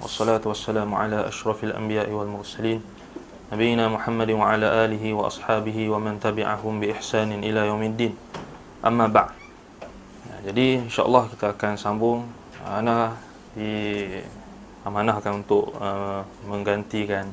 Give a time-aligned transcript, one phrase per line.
[0.00, 2.80] Wassalamu ala ashrafil anbiya wal mursalin.
[3.52, 8.16] Nabiina Muhammad wa ala alihi wa ashabihi wa man tabi'ahum bi ihsanin ila yaumiddin.
[8.80, 9.36] Amma ba'
[10.24, 12.24] ya, Jadi insyaAllah kita akan sambung
[12.64, 13.12] Ana
[13.52, 14.08] di
[14.80, 17.28] amanahkan untuk uh, menggantikan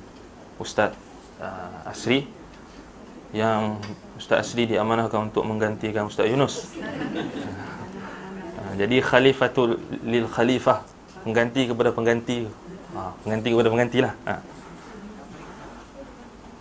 [0.59, 0.91] Ustaz
[1.39, 2.27] uh, Asri.
[3.31, 3.79] Yang
[4.19, 6.59] Ustaz Asri diamanahkan untuk menggantikan Ustaz Yunus.
[8.61, 10.90] Uh, Jadi khalifatul lil khalifah
[11.23, 12.49] pengganti kepada pengganti.
[12.91, 14.13] Ha, pengganti kepada pengganti lah.
[14.27, 14.35] Ha.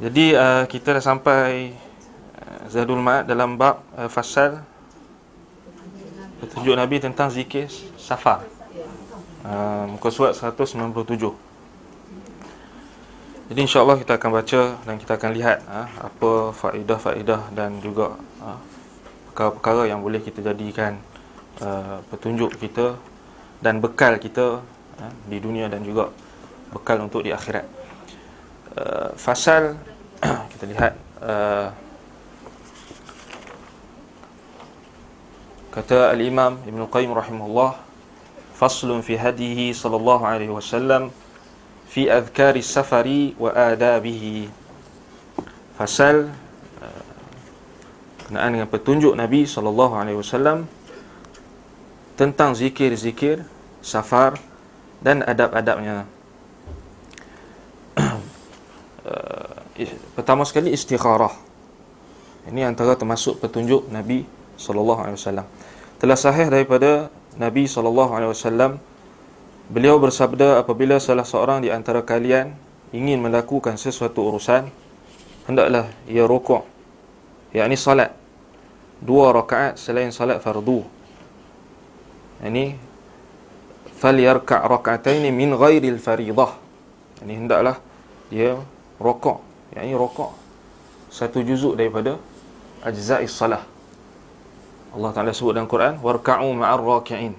[0.00, 1.74] jadi uh, kita dah sampai
[2.38, 4.62] uh, Zadul Ma'ad dalam bab uh, fasal
[6.40, 7.68] petunjuk Nabi tentang zikir
[8.00, 8.40] safar
[9.44, 10.96] uh, muka surat 197
[13.50, 18.58] jadi insyaAllah kita akan baca dan kita akan lihat uh, apa faedah-faedah dan juga uh,
[19.30, 20.96] perkara-perkara yang boleh kita jadikan
[21.60, 22.96] uh, petunjuk kita
[23.60, 24.64] dan bekal kita
[25.00, 26.08] ha, di dunia dan juga
[26.72, 27.66] bekal untuk di akhirat.
[28.70, 29.74] Uh, fasal
[30.54, 31.74] kita lihat uh,
[35.74, 37.74] kata al-Imam Ibn Qayyim rahimahullah
[38.54, 41.10] faslun fi hadihi sallallahu alaihi wasallam
[41.90, 44.46] fi adhkari safari wa adabihi
[45.74, 46.30] fasal
[46.78, 47.04] uh,
[48.30, 50.70] kenaan dengan petunjuk Nabi sallallahu alaihi wasallam
[52.20, 53.48] tentang zikir-zikir
[53.80, 54.36] safar
[55.00, 56.04] dan adab-adabnya.
[57.96, 59.56] uh,
[60.12, 61.32] pertama sekali istikharah.
[62.44, 64.28] Ini antara termasuk petunjuk Nabi
[64.60, 65.48] sallallahu alaihi wasallam.
[65.96, 67.08] Telah sahih daripada
[67.40, 68.76] Nabi sallallahu alaihi wasallam
[69.72, 72.52] beliau bersabda apabila salah seorang di antara kalian
[72.92, 74.68] ingin melakukan sesuatu urusan
[75.48, 76.66] hendaklah ia rukuk
[77.54, 78.10] yakni salat
[78.98, 80.82] dua rakaat selain salat fardu
[82.40, 82.76] ini
[84.00, 86.56] falyarka' rak'ataini min ghairil faridah.
[87.20, 87.76] Ini hendaklah
[88.32, 88.56] dia
[88.96, 89.44] rokok,
[89.76, 90.32] yakni rokok
[91.10, 92.16] satu juzuk daripada
[92.86, 93.66] ajza'is salah.
[94.90, 97.34] Allah Taala sebut dalam Quran warka'u ma'ar raki'in.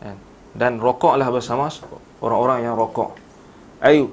[0.00, 0.16] Kan?
[0.56, 1.68] Dan rokoklah bersama
[2.20, 3.16] orang-orang yang rokok.
[3.82, 4.12] Ayu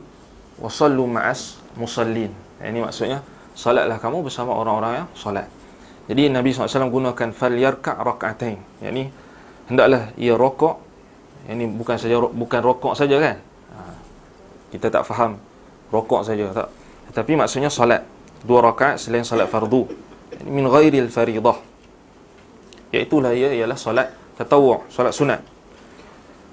[0.60, 2.32] wasallu ma'as musallin.
[2.64, 3.24] Ini maksudnya
[3.54, 5.48] salatlah kamu bersama orang-orang yang salat.
[6.04, 8.60] Jadi Nabi SAW gunakan falyarka' rak'atain.
[8.84, 9.08] Yakni
[9.68, 10.80] hendaklah ia rokok.
[11.44, 13.38] Ini bukan saja bukan rokok saja kan?
[13.76, 13.80] Ha.
[14.72, 15.36] kita tak faham
[15.92, 16.72] rokok saja tak?
[17.12, 18.08] Tetapi maksudnya solat.
[18.44, 19.88] Dua rakaat selain solat fardu.
[20.44, 21.60] Ini min ghairil faridah.
[22.92, 25.42] Iaitu lah ia ialah solat tatawwu solat sunat.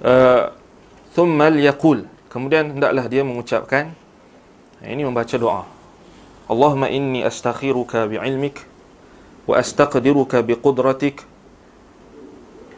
[0.03, 0.51] Uh,
[1.15, 2.07] thumma yaqul.
[2.31, 3.95] Kemudian hendaklah dia mengucapkan
[4.81, 5.69] ini membaca doa.
[6.51, 8.65] Allahumma inni astakhiruka bi'ilmik
[9.45, 11.23] wa astaqdiruka biqudratik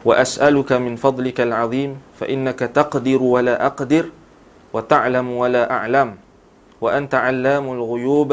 [0.05, 4.05] وأسألك من فضلك العظيم فإنك تقدر ولا أقدر
[4.73, 6.15] وتعلم ولا أعلم
[6.81, 8.29] وأنت علام الغيوب.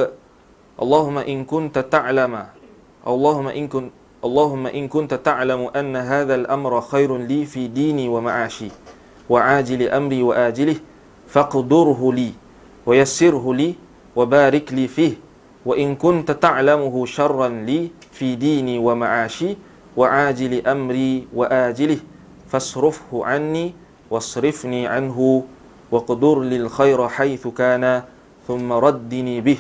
[0.82, 2.34] اللهم إن كنت تعلم
[3.06, 3.91] اللهم إن كنت
[4.25, 8.69] اللهم إن كنت تعلم أن هذا الأمر خير لي في ديني ومعاشي
[9.30, 10.76] وعاجل أمري وآجله
[11.28, 12.32] فاقدره لي
[12.86, 13.75] ويسره لي
[14.16, 15.14] وبارك لي فيه
[15.66, 19.56] وإن كنت تعلمه شرا لي في ديني ومعاشي
[19.96, 22.00] وعاجل أمري وآجله
[22.50, 23.74] فاصرفه عني
[24.10, 25.18] واصرفني عنه
[25.90, 28.02] وقدر للخير حيث كان
[28.48, 29.58] ثم ردني به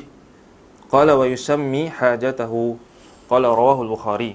[0.90, 2.76] قال ويسمي حاجته
[3.30, 4.32] قال رواه البخاري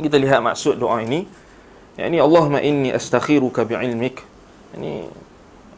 [0.00, 1.28] kita lihat maksud doa ini
[2.00, 4.24] yakni Allahumma inni astakhiruka bi'ilmik
[4.80, 5.04] ini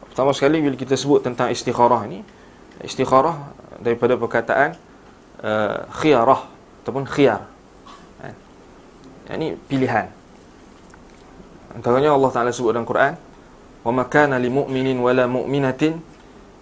[0.07, 2.23] pertama sekali bila kita sebut tentang istikharah ini
[2.87, 3.51] istikharah
[3.83, 4.79] daripada perkataan
[5.43, 6.47] uh, khiyarah
[6.85, 7.43] ataupun khiyar
[9.35, 10.09] ini pilihan.
[11.73, 13.17] Antaranya Allah Taala sebut dalam Quran
[13.83, 15.97] wa makana lil mu'minin wala mu'minatin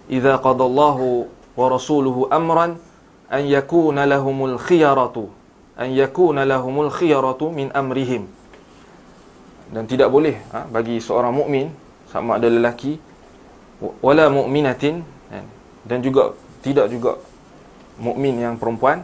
[0.08, 2.80] idza qadallahu wa rasuluhu amran
[3.28, 5.28] an yakuna lahumul khiyaratu
[5.76, 8.24] an yakuna lahumul khiyaratu min amrihim.
[9.72, 11.72] Dan tidak boleh ha, bagi seorang mukmin
[12.12, 13.00] sama ada lelaki
[14.04, 15.00] wala mu'minatin
[15.82, 17.18] dan juga tidak juga
[17.98, 19.02] mukmin yang perempuan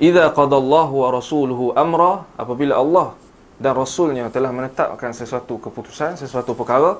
[0.00, 3.12] Idza qadallahu wa rasuluhu amra apabila Allah
[3.60, 6.96] dan rasulnya telah menetapkan sesuatu keputusan sesuatu perkara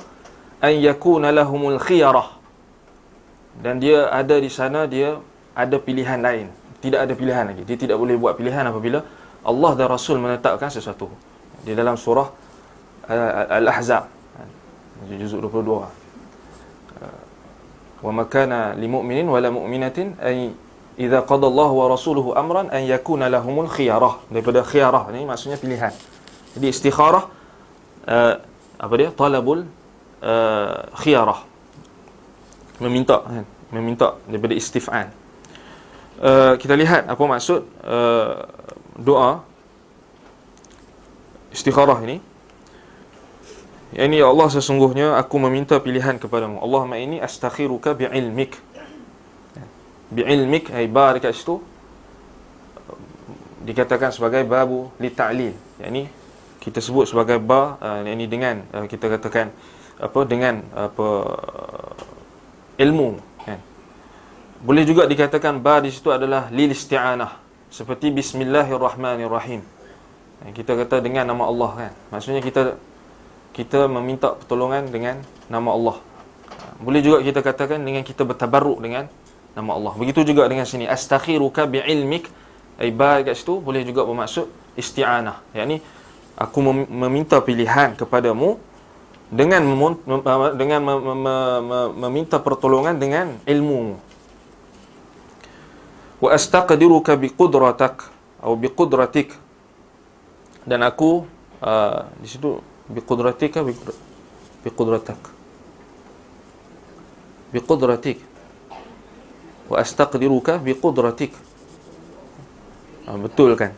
[0.61, 2.37] an yakuna lahumul khiyarah.
[3.56, 5.17] Dan dia ada di sana dia
[5.56, 6.52] ada pilihan lain.
[6.85, 7.64] Tidak ada pilihan lagi.
[7.64, 9.00] Dia tidak boleh buat pilihan apabila
[9.49, 11.08] Allah dan rasul menetapkan sesuatu.
[11.64, 12.29] Di dalam surah
[13.08, 14.20] uh, al-ahzab
[15.08, 15.88] juzuk 22 uh,
[18.05, 20.53] wa makana limu'minin wala mu'minatin ay
[21.00, 24.20] idza qada Allah wa rasuluhu amran an yakuna lahumul khiyarah.
[24.29, 25.97] Daripada khiyarah ni maksudnya pilihan.
[26.52, 27.25] Jadi istikharah
[28.05, 28.35] uh,
[28.76, 29.08] apa dia?
[29.08, 29.64] Talabul
[30.20, 31.41] uh, khiyarah.
[32.85, 33.44] Meminta kan?
[33.73, 35.08] Meminta daripada istif'an.
[36.20, 38.44] Uh, kita lihat apa maksud uh,
[39.00, 39.41] doa.
[41.49, 42.20] Istikharah ini.
[43.91, 46.62] Yang ini ya Allah sesungguhnya aku meminta pilihan kepadamu.
[46.62, 48.55] Allahumma ini astakhiruka bi'ilmik
[50.10, 51.62] bi'ilmik ay bar dekat situ
[53.62, 56.04] dikatakan sebagai babu li ta'lil yang ini
[56.60, 59.48] kita sebut sebagai ba uh, yang ini dengan uh, kita katakan
[60.00, 61.08] apa dengan apa
[62.76, 63.08] ilmu
[63.44, 63.60] kan.
[64.60, 67.40] Boleh juga dikatakan ba di situ adalah lil isti'anah
[67.72, 69.64] seperti bismillahirrahmanirrahim.
[70.56, 71.92] Kita kata dengan nama Allah kan.
[72.16, 72.76] Maksudnya kita
[73.52, 75.20] kita meminta pertolongan dengan
[75.52, 75.96] nama Allah.
[76.80, 79.04] Boleh juga kita katakan dengan kita bertabarruk dengan
[79.55, 79.93] nama Allah.
[79.99, 82.31] Begitu juga dengan sini astakhiruka biilmik.
[82.81, 84.49] Eh, Ibarat kat situ boleh juga bermaksud
[84.79, 85.43] isti'anah.
[85.52, 85.82] Yakni
[86.38, 88.56] aku mem- meminta pilihan kepadamu
[89.29, 90.00] dengan mem-
[90.56, 94.00] dengan mem- mem- mem- meminta pertolongan dengan ilmu.
[96.20, 98.08] Wa astaqdiruka biqudratak
[98.41, 99.37] atau biqudratik.
[100.61, 101.25] Dan aku
[101.64, 103.64] uh, di situ biqudratika
[104.61, 105.17] biqudratak.
[107.50, 108.30] Biqudratik
[109.70, 111.31] wa astaqdiruka bi qudratik
[113.06, 113.72] ha, ah, betul kan?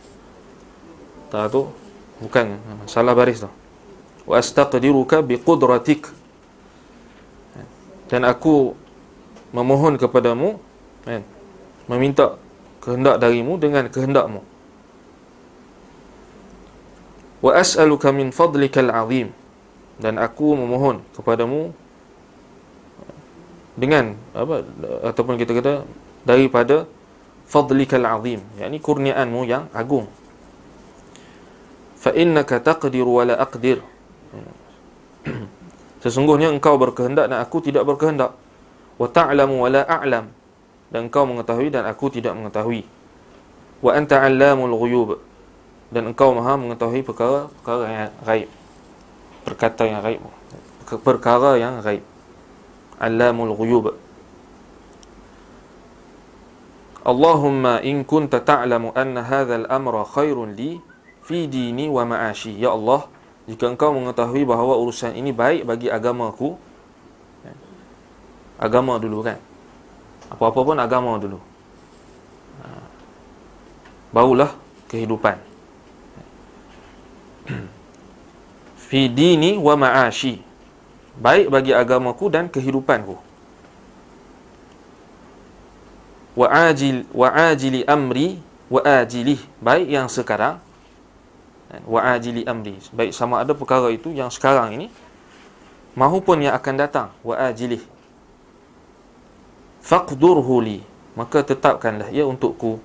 [1.29, 1.69] Tak tu
[2.21, 2.57] bukan
[2.89, 3.49] salah baris tu.
[4.25, 6.09] Wa astaqdiruka bi qudratik
[8.13, 8.77] dan aku
[9.49, 10.61] memohon kepadamu
[11.01, 11.25] kan
[11.89, 12.37] meminta
[12.83, 14.45] kehendak darimu dengan kehendakmu.
[17.43, 19.33] Wa as'aluka min fadlikal azim.
[19.97, 21.73] Dan aku memohon kepadamu
[23.73, 24.61] dengan apa
[25.09, 25.73] ataupun kita kata
[26.21, 26.85] daripada
[27.49, 30.05] fadlikal azim yakni kurniaanmu yang agung.
[31.97, 33.81] Fa innaka taqdir wa la aqdir.
[36.03, 38.35] Sesungguhnya engkau berkehendak dan aku tidak berkehendak.
[38.99, 40.27] Wa ta'lamu wa la a'lam.
[40.91, 42.83] Dan engkau mengetahui dan aku tidak mengetahui.
[43.79, 45.09] Wa anta 'allamul ghuyub.
[45.95, 48.49] Dan engkau maha mengetahui perkara-perkara yang gaib.
[49.47, 50.21] Perkata yang gaib.
[51.07, 52.03] Perkara yang gaib
[53.03, 53.91] alamul ghuyub.
[57.03, 60.79] Allahumma in kunta ta'lamu anna hadha al-amra khairun li
[61.27, 62.55] fi dini wa ma'ashi.
[62.55, 63.11] Ya Allah
[63.43, 66.55] jika engkau mengetahui bahawa urusan ini baik bagi agamaku
[68.55, 69.35] agama dulu kan?
[70.31, 71.39] Apa-apa pun agama dulu.
[72.63, 72.67] Ha.
[74.15, 74.55] barulah
[74.87, 75.35] kehidupan.
[78.87, 80.52] Fi dini wa ma'ashi
[81.17, 83.17] baik bagi agamaku dan kehidupanku.
[86.33, 90.57] Wa ajil wa ajili amri wa ajili baik yang sekarang
[91.85, 92.81] wa ajili amri.
[92.89, 94.87] Baik sama ada perkara itu yang sekarang ini
[95.93, 97.85] mahupun yang akan datang wa ajili
[99.85, 100.81] faqdurhu li
[101.13, 102.81] maka tetapkanlah ia untukku.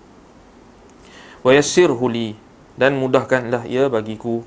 [1.41, 2.37] Wa yassirhu li
[2.77, 4.45] dan mudahkanlah ia bagiku.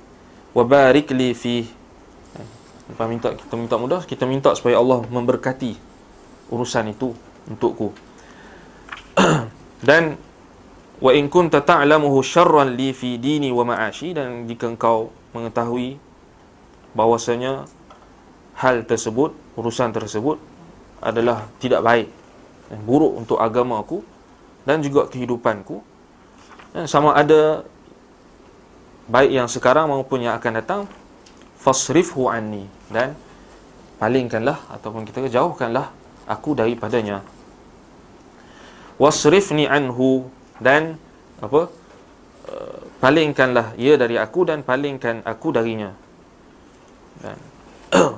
[0.53, 1.65] Wa barik li fi
[2.91, 5.75] apa minta kita minta mudah kita minta supaya Allah memberkati
[6.51, 7.15] urusan itu
[7.47, 7.95] untukku.
[9.87, 10.19] Dan
[11.01, 15.97] wa in kunta ta'lamuhu syarran li fi dini wa ma'ashi dan jika engkau mengetahui
[16.93, 17.65] bahwasanya
[18.61, 20.37] hal tersebut urusan tersebut
[21.01, 22.07] adalah tidak baik
[22.69, 24.05] dan buruk untuk agamaku
[24.61, 25.81] dan juga kehidupanku
[26.77, 27.65] dan sama ada
[29.09, 30.81] baik yang sekarang maupun yang akan datang
[31.57, 33.15] fasrifhu anni dan
[33.97, 35.89] palingkanlah ataupun kita jauhkanlah
[36.27, 37.21] aku daripadanya.
[38.97, 40.29] Wasrifni anhu
[40.61, 40.97] dan
[41.41, 41.69] apa
[42.49, 45.93] uh, palingkanlah ia dari aku dan palingkan aku darinya.
[47.21, 47.37] Dan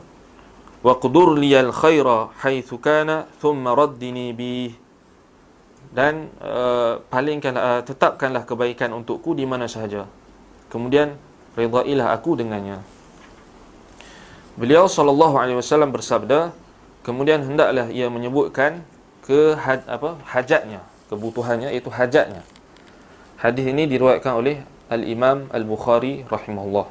[0.86, 4.72] wa qudur liyal khaira haitsu kana thumma raddini bi
[5.92, 10.08] dan uh, palingkanlah uh, tetapkanlah kebaikan untukku di mana sahaja.
[10.72, 11.16] Kemudian
[11.54, 12.93] redailah aku dengannya
[14.54, 16.54] Beliau sallallahu alaihi wasallam bersabda,
[17.02, 18.86] kemudian hendaklah ia menyebutkan
[19.26, 19.58] ke
[19.90, 22.46] apa hajatnya, kebutuhannya iaitu hajatnya.
[23.42, 24.62] Hadis ini diriwayatkan oleh
[24.94, 26.86] Al-Imam Al-Bukhari rahimahullah.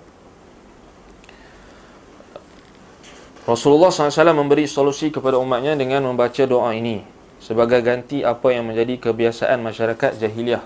[3.43, 7.03] Rasulullah SAW memberi solusi kepada umatnya dengan membaca doa ini
[7.43, 10.63] sebagai ganti apa yang menjadi kebiasaan masyarakat jahiliah.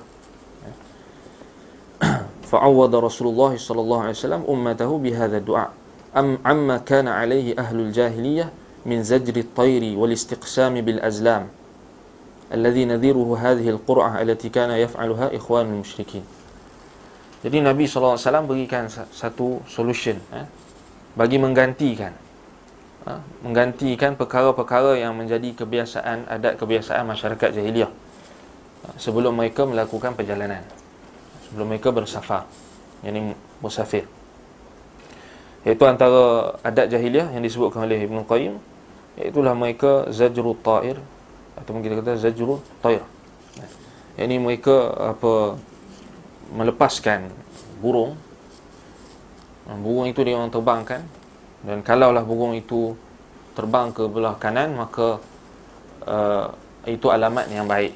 [2.52, 5.85] Fa'awwada Rasulullah SAW ummatahu bihadha du'a
[6.16, 8.48] am amma kana alaihi ahlul jahiliyah
[8.88, 11.52] min zajri at-tayri wal istiqsam bil azlam
[12.48, 16.24] alladhi nadhiruhu hadhihi al-qur'ah allati kana yaf'aluha ikhwan al-musyrikin
[17.44, 18.16] jadi nabi saw.
[18.48, 20.48] berikan satu solution eh,
[21.12, 22.16] bagi menggantikan
[23.04, 27.92] eh, menggantikan perkara-perkara yang menjadi kebiasaan adat kebiasaan masyarakat jahiliyah
[28.86, 30.64] ha, sebelum mereka melakukan perjalanan
[31.50, 32.48] sebelum mereka bersafar
[33.04, 34.08] yakni musafir
[35.66, 38.54] iaitu antara adat jahiliah yang disebutkan oleh Ibn Qayyim
[39.18, 41.02] iaitulah mereka zajru ta'ir
[41.58, 43.02] atau kita kata zajru ta'ir.
[44.14, 45.58] Yakni mereka apa
[46.54, 47.34] melepaskan
[47.82, 48.14] burung.
[49.66, 51.02] Burung itu dia orang terbangkan.
[51.66, 52.94] Dan kalaulah burung itu
[53.58, 55.18] terbang ke belah kanan maka
[56.06, 56.54] uh,
[56.86, 57.90] itu alamat yang baik.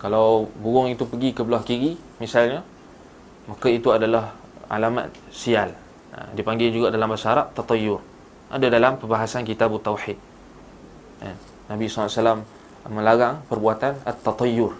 [0.00, 2.64] Kalau burung itu pergi ke belah kiri misalnya
[3.44, 4.32] maka itu adalah
[4.70, 5.81] alamat sial
[6.12, 8.00] uh, dipanggil juga dalam bahasa Arab tatayur.
[8.52, 10.16] Ada dalam perbahasan kitab tauhid.
[11.24, 11.36] Uh,
[11.72, 12.44] Nabi SAW
[12.90, 14.74] melarang perbuatan at-tatayur.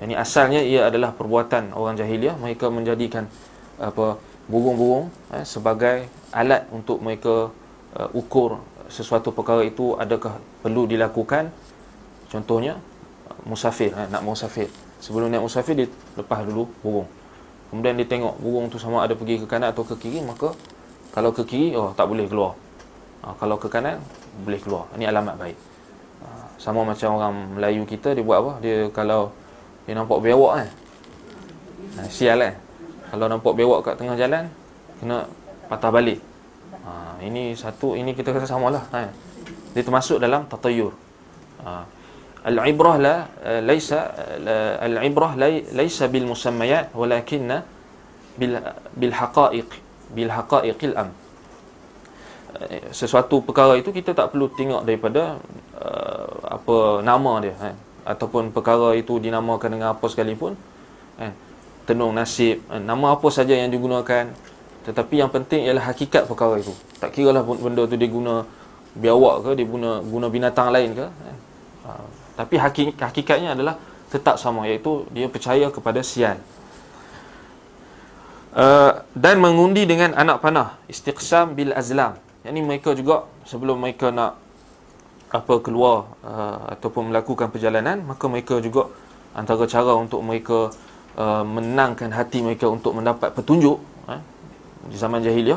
[0.00, 2.36] Ini asalnya ia adalah perbuatan orang jahiliah.
[2.36, 3.28] Mereka menjadikan
[3.76, 7.50] apa burung-burung eh, sebagai alat untuk mereka
[7.96, 11.48] uh, ukur sesuatu perkara itu adakah perlu dilakukan.
[12.28, 12.76] Contohnya
[13.48, 14.68] musafir eh, nak musafir.
[15.00, 17.08] Sebelum naik musafir dia lepas dulu burung
[17.70, 20.54] kemudian dia tengok burung tu sama ada pergi ke kanan atau ke kiri maka
[21.10, 22.52] kalau ke kiri oh tak boleh keluar.
[23.24, 23.98] Ha, kalau ke kanan
[24.44, 24.84] boleh keluar.
[24.94, 25.58] Ini alamat baik.
[26.22, 26.26] Ha,
[26.60, 28.52] sama macam orang Melayu kita dia buat apa?
[28.60, 29.32] Dia kalau
[29.86, 30.68] dia nampak bewak kan
[31.96, 32.54] ha, sial kan
[33.06, 34.44] kalau nampak bewak kat tengah jalan
[34.98, 35.24] kena
[35.70, 36.20] patah balik.
[36.84, 39.10] Ha, ini satu ini kita kata samalah ha.
[39.74, 40.94] dia termasuk dalam tatayur
[41.64, 41.82] ha.
[42.50, 43.14] Al-ibrah la
[43.68, 44.00] laisa
[44.86, 45.32] al-ibrah
[45.78, 47.58] laisa bil musammayat walakinna
[48.40, 48.54] bil
[49.00, 49.70] bil haqa'iq
[50.16, 51.10] bil haqa'iqil am
[53.00, 55.36] sesuatu perkara itu kita tak perlu tengok daripada
[55.76, 57.68] uh, apa nama dia ha.
[58.12, 60.56] ataupun perkara itu dinamakan dengan apa sekalipun
[61.20, 61.28] ha
[61.86, 64.34] tenung nasib eh, nama apa saja yang digunakan
[64.82, 68.42] tetapi yang penting ialah hakikat perkara itu tak kira lah benda tu dia guna
[68.98, 71.36] biawak ke dia guna guna binatang lain ke eh.
[71.86, 71.90] ha,
[72.38, 73.80] tapi hakik, hakikatnya adalah
[74.12, 76.38] tetap sama iaitu dia percaya kepada sial
[78.54, 82.14] uh, dan mengundi dengan anak panah istiqsam bil azlam
[82.44, 84.38] yang ini mereka juga sebelum mereka nak
[85.32, 88.86] apa keluar uh, ataupun melakukan perjalanan maka mereka juga
[89.34, 90.70] antara cara untuk mereka
[91.16, 93.80] Uh, menangkan hati mereka untuk mendapat petunjuk
[94.12, 94.20] eh,
[94.92, 95.56] di zaman jahiliah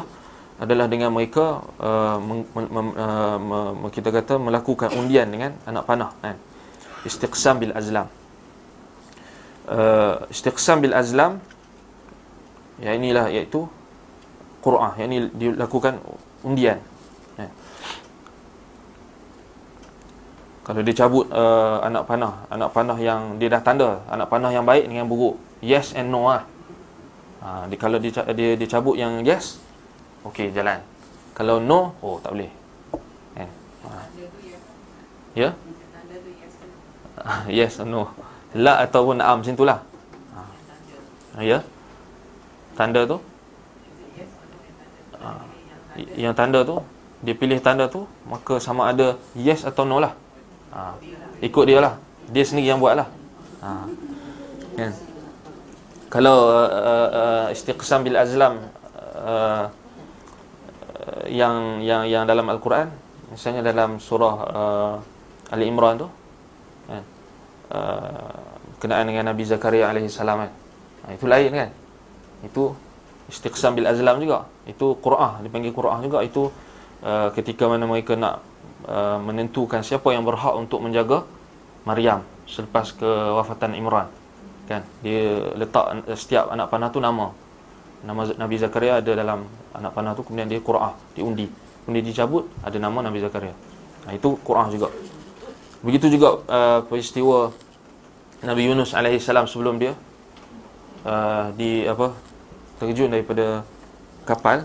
[0.55, 6.31] adalah dengan mereka uh, mem, mem, uh, kita kata melakukan undian dengan anak panah eh.
[7.05, 8.07] Istiqsam bil azlam.
[9.69, 11.37] Uh, istiqsam bil azlam
[12.81, 13.69] ya inilah iaitu
[14.59, 16.01] Quran yang ini dilakukan
[16.43, 16.81] undian.
[20.69, 24.61] Kalau dia cabut uh, anak panah anak panah yang dia dah tanda anak panah yang
[24.61, 26.45] baik dengan buruk yes and no lah
[27.41, 29.57] ha, dia, kalau dia, dia, dia cabut yang yes
[30.29, 30.77] okey jalan.
[31.33, 32.53] Kalau no oh tak boleh.
[33.33, 33.49] Kan?
[33.81, 33.89] Ha.
[35.33, 35.49] ya
[37.57, 38.11] yes or no
[38.55, 39.79] la ataupun naam macam itulah
[40.33, 40.41] ha.
[41.43, 41.61] ya?
[42.73, 43.17] Tanda tu?
[45.19, 45.29] Ha.
[46.15, 46.79] yang tanda tu?
[47.19, 50.15] Dia pilih tanda tu maka sama ada yes atau no lah.
[50.71, 50.95] Ha.
[51.43, 51.93] ikut dia lah.
[52.31, 53.07] Dia sendiri yang buat lah.
[54.79, 54.91] Kan?
[56.09, 58.65] Kalau uh, uh, uh, istiqsam bil azlam
[59.13, 59.69] uh,
[61.29, 62.89] yang yang yang dalam al-Quran
[63.29, 66.07] misalnya dalam surah uh, Ali Imran tu
[66.89, 67.03] kan
[67.69, 68.41] uh,
[68.81, 70.51] kenaan dengan Nabi Zakaria alaihi salam kan?
[71.05, 71.69] Ha, itu lain kan?
[72.41, 72.73] Itu
[73.29, 74.49] istiqsam bil azlam juga.
[74.65, 76.25] Itu Quran dipanggil Quran juga.
[76.25, 76.49] Itu
[77.05, 81.27] uh, ketika mana mereka nak Uh, menentukan siapa yang berhak untuk menjaga
[81.83, 84.07] Maryam selepas kewafatan Imran
[84.71, 84.87] kan?
[85.03, 87.27] Dia letak setiap anak panah tu nama.
[88.07, 91.51] Nama Nabi Zakaria ada dalam anak panah tu kemudian dia Quran diundi.
[91.83, 93.51] Kemudian dicabut ada nama Nabi Zakaria.
[94.07, 94.87] Nah, itu Quran juga
[95.83, 97.55] begitu juga uh, peristiwa
[98.43, 99.95] Nabi Yunus alaihi salam sebelum dia
[101.03, 102.15] uh, di apa
[102.79, 103.63] terjun daripada
[104.23, 104.63] kapal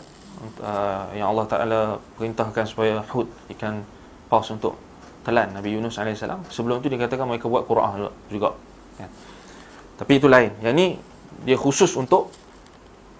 [0.63, 1.81] uh, yang Allah Taala
[2.19, 3.83] perintahkan supaya hud ikan
[4.31, 4.79] paus untuk
[5.25, 8.53] telan Nabi Yunus AS sebelum tu dia katakan mereka buat Quran juga.
[9.01, 9.09] Ya.
[9.99, 10.55] tapi itu lain.
[10.61, 10.87] Yang ni
[11.49, 12.31] dia khusus untuk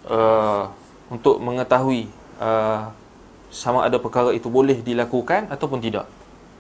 [0.07, 0.69] uh,
[1.09, 2.07] untuk mengetahui
[2.39, 2.93] uh,
[3.49, 6.07] sama ada perkara itu boleh dilakukan ataupun tidak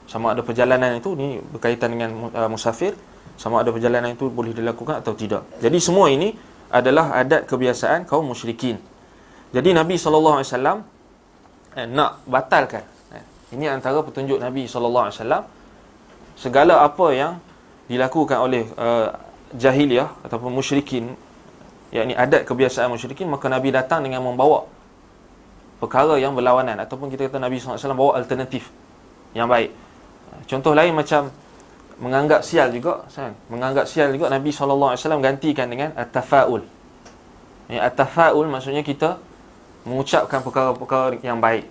[0.04, 2.92] sama ada perjalanan itu ni berkaitan dengan uh, musafir
[3.40, 5.42] sama ada perjalanan itu boleh dilakukan atau tidak.
[5.58, 6.32] Jadi semua ini
[6.70, 8.78] adalah adat kebiasaan kaum musyrikin.
[9.54, 10.42] Jadi Nabi SAW
[11.78, 12.94] eh, nak batalkan
[13.54, 15.46] ini antara petunjuk Nabi wasallam
[16.34, 17.38] segala apa yang
[17.86, 19.14] dilakukan oleh uh,
[19.54, 21.14] jahiliah ataupun musyrikin
[21.94, 24.66] yakni adat kebiasaan musyrikin maka Nabi datang dengan membawa
[25.78, 26.82] perkara yang berlawanan.
[26.82, 28.66] Ataupun kita kata Nabi SAW bawa alternatif
[29.36, 29.70] yang baik.
[30.44, 31.32] Contoh lain macam
[31.98, 33.32] menganggap sial juga, kan?
[33.48, 36.62] menganggap sial juga Nabi SAW gantikan dengan at-tafaul.
[37.70, 39.16] Ya, at-tafaul maksudnya kita
[39.88, 41.68] mengucapkan perkara-perkara yang baik.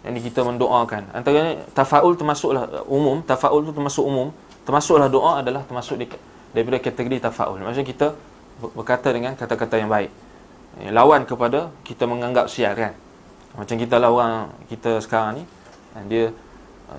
[0.00, 1.12] Yang kita mendoakan.
[1.12, 4.32] Antaranya tafaul termasuklah umum, tafaul tu termasuk umum,
[4.64, 6.08] termasuklah doa adalah termasuk di,
[6.56, 7.60] daripada kategori tafaul.
[7.60, 8.06] Maksudnya kita
[8.72, 10.10] berkata dengan kata-kata yang baik.
[10.80, 12.96] Ya, lawan kepada kita menganggap sial kan.
[13.60, 14.34] Macam kita lah orang
[14.72, 15.44] kita sekarang ni,
[16.08, 16.49] dia uh,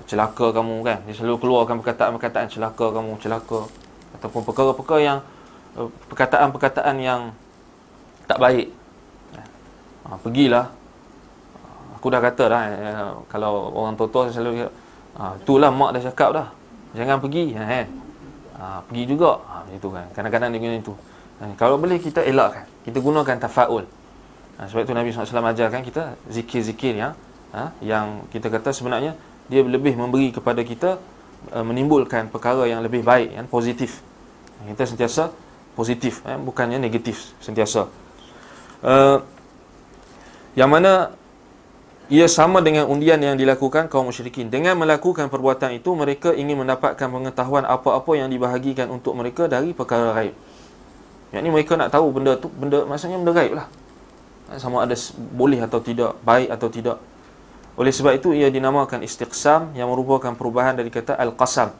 [0.08, 0.98] celaka kamu kan.
[1.04, 3.68] Dia selalu keluarkan perkataan-perkataan celaka kamu, celaka
[4.20, 5.18] ataupun perkara-perkara yang
[5.76, 7.20] uh, perkataan-perkataan yang
[8.28, 8.68] tak baik.
[10.02, 10.66] Ha, pergilah.
[11.98, 14.66] Aku dah kata dah eh, kalau orang tua-tua selalu
[15.14, 16.46] ha, itulah mak dah cakap dah.
[16.92, 17.86] Jangan pergi eh.
[18.58, 19.38] ha, pergi juga.
[19.46, 20.06] Ha, itu kan.
[20.10, 20.94] Kadang-kadang dia guna itu.
[21.38, 22.66] Ha, kalau boleh kita elakkan.
[22.82, 23.86] Kita gunakan tafaul.
[24.58, 27.16] Ha, sebab itu Nabi SAW ajarkan kita zikir-zikir ya,
[27.54, 29.16] ha, yang kita kata sebenarnya
[29.50, 31.00] dia lebih memberi kepada kita
[31.50, 34.02] uh, menimbulkan perkara yang lebih baik yang positif.
[34.62, 35.34] Kita sentiasa
[35.74, 37.90] positif eh, bukannya negatif sentiasa.
[38.82, 39.22] Uh,
[40.54, 41.16] yang mana
[42.12, 47.08] ia sama dengan undian yang dilakukan kaum musyrikin dengan melakukan perbuatan itu mereka ingin mendapatkan
[47.08, 50.36] pengetahuan apa-apa yang dibahagikan untuk mereka dari perkara gaib
[51.32, 53.66] yang ni mereka nak tahu benda tu benda maksudnya benda gaib lah
[54.60, 54.92] sama ada
[55.32, 56.96] boleh atau tidak baik atau tidak
[57.72, 61.72] oleh sebab itu ia dinamakan istiqsam yang merupakan perubahan dari kata al-qasam.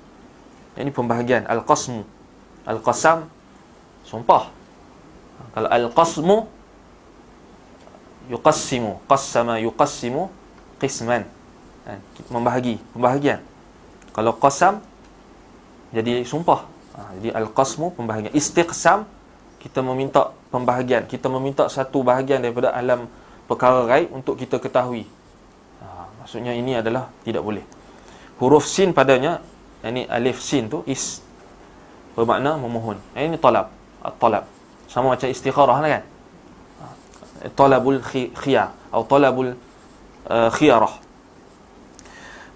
[0.73, 1.45] Ini pembahagian.
[1.45, 2.01] Al-qasmu.
[2.65, 3.29] Al-qasam
[4.09, 4.49] sumpah.
[5.53, 6.37] Kalau al-qasmu
[8.33, 9.05] yuqassimu.
[9.05, 10.33] Qassama yuqassimu
[10.81, 11.29] qisman.
[11.85, 12.01] Ha,
[12.33, 13.45] membahagi pembahagian.
[14.17, 14.81] Kalau qasam
[15.93, 16.65] jadi sumpah.
[16.97, 18.33] Ha, jadi al-qasmu pembahagian.
[18.33, 19.05] Istiqsam
[19.61, 21.05] kita meminta pembahagian.
[21.05, 23.13] Kita meminta satu bahagian daripada alam
[23.45, 25.05] perkara gaib untuk kita ketahui
[26.33, 27.61] maksudnya ini adalah tidak boleh.
[28.41, 29.45] Huruf sin padanya
[29.85, 31.21] ini alif sin tu is.
[32.17, 32.97] Bermakna memohon.
[33.13, 33.69] Ini talab.
[34.01, 34.49] At-talab.
[34.89, 36.05] Sama macam istikharah lah kan?
[37.53, 38.01] Talabul
[38.33, 38.73] khiyar.
[38.89, 39.53] Atau talabul
[40.25, 41.05] uh, khiyarah.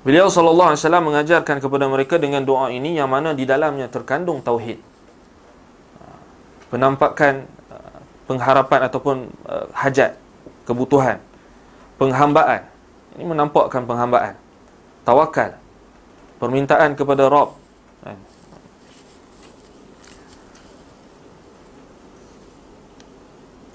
[0.08, 4.40] Beliau sallallahu alaihi wasallam mengajarkan kepada mereka dengan doa ini yang mana di dalamnya terkandung
[4.40, 4.80] tauhid.
[6.72, 10.16] Penampakan uh, pengharapan ataupun uh, hajat,
[10.64, 11.20] kebutuhan,
[12.00, 12.72] penghambaan.
[13.16, 14.36] Ini menampakkan penghambaan.
[15.08, 15.56] Tawakal.
[16.36, 17.56] Permintaan kepada Rabb.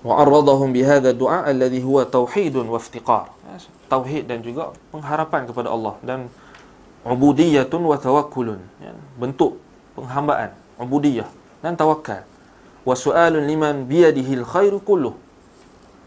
[0.01, 3.29] Wa'arradahum bihadha du'a alladhi huwa tauhidun wa iftiqar.
[3.85, 6.25] Tauhid dan juga pengharapan kepada Allah dan
[7.05, 8.57] ubudiyatun wa tawakkulun.
[8.81, 9.61] Ya, bentuk
[9.93, 11.29] penghambaan ubudiyah
[11.61, 12.25] dan tawakal.
[12.81, 15.13] Wa su'alun liman biyadihi alkhairu kulluh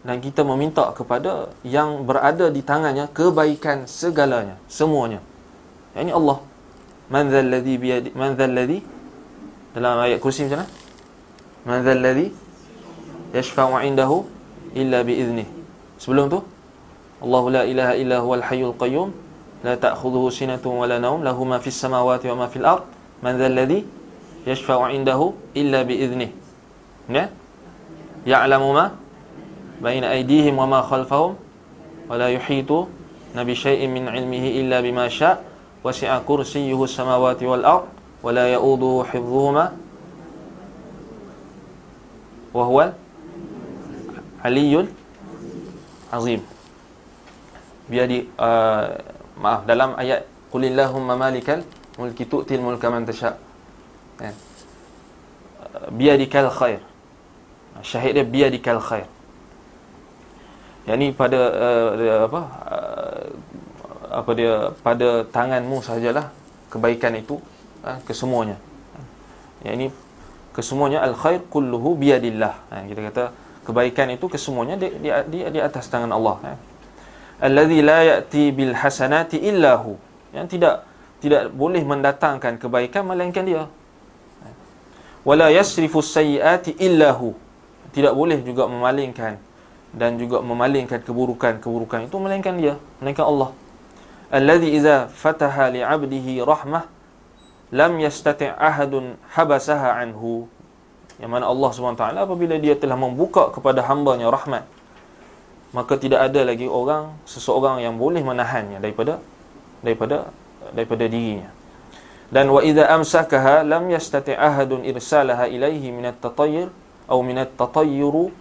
[0.05, 5.19] dan kita meminta kepada yang berada di tangannya kebaikan segalanya semuanya
[5.97, 6.39] ini Allah
[7.09, 8.53] man dhal ladhi biyadi man dhal
[9.75, 10.69] dalam ayat kursi macam mana
[11.65, 12.31] man dhal
[13.35, 14.23] yashfa'u 'indahu
[14.71, 15.47] illa bi'iznih.
[15.99, 16.39] Sebelum tu
[17.19, 19.11] Allahu la ilaha illa huwal hayyul qayyum
[19.63, 22.83] la ta'khudhuhu sinatun wa la nawm lahu ma fis samawati wa ma fil ard
[23.19, 23.83] man dhal ladhi
[24.47, 26.31] yashfa'u 'indahu illa bi'iznih.
[27.11, 27.27] Ya?
[28.25, 28.95] Ya'lamu ma
[29.85, 31.35] بين أيديهم وما خلفهم
[32.09, 32.69] ولا يحيط
[33.53, 35.43] شيء من علمه إلا بما شاء
[35.85, 37.85] وسع كرسيه السماوات والأرض
[38.25, 39.65] ولا يؤوده حفظهما.
[42.53, 42.77] وهو
[44.45, 44.73] علي
[46.13, 46.41] عظيم
[47.89, 48.19] بيدي
[49.37, 51.47] ما دلم أي قل اللهم مالك
[51.99, 53.37] الملك تؤتي الملك من تشاء.
[54.21, 54.33] آه،
[55.91, 56.79] بيدك الخير.
[57.81, 59.05] شهيد بيدك الخير.
[60.85, 63.21] Yang pada uh, apa uh,
[64.15, 64.53] apa dia
[64.85, 66.29] pada tanganmu sajalah
[66.69, 67.41] kebaikan itu
[67.81, 68.57] uh, kesemuanya
[69.65, 69.89] yang
[70.53, 73.23] kesemuanya al khair kulluhu biadillah ha, kita kata
[73.65, 76.55] kebaikan itu kesemuanya di, di, di, di atas tangan Allah ya.
[77.49, 79.97] allazi la yati bil hasanati illa hu
[80.31, 80.85] yang tidak
[81.19, 83.65] tidak boleh mendatangkan kebaikan melainkan dia.
[85.25, 87.33] Wala yasrifu sayyiati illa hu
[87.89, 89.41] tidak boleh juga memalingkan
[89.95, 93.49] dan juga memalingkan keburukan-keburukan itu melainkan dia melainkan Allah.
[94.27, 96.85] Allazi iza fataha li 'abdihi rahmah
[97.71, 100.51] lam yastati' ahadun habasaha anhu.
[101.15, 104.67] Yang mana Allah SWT apabila dia telah membuka kepada hambanya rahmat
[105.75, 109.19] maka tidak ada lagi orang seseorang yang boleh menahannya daripada
[109.83, 110.31] daripada
[110.71, 111.51] daripada dirinya.
[112.31, 116.71] Dan wa idza amsakaha lam yastati ahadun irsalaha ilaihi min at-tatayyur
[117.11, 118.31] aw min at-tatayyur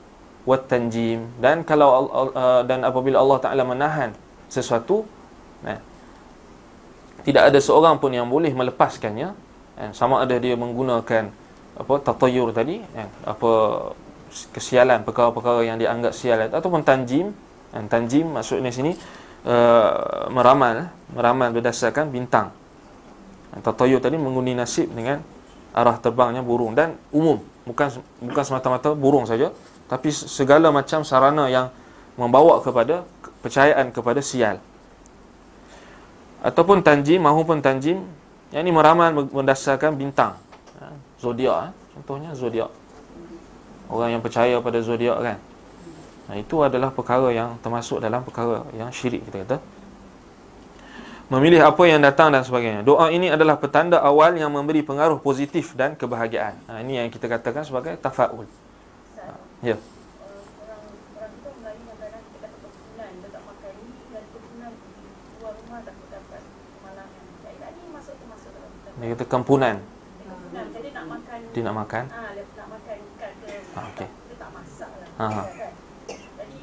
[0.44, 4.12] wat tanjim dan kalau uh, dan apabila Allah Taala menahan
[4.48, 5.08] sesuatu
[5.64, 5.80] eh,
[7.24, 9.32] tidak ada seorang pun yang boleh melepaskannya.
[9.74, 11.32] Eh, sama ada dia menggunakan
[11.74, 13.50] apa tatayur tadi eh, apa
[14.54, 17.32] kesialan perkara-perkara yang dianggap sial ataupun tanjim.
[17.74, 18.94] Eh, tanjim maksudnya sini
[19.48, 22.54] uh, meramal meramal berdasarkan bintang.
[23.56, 25.18] Eh, tatayur tadi mengundi nasib dengan
[25.74, 26.76] arah terbangnya burung.
[26.76, 29.50] Dan umum bukan bukan semata-mata burung saja
[29.94, 31.70] tapi segala macam sarana yang
[32.18, 34.58] membawa kepada kepercayaan kepada sial.
[36.42, 38.02] Ataupun tanjim mahupun tanjim
[38.50, 40.34] yang ini meramal berdasarkan bintang.
[40.82, 40.90] Ha,
[41.22, 42.74] zodiak ha, contohnya zodiak.
[43.86, 45.38] Orang yang percaya pada zodiak kan.
[46.26, 49.56] Nah, itu adalah perkara yang termasuk dalam perkara yang syirik kita kata.
[51.30, 52.82] Memilih apa yang datang dan sebagainya.
[52.82, 56.58] Doa ini adalah petanda awal yang memberi pengaruh positif dan kebahagiaan.
[56.66, 58.50] Ha, ini yang kita katakan sebagai tafaul
[59.64, 59.80] Ya.
[69.00, 69.80] Dia kata kempunan.
[70.52, 71.38] Jadi nak makan.
[71.56, 72.04] Dia nak makan.
[72.12, 73.52] Ah, nak makan ikan ke.
[73.72, 74.08] Ah, okey.
[74.08, 75.08] Dia tak masak lah.
[75.16, 75.26] Ha.
[75.48, 75.72] Kan?
[76.12, 76.60] Jadi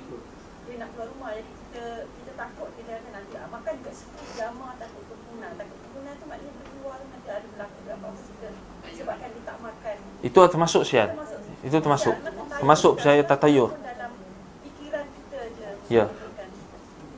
[0.69, 4.77] dia nak keluar rumah jadi kita kita takut kita akan nanti makan dekat situ jama
[4.77, 5.51] takut kempunan.
[5.57, 8.07] Takut kempunan tu maknanya keluar nanti ada berlaku berapa
[8.93, 9.95] sebabkan dia tak makan.
[10.21, 11.09] Itu termasuk sial.
[11.65, 12.13] Itu termasuk.
[12.61, 13.73] Termasuk percaya tatayur.
[15.89, 16.05] Ya.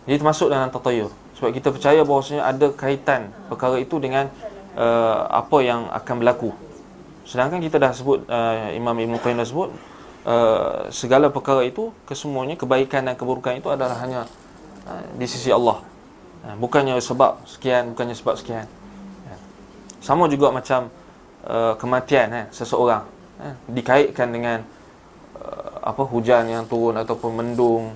[0.08, 1.12] Jadi termasuk dalam tatayur.
[1.38, 4.32] Sebab kita percaya bahawasanya ada kaitan perkara itu dengan
[4.80, 6.56] uh, apa yang akan berlaku.
[7.28, 9.70] Sedangkan kita dah sebut uh, Imam Ibn Qayyim dah sebut
[10.24, 14.26] uh, segala perkara itu kesemuanya kebaikan dan keburukan itu adalah hanya
[14.88, 15.84] uh, di sisi Allah.
[16.48, 18.68] Uh, bukannya sebab sekian, bukannya sebab sekian.
[19.28, 19.40] Uh.
[20.00, 20.92] Sama juga macam
[21.48, 23.04] uh, kematian eh, seseorang
[23.44, 24.64] eh, dikaitkan dengan
[25.84, 27.92] apa hujan yang turun ataupun mendung.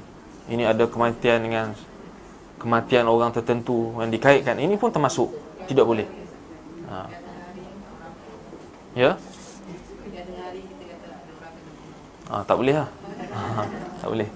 [0.48, 1.68] Ini ada kematian dengan
[2.60, 4.60] kematian orang tertentu yang dikaitkan.
[4.60, 5.32] Ini pun termasuk
[5.68, 6.08] tidak boleh.
[6.88, 7.08] Ha.
[8.96, 9.12] Ya?
[12.28, 12.90] Ha, tak boleh lah.
[13.32, 13.64] Ha,
[14.04, 14.30] tak boleh.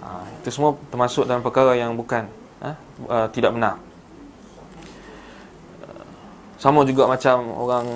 [0.00, 0.08] Ha,
[0.40, 2.28] itu semua termasuk dalam perkara yang bukan
[2.60, 2.72] ha?
[3.08, 3.76] uh, tidak benar.
[6.56, 7.86] Sama juga macam orang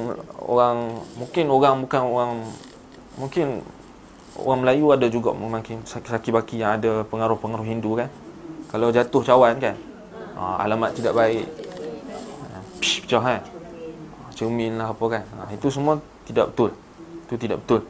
[0.44, 0.76] orang
[1.16, 2.32] mungkin orang bukan orang
[3.16, 3.46] mungkin
[4.40, 8.08] orang Melayu ada juga mungkin sakit baki yang ada pengaruh-pengaruh Hindu kan.
[8.70, 9.74] Kalau jatuh cawan kan.
[10.38, 11.46] Ha, alamat tidak baik.
[12.46, 13.42] Ha, psh, pecah kan
[14.38, 16.70] cermin lah apa kan ha, itu semua tidak betul
[17.26, 17.82] itu tidak betul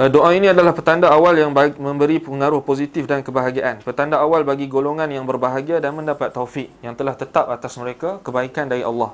[0.00, 4.64] uh, doa ini adalah petanda awal yang memberi pengaruh positif dan kebahagiaan petanda awal bagi
[4.64, 9.12] golongan yang berbahagia dan mendapat taufik yang telah tetap atas mereka kebaikan dari Allah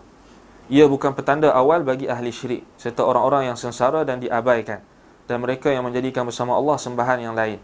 [0.68, 4.81] ia bukan petanda awal bagi ahli syirik serta orang-orang yang sengsara dan diabaikan
[5.28, 7.61] dan mereka yang menjadikan bersama Allah sembahan yang lain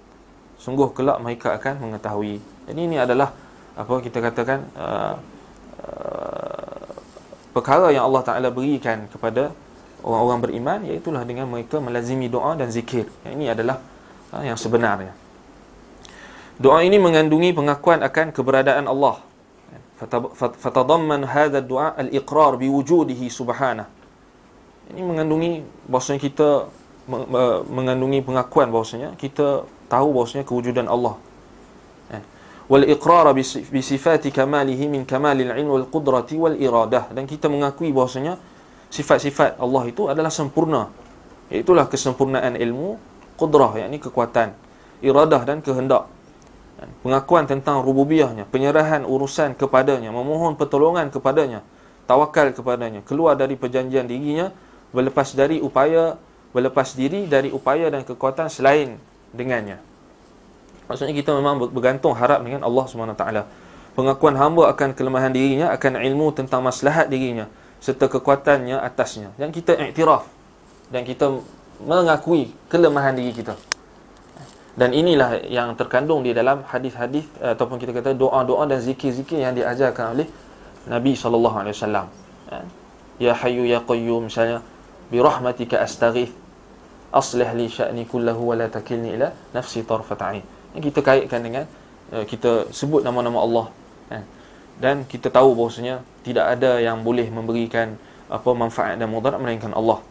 [0.60, 3.32] sungguh kelak mereka akan mengetahui jadi ini adalah
[3.74, 5.14] apa kita katakan uh,
[7.54, 9.54] perkara yang Allah Taala berikan kepada
[10.02, 13.06] orang-orang beriman iaitu dengan mereka melazimi doa dan zikir.
[13.24, 13.78] Ini adalah
[14.34, 15.14] ha, yang sebenarnya.
[16.58, 19.22] Doa ini mengandungi pengakuan akan keberadaan Allah.
[20.60, 23.88] Fatadamman hadha doa al-iqrar biwujudihi subhanahu.
[24.92, 26.48] Ini mengandungi bahawasanya kita
[27.72, 31.16] mengandungi pengakuan bahawasanya kita tahu bahawasanya kewujudan Allah.
[32.64, 37.12] Wal iqrar bi sifati kamalihi min kamalil ilm wal qudrati wal iradah.
[37.12, 38.40] Dan kita mengakui bahwasanya
[38.88, 40.88] sifat-sifat Allah itu adalah sempurna.
[41.52, 42.96] Itulah kesempurnaan ilmu
[43.36, 44.56] qudrah yakni kekuatan
[45.04, 46.08] iradah dan kehendak
[47.05, 51.64] pengakuan tentang rububiyahnya penyerahan urusan kepadanya memohon pertolongan kepadanya
[52.09, 54.53] tawakal kepadanya keluar dari perjanjian dirinya
[54.90, 56.16] berlepas dari upaya
[56.55, 58.97] berlepas diri dari upaya dan kekuatan selain
[59.35, 59.94] dengannya
[60.85, 63.25] Maksudnya kita memang bergantung harap dengan Allah SWT.
[63.94, 67.49] Pengakuan hamba akan kelemahan dirinya, akan ilmu tentang maslahat dirinya,
[67.81, 69.33] serta kekuatannya atasnya.
[69.40, 70.29] Dan kita iktiraf.
[70.92, 71.40] Dan kita
[71.81, 73.57] mengakui kelemahan diri kita.
[74.74, 80.18] Dan inilah yang terkandung di dalam hadis-hadis ataupun kita kata doa-doa dan zikir-zikir yang diajarkan
[80.18, 80.26] oleh
[80.90, 82.10] Nabi SAW.
[83.22, 84.66] Ya Hayyu Ya Qayyum misalnya.
[85.14, 86.34] Bi rahmatika astaghith.
[87.14, 90.42] Aslih li sya'ni kullahu wa la takilni ila nafsi tarfat ain
[90.82, 91.64] kita kaitkan dengan
[92.10, 93.66] uh, kita sebut nama-nama Allah
[94.82, 97.94] dan kita tahu bahawasanya tidak ada yang boleh memberikan
[98.26, 100.02] apa manfaat dan mudarat melainkan Allah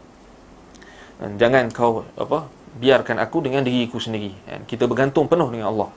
[1.36, 2.48] jangan kau apa
[2.78, 4.62] biarkan aku dengan diriku sendiri kan?
[4.66, 5.90] kita bergantung penuh dengan Allah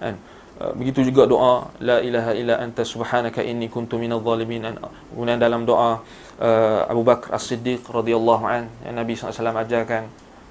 [0.00, 0.14] kan?
[0.60, 4.76] Uh, begitu juga doa la ilaha illa anta subhanaka inni kuntu minadh zalimin
[5.12, 6.00] kemudian dalam doa
[6.40, 9.32] uh, Abu Bakar As-Siddiq radhiyallahu an yang Nabi SAW
[9.64, 10.08] ajarkan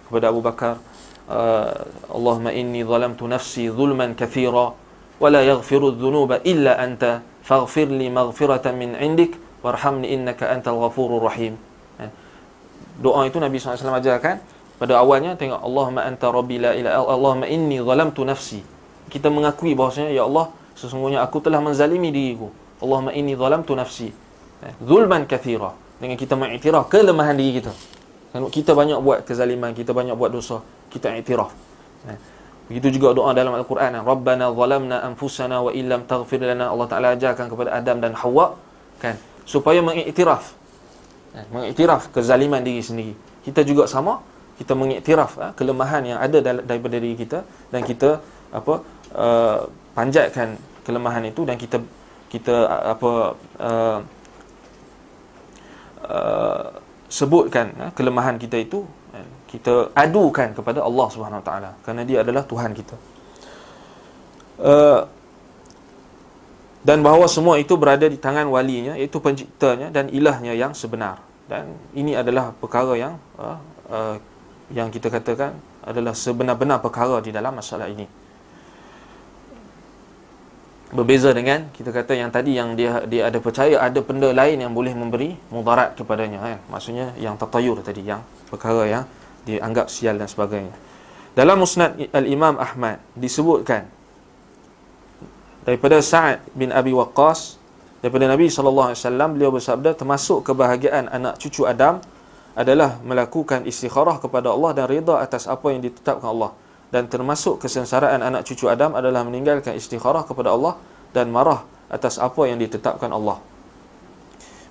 [0.10, 0.82] kepada Abu Bakar
[1.30, 4.74] uh, Allahumma inni zalamtu nafsi zulman kathira
[5.22, 11.22] wa la yaghfiru dhunuba illa anta faghfir li maghfiratan min indik warhamni innaka antal ghafurur
[11.22, 11.62] rahim
[13.02, 14.38] doa itu Nabi SAW ajarkan
[14.82, 18.66] pada awalnya tengok Allahumma anta rabbi la ilaha Allahumma inni zalamtu nafsi.
[19.14, 22.50] Kita mengakui bahawasanya ya Allah sesungguhnya aku telah menzalimi diriku.
[22.82, 24.10] Allahumma inni zalamtu nafsi.
[24.66, 24.74] Eh.
[24.82, 25.78] zulman kathira.
[26.02, 27.70] Dengan kita mengiktiraf kelemahan diri kita.
[28.34, 31.54] Kita banyak buat kezaliman kita banyak buat dosa kita iktiraf.
[32.10, 32.18] Eh.
[32.66, 36.74] begitu juga doa dalam al-Quran Rabbana zalamna anfusana wa illam taghfir lana.
[36.74, 38.58] Allah Taala ajarkan kepada Adam dan Hawa
[38.98, 39.14] kan
[39.46, 40.58] supaya mengiktiraf.
[41.38, 43.14] Eh, mengiktiraf kezaliman diri sendiri.
[43.46, 44.31] Kita juga sama
[44.62, 47.42] kita mengiktiraf eh, kelemahan yang ada daripada diri kita
[47.74, 48.22] dan kita
[48.54, 48.84] apa
[49.16, 49.64] uh,
[49.98, 51.82] panjatkan kelemahan itu dan kita
[52.30, 53.12] kita apa
[53.58, 54.00] uh,
[56.06, 56.68] uh,
[57.10, 58.86] sebutkan uh, kelemahan kita itu
[59.52, 62.96] kita adukan kepada Allah Subhanahu Wa Taala kerana dia adalah Tuhan kita.
[64.62, 65.04] Uh,
[66.82, 71.20] dan bahawa semua itu berada di tangan walinya iaitu penciptanya dan ilahnya yang sebenar.
[71.52, 73.60] Dan ini adalah perkara yang uh,
[73.92, 74.16] uh,
[74.72, 78.08] yang kita katakan adalah sebenar-benar perkara di dalam masalah ini.
[80.92, 84.76] Berbeza dengan kita kata yang tadi yang dia dia ada percaya ada benda lain yang
[84.76, 86.60] boleh memberi mudarat kepadanya kan?
[86.68, 88.20] Maksudnya yang tatayur tadi yang
[88.52, 89.04] perkara yang
[89.48, 90.76] dianggap sial dan sebagainya.
[91.32, 93.88] Dalam musnad al-Imam Ahmad disebutkan
[95.64, 97.56] daripada Sa'ad bin Abi Waqqas
[98.04, 102.04] daripada Nabi sallallahu alaihi wasallam beliau bersabda termasuk kebahagiaan anak cucu Adam
[102.54, 106.52] adalah melakukan istikharah kepada Allah dan redha atas apa yang ditetapkan Allah
[106.92, 110.76] dan termasuk kesengsaraan anak cucu Adam adalah meninggalkan istikharah kepada Allah
[111.16, 113.40] dan marah atas apa yang ditetapkan Allah.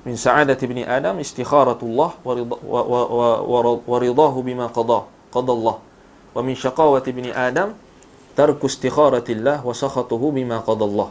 [0.05, 5.77] Min sa'adati ibni Adam istikharatullah wa ridahu bima qada qada Allah.
[6.37, 7.73] Wa min syaqawati ibni Adam
[8.37, 11.09] tarku istikharatillah wa sakhatuhu bima qada Allah.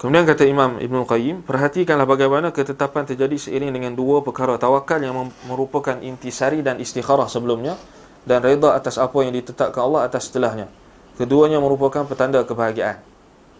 [0.00, 5.12] Kemudian kata Imam Ibn Qayyim, perhatikanlah bagaimana ketetapan terjadi seiring dengan dua perkara tawakal yang
[5.44, 7.76] merupakan intisari dan istikharah sebelumnya
[8.24, 10.72] dan reda atas apa yang ditetapkan Allah atas setelahnya.
[11.20, 12.96] Keduanya merupakan petanda kebahagiaan.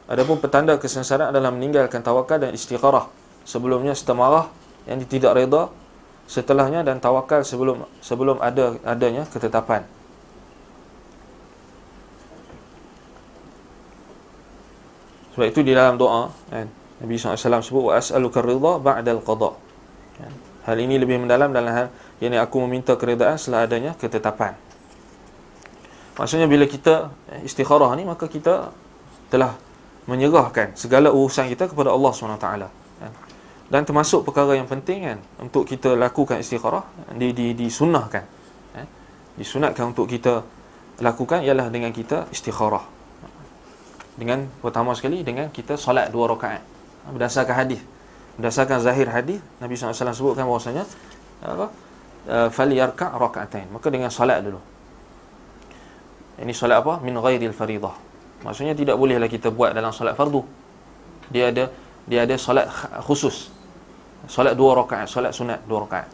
[0.09, 3.13] Adapun petanda kesengsaraan adalah meninggalkan tawakal dan istikharah
[3.45, 4.49] sebelumnya setemarah
[4.89, 5.69] yang tidak reda
[6.25, 9.85] setelahnya dan tawakal sebelum sebelum ada adanya ketetapan.
[15.41, 16.69] Sebab itu di dalam doa kan,
[17.01, 19.57] Nabi SAW sebut wa as'aluka ridha ba'dal qada.
[20.21, 20.33] Kan.
[20.69, 21.89] Hal ini lebih mendalam dalam hal
[22.21, 24.53] yang aku meminta keredaan setelah adanya ketetapan.
[26.21, 28.69] Maksudnya bila kita eh, istikharah ni maka kita
[29.33, 29.57] telah
[30.05, 32.49] menyerahkan segala urusan kita kepada Allah SWT
[33.01, 33.13] kan.
[33.73, 36.85] Dan termasuk perkara yang penting kan untuk kita lakukan istikharah
[37.17, 38.25] di di disunnahkan.
[38.77, 38.87] Kan.
[39.41, 40.45] Disunatkan untuk kita
[41.01, 43.00] lakukan ialah dengan kita istikharah
[44.21, 46.61] dengan pertama sekali dengan kita solat dua rakaat.
[47.09, 47.81] Berdasarkan hadis.
[48.37, 50.85] Berdasarkan zahir hadis Nabi SAW sebutkan bahawasanya
[51.41, 51.73] apa
[52.29, 53.73] uh, falyarka rakaatain.
[53.73, 54.61] Maka dengan solat dulu.
[56.37, 57.01] Ini solat apa?
[57.01, 57.97] Min ghairil faridah.
[58.45, 60.45] Maksudnya tidak bolehlah kita buat dalam solat fardu.
[61.33, 61.73] Dia ada
[62.05, 62.69] dia ada solat
[63.09, 63.49] khusus.
[64.29, 66.13] Solat dua rakaat solat sunat dua rakaat.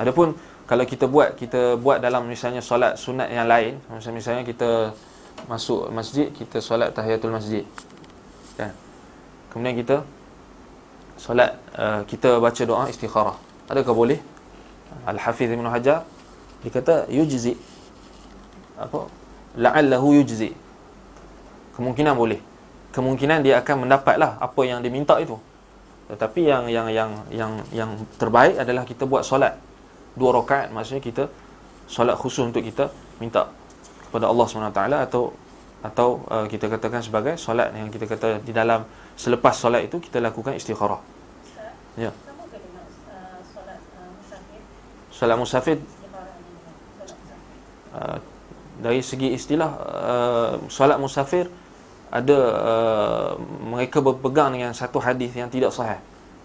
[0.00, 0.32] Adapun
[0.64, 3.76] kalau kita buat kita buat dalam misalnya solat sunat yang lain
[4.08, 4.96] misalnya kita
[5.50, 7.66] masuk masjid kita solat tahiyatul masjid.
[8.54, 8.74] Kan
[9.50, 9.96] kemudian kita
[11.18, 13.36] solat uh, kita baca doa istikharah.
[13.70, 14.18] Adakah boleh?
[15.08, 16.04] Al hafiz ibn hajar
[16.62, 17.58] dia kata yujzi.
[18.78, 19.10] Apa?
[19.58, 20.54] La'allahu yujzi.
[21.74, 22.38] Kemungkinan boleh.
[22.92, 25.40] Kemungkinan dia akan mendapatlah apa yang diminta itu.
[26.12, 29.56] Tetapi yang yang yang yang yang terbaik adalah kita buat solat
[30.12, 30.70] dua rakaat.
[30.70, 31.24] Maksudnya kita
[31.88, 33.48] solat khusus untuk kita minta
[34.12, 35.32] kepada Allah SWT atau
[35.82, 38.84] atau uh, kita katakan sebagai solat yang kita kata di dalam
[39.16, 41.00] selepas solat itu kita lakukan istikharah.
[41.96, 42.12] Ya.
[45.08, 45.80] Solat musafir
[47.96, 48.20] uh,
[48.78, 51.48] dari segi istilah uh, solat musafir
[52.12, 53.32] ada uh,
[53.64, 55.98] mereka berpegang dengan satu hadis yang tidak sahih.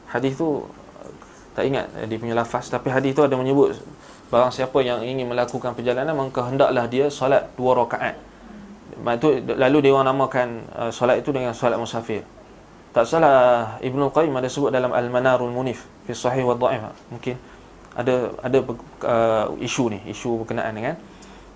[0.08, 0.64] Hadis tu
[1.54, 3.74] tak ingat dia punya lafaz tapi hadis tu ada menyebut
[4.28, 8.20] Barang siapa yang ingin melakukan perjalanan Maka hendaklah dia solat dua rakaat.
[8.98, 12.26] Itu, Lalu dia orang namakan uh, solat itu dengan solat musafir.
[12.92, 16.82] Tak salah Ibn Qayyim ada sebut dalam Al-Manarul Munif Fi sahih wa da'if.
[17.14, 17.36] Mungkin
[17.94, 18.58] ada ada
[19.06, 20.96] uh, isu ni Isu berkenaan dengan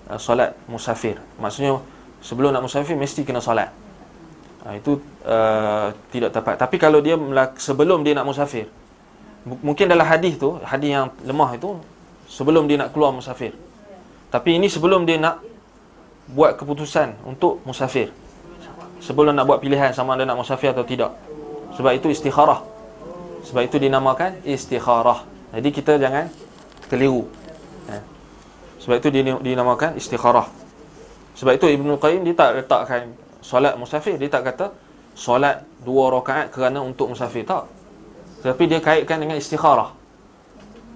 [0.05, 1.17] uh, solat musafir.
[1.41, 1.81] Maksudnya
[2.21, 3.73] sebelum nak musafir mesti kena solat.
[4.61, 6.61] Uh, Itu uh, tidak tepat.
[6.61, 7.17] Tapi kalau dia
[7.57, 8.69] sebelum dia nak musafir
[9.41, 11.73] Mungkin dalam hadis tu Hadis yang lemah itu
[12.31, 13.51] sebelum dia nak keluar musafir.
[14.31, 15.43] Tapi ini sebelum dia nak
[16.31, 18.07] buat keputusan untuk musafir.
[19.03, 21.11] Sebelum nak buat pilihan sama ada nak musafir atau tidak.
[21.75, 22.63] Sebab itu istikharah.
[23.43, 25.27] Sebab itu dinamakan istikharah.
[25.51, 26.31] Jadi kita jangan
[26.87, 27.27] keliru.
[27.91, 27.99] Ya.
[28.79, 29.09] Sebab itu
[29.43, 30.47] dinamakan istikharah.
[31.35, 33.11] Sebab itu Ibnu Qayyim dia tak letakkan
[33.43, 34.71] solat musafir, dia tak kata
[35.17, 37.67] solat dua rakaat kerana untuk musafir tak.
[38.45, 40.00] Tapi dia kaitkan dengan istikharah.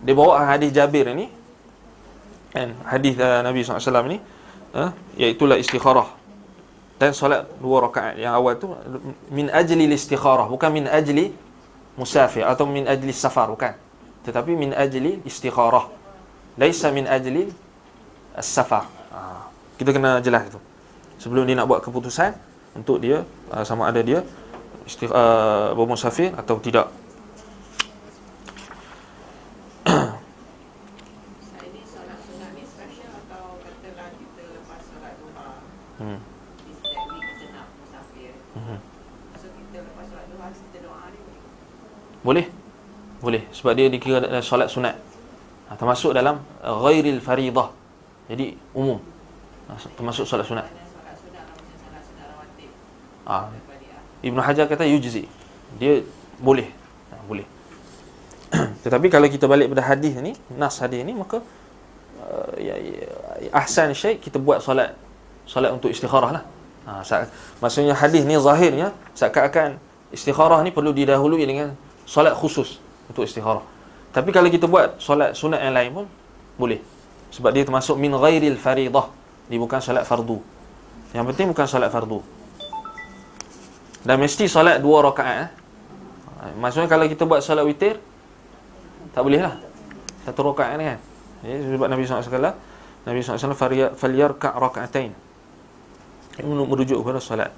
[0.06, 1.28] Dia bawa hadis Jabir ini
[2.54, 2.72] kan?
[2.86, 4.22] Hadis uh, Nabi SAW ni
[4.78, 6.08] uh, iaitu lah istikharah.
[6.96, 8.16] Dan solat dua rakaat.
[8.22, 8.72] Yang awal tu
[9.34, 11.34] min ajli istikharah bukan min ajli
[12.00, 13.74] musafir atau min ajli safar bukan.
[14.24, 15.90] Tetapi min ajli istikharah.
[16.56, 17.66] Laisa min ajli
[18.36, 18.84] as-safar
[19.16, 19.48] ha.
[19.80, 20.60] kita kena jelas itu
[21.18, 22.36] sebelum dia nak buat keputusan
[22.76, 24.22] untuk dia uh, sama ada dia
[24.84, 26.92] istikh uh, bermusafir atau tidak
[42.26, 42.50] Boleh?
[43.22, 43.46] Boleh.
[43.54, 44.98] Sebab dia dikira dalam solat sunat.
[45.70, 47.70] Ha, termasuk dalam uh, ghairil faridah.
[48.26, 48.98] Jadi umum.
[49.70, 50.66] Ha, termasuk solat sunat.
[53.30, 53.50] Ha,
[54.26, 55.30] Ibn Hajar kata yujzi.
[55.78, 56.02] Dia
[56.42, 56.66] boleh.
[57.14, 57.46] Ha, boleh.
[58.84, 61.46] Tetapi kalau kita balik pada hadis ni, nas hadis ni, maka
[62.26, 64.98] uh, ahsan syait kita buat solat
[65.46, 66.44] solat untuk istikharah lah.
[66.90, 67.30] Ha, saat,
[67.62, 69.78] maksudnya hadis ni zahirnya seakan-akan
[70.14, 71.74] istikharah ni perlu didahului dengan
[72.06, 73.66] solat khusus untuk istikharah.
[74.16, 76.06] Tapi kalau kita buat solat sunat yang lain pun
[76.56, 76.80] boleh.
[77.36, 79.12] Sebab dia termasuk min ghairil faridah.
[79.52, 80.40] Dia bukan solat fardu.
[81.12, 82.24] Yang penting bukan solat fardu.
[84.06, 85.50] Dan mesti solat dua rakaat eh.
[86.62, 88.00] Maksudnya kalau kita buat solat witir
[89.12, 89.60] tak boleh lah.
[90.24, 91.00] Satu rakaat ni kan.
[91.44, 92.56] Ya, sebab Nabi SAW
[93.06, 93.54] Nabi SAW
[93.94, 95.14] falyarka' raka'atain.
[96.42, 97.52] Ini merujuk kepada solat.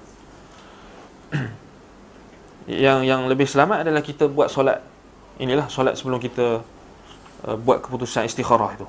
[2.68, 4.84] Yang yang lebih selamat adalah kita buat solat.
[5.40, 6.60] Inilah solat sebelum kita
[7.48, 8.86] uh, buat keputusan istikharah itu.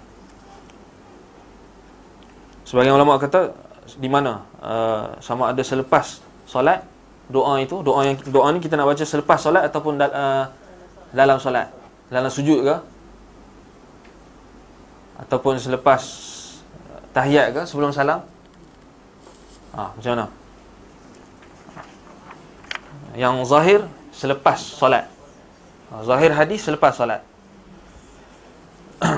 [2.68, 3.56] Sebagian ulama kata
[3.96, 6.84] di mana uh, sama ada selepas solat
[7.32, 10.46] doa itu doa yang doa ni kita nak baca selepas solat ataupun da, uh,
[11.16, 11.72] dalam solat.
[12.12, 12.76] Dalam sujud ke?
[15.24, 16.02] Ataupun selepas
[17.16, 18.28] tahiyat ke sebelum salam?
[19.72, 20.39] Ah macam mana
[23.16, 25.08] yang zahir selepas solat.
[25.90, 27.22] Ha, zahir hadis selepas solat.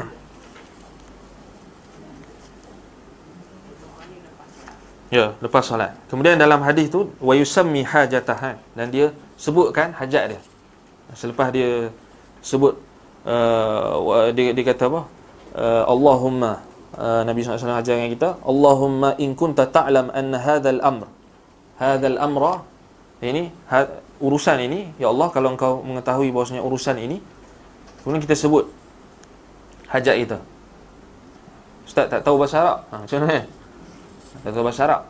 [5.15, 5.97] ya, lepas solat.
[6.07, 10.41] Kemudian dalam hadis tu wa yusammi hajatah dan dia sebutkan hajat dia.
[11.11, 11.91] Selepas dia
[12.39, 12.79] sebut
[13.27, 15.01] uh, dia, dia kata apa?
[15.51, 16.63] Uh, Allahumma
[16.95, 21.07] uh, Nabi SAW ajar kita Allahumma in kunta ta'lam anna hadzal amr
[21.75, 22.63] hadzal amra
[23.21, 23.85] ini ha,
[24.17, 27.21] urusan ini ya Allah kalau engkau mengetahui bahawasanya urusan ini
[28.01, 28.65] kemudian kita sebut
[29.91, 30.37] hajat kita.
[31.85, 32.77] Ustaz tak tahu bahasa Arab?
[32.89, 33.43] Ha, macam mana?
[34.41, 35.01] Tak tahu bahasa Arab.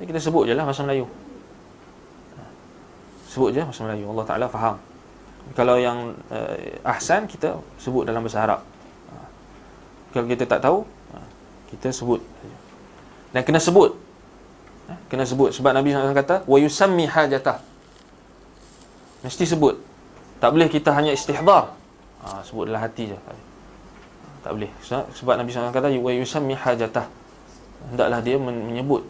[0.00, 1.06] Jadi kita sebut je lah bahasa Melayu.
[3.28, 4.04] Sebut je bahasa Melayu.
[4.10, 4.76] Allah Ta'ala faham.
[5.52, 8.60] Kalau yang uh, ahsan kita sebut dalam bahasa Arab.
[9.12, 9.16] Ha.
[10.16, 11.16] kalau kita tak tahu ha,
[11.68, 12.24] kita sebut.
[13.30, 13.94] Dan kena sebut
[15.10, 15.50] kena sebut.
[15.54, 17.58] Sebab Nabi SAW kata wa yusammi hajatah.
[19.26, 19.76] Mesti sebut.
[20.40, 21.76] Tak boleh kita hanya istihdar.
[22.24, 23.18] Ha, sebut dalam hati je.
[24.40, 24.70] Tak boleh.
[25.14, 27.06] Sebab Nabi SAW kata wa yusammi hajatah.
[27.92, 29.04] Hendaklah dia menyebut.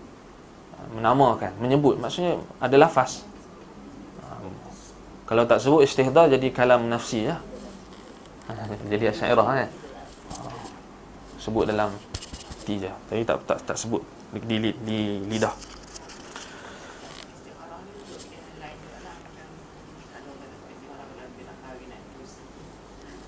[0.96, 2.00] Menamakan menyebut.
[2.00, 3.22] Maksudnya ada lafaz.
[4.26, 4.40] Ha,
[5.30, 7.38] kalau tak sebut istihdar jadi kalam nafsi ya
[8.90, 9.70] jadi asyairah kan?
[11.40, 11.94] Sebut dalam
[12.50, 12.90] hati je.
[12.90, 14.02] Tapi tak tak tak sebut
[14.34, 15.54] di, di, di lidah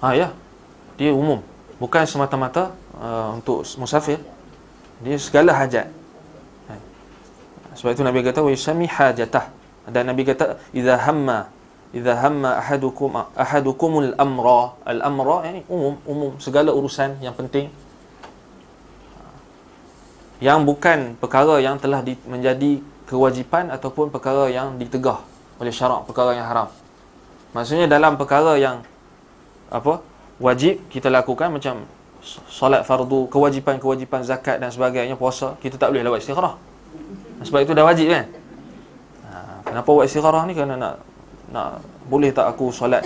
[0.03, 0.35] Ha ya.
[0.99, 1.39] Dia umum.
[1.79, 4.19] Bukan semata-mata uh, untuk musafir.
[4.99, 5.87] Dia segala hajat.
[6.67, 6.75] Ha.
[7.79, 9.55] Sebab itu Nabi kata wa yusami hajatah.
[9.87, 11.47] Dan Nabi kata idza hamma
[11.95, 17.69] idza hamma ahadukum ahadukumul amra al amra yani umum umum segala urusan yang penting
[20.43, 25.23] yang bukan perkara yang telah di, menjadi kewajipan ataupun perkara yang ditegah
[25.63, 26.69] oleh syarak perkara yang haram
[27.55, 28.83] maksudnya dalam perkara yang
[29.71, 30.03] apa
[30.43, 31.87] wajib kita lakukan macam
[32.47, 36.55] solat fardu, kewajipan-kewajipan zakat dan sebagainya, puasa, kita tak boleh lewat istikharah.
[37.43, 38.25] Sebab itu dah wajib kan?
[39.27, 39.37] Ha,
[39.67, 40.55] kenapa buat istikharah ni?
[40.55, 40.95] Kerana nak
[41.51, 43.03] nak boleh tak aku solat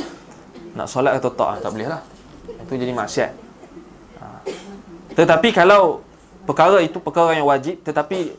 [0.77, 1.65] nak solat atau tak?
[1.65, 2.05] Tak boleh lah.
[2.61, 3.33] Itu jadi maksiat.
[4.21, 4.27] Ha,
[5.17, 6.05] Tetapi kalau
[6.47, 8.33] perkara itu perkara yang wajib tetapi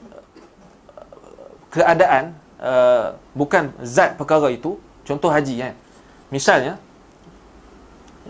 [1.69, 5.73] keadaan uh, bukan zat perkara itu contoh haji kan.
[6.31, 6.79] Misalnya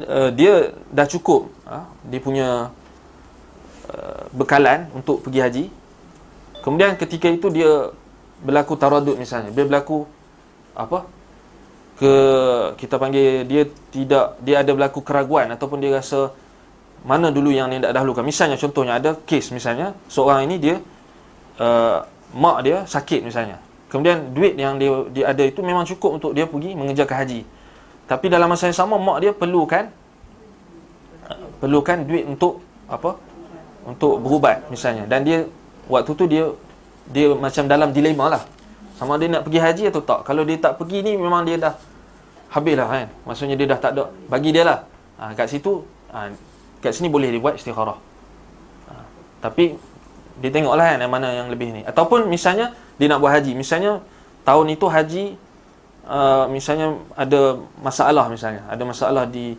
[0.03, 2.73] uh, dia dah cukup uh, dia punya
[3.93, 5.65] uh, bekalan untuk pergi haji.
[6.65, 7.93] Kemudian ketika itu dia
[8.43, 10.05] berlaku taradud misalnya dia berlaku
[10.77, 11.09] apa
[11.97, 12.13] ke
[12.77, 16.29] kita panggil dia tidak dia ada berlaku keraguan ataupun dia rasa
[17.07, 18.21] mana dulu yang dia nak dahulukan?
[18.27, 20.75] Misalnya contohnya ada kes misalnya seorang ini dia
[21.63, 22.03] uh,
[22.35, 23.63] mak dia sakit misalnya.
[23.87, 27.41] Kemudian duit yang dia, dia ada itu memang cukup untuk dia pergi mengejarkan haji.
[28.11, 29.87] Tapi dalam masa yang sama mak dia perlukan
[31.63, 32.59] perlukan duit untuk
[32.91, 33.15] apa?
[33.87, 35.07] Untuk berubat misalnya.
[35.07, 35.47] Dan dia
[35.87, 36.51] waktu tu dia
[37.07, 38.43] dia macam dalam dilema lah.
[38.99, 40.27] Sama dia nak pergi haji atau tak?
[40.27, 41.73] Kalau dia tak pergi ni memang dia dah
[42.51, 43.07] habis lah kan?
[43.23, 44.83] Maksudnya dia dah tak ada bagi dia lah.
[45.15, 46.27] Ha, kat situ ha,
[46.79, 47.97] kat sini boleh dibuat istikharah.
[48.89, 48.93] Ha,
[49.43, 49.77] tapi
[50.37, 51.81] dia tengoklah kan yang mana yang lebih ni.
[51.83, 53.57] Ataupun misalnya dia nak buat haji.
[53.57, 54.01] Misalnya
[54.45, 55.25] tahun itu haji
[56.05, 58.63] uh, misalnya ada masalah misalnya.
[58.69, 59.57] Ada masalah di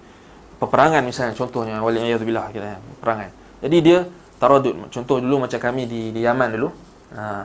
[0.63, 1.35] peperangan misalnya.
[1.35, 3.31] Contohnya wali ayatubillah kita kan peperangan.
[3.67, 3.99] Jadi dia
[4.39, 4.75] taradud.
[4.95, 6.71] Contoh dulu macam kami di di Yaman dulu.
[7.19, 7.43] Ha,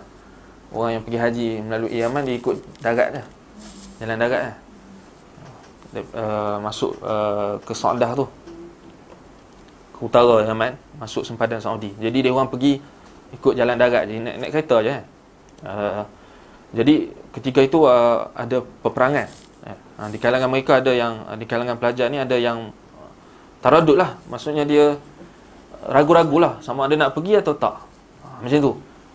[0.73, 3.23] orang yang pergi haji melalui Yaman dia ikut darat dia.
[3.97, 4.53] Jalan darat dia
[6.17, 8.25] uh, masuk uh, ke Saudah tu
[10.03, 11.95] utara Yaman masuk sempadan Saudi.
[11.95, 12.83] Jadi dia orang pergi
[13.31, 15.03] ikut jalan darat je naik, naik kereta je kan.
[15.63, 16.03] Uh,
[16.75, 16.95] jadi
[17.39, 19.31] ketika itu uh, ada peperangan.
[19.63, 22.75] Uh, di kalangan mereka ada yang uh, di kalangan pelajar ni ada yang
[23.63, 24.19] taradud lah.
[24.27, 24.99] Maksudnya dia
[25.87, 27.79] ragu-ragu lah sama ada nak pergi atau tak.
[28.27, 28.73] Uh, macam tu.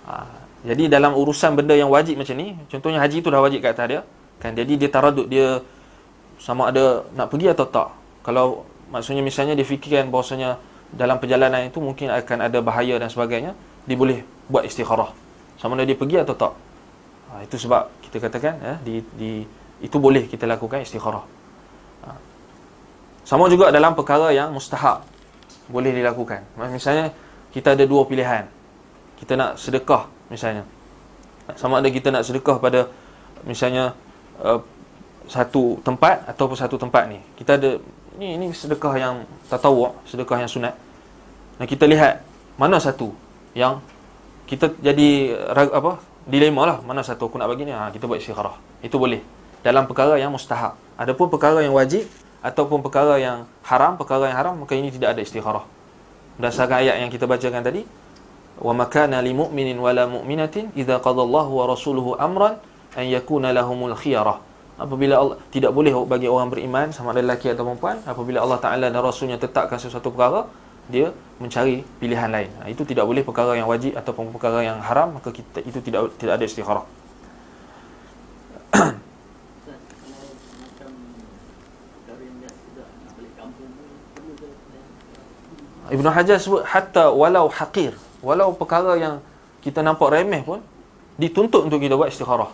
[0.08, 3.76] Uh, jadi dalam urusan benda yang wajib macam ni, contohnya haji tu dah wajib kat
[3.76, 4.00] atas dia.
[4.40, 5.60] Kan jadi dia taradud dia
[6.38, 7.90] sama ada nak pergi atau tak
[8.22, 8.62] kalau
[8.94, 10.54] maksudnya misalnya dia fikirkan bahawasanya
[10.92, 13.52] dalam perjalanan itu mungkin akan ada bahaya dan sebagainya
[13.84, 15.12] dia boleh buat istikharah.
[15.60, 16.54] Sama ada dia pergi atau tak.
[17.28, 19.44] Ha, itu sebab kita katakan ya, di, di
[19.84, 21.24] itu boleh kita lakukan istikharah.
[22.04, 22.10] Ha.
[23.26, 25.04] sama juga dalam perkara yang mustahab
[25.68, 26.48] boleh dilakukan.
[26.72, 27.12] Misalnya
[27.52, 28.48] kita ada dua pilihan.
[29.20, 30.64] Kita nak sedekah misalnya.
[31.56, 32.88] Sama ada kita nak sedekah pada
[33.44, 33.92] misalnya
[34.40, 34.60] uh,
[35.28, 37.20] satu tempat ataupun satu tempat ni.
[37.36, 37.76] Kita ada
[38.18, 39.14] ni ini sedekah yang
[39.46, 40.74] tatawwu, sedekah yang sunat.
[41.56, 42.26] Dan kita lihat
[42.58, 43.14] mana satu
[43.54, 43.78] yang
[44.50, 46.02] kita jadi apa?
[46.28, 47.72] Dilema lah mana satu aku nak bagi ni.
[47.72, 48.58] Ha, kita buat istikharah.
[48.84, 49.22] Itu boleh.
[49.64, 50.76] Dalam perkara yang mustahab.
[50.98, 52.04] Adapun perkara yang wajib
[52.42, 55.64] ataupun perkara yang haram, perkara yang haram maka ini tidak ada istikharah.
[56.36, 57.82] Berdasarkan ayat yang kita bacakan tadi,
[58.58, 62.58] wa makana lil mu'minin wala mu'minatin idza qadallahu wa rasuluhu amran
[62.98, 64.47] an yakuna lahumul khiyarah
[64.78, 68.86] apabila Allah tidak boleh bagi orang beriman sama ada lelaki atau perempuan apabila Allah Taala
[68.86, 70.46] dan rasulnya tetapkan sesuatu perkara
[70.88, 72.48] dia mencari pilihan lain.
[72.62, 76.14] Ha, itu tidak boleh perkara yang wajib ataupun perkara yang haram maka kita itu tidak
[76.16, 76.86] tidak ada istikharah.
[85.88, 87.96] Ibnu Hajar sebut hatta walau haqir.
[88.20, 89.14] Walau perkara yang
[89.64, 90.60] kita nampak remeh pun
[91.16, 92.52] dituntut untuk kita buat istikharah.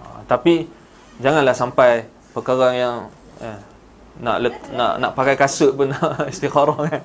[0.00, 0.68] Ha, tapi
[1.18, 2.96] janganlah sampai perkara yang
[3.42, 3.58] eh,
[4.22, 7.02] nak let, nak nak pakai kasut pun nak istikharah kan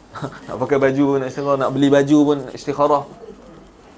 [0.50, 3.04] nak pakai baju pun nak istikharah nak beli baju pun istikharah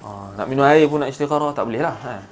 [0.04, 2.24] ha, nak minum air pun nak istikharah tak boleh lah eh.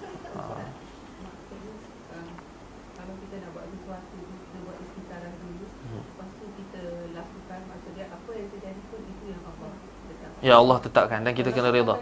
[10.38, 11.98] Ya Allah tetapkan dan kita kena reda.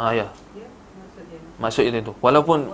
[0.00, 0.26] Ah ya.
[1.60, 2.12] Maksud itu tu.
[2.24, 2.72] Walaupun,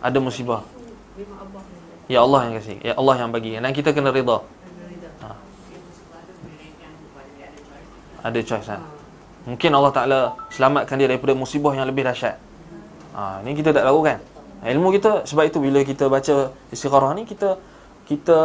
[0.00, 0.64] ada musibah.
[2.08, 2.76] Ya Allah yang kasih.
[2.80, 3.60] Ya Allah yang bagi.
[3.60, 4.40] Dan kita kena rida.
[5.20, 5.28] Ha.
[8.24, 8.80] Ada choice ha.
[9.44, 12.40] Mungkin Allah Taala selamatkan dia daripada musibah yang lebih dahsyat.
[13.12, 14.16] Ha, ini kita tak tahu kan.
[14.64, 17.60] Ilmu kita sebab itu bila kita baca istikharah ni kita
[18.08, 18.38] kita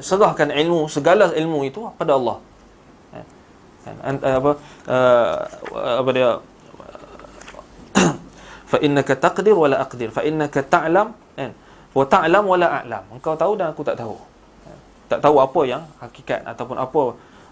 [0.00, 2.53] serahkan ilmu segala ilmu itu pada Allah kan
[4.04, 4.50] apa
[4.88, 5.34] uh,
[6.00, 6.30] apa dia?
[8.70, 10.08] Fa innaka taqdir wala aqdir.
[10.10, 11.12] Fa innaka ta'lam.
[11.36, 11.52] Kan
[11.94, 13.04] wa ta'lam wala a'lam.
[13.14, 14.18] Engkau tahu dan aku tak tahu.
[15.06, 17.02] Tak tahu apa yang hakikat ataupun apa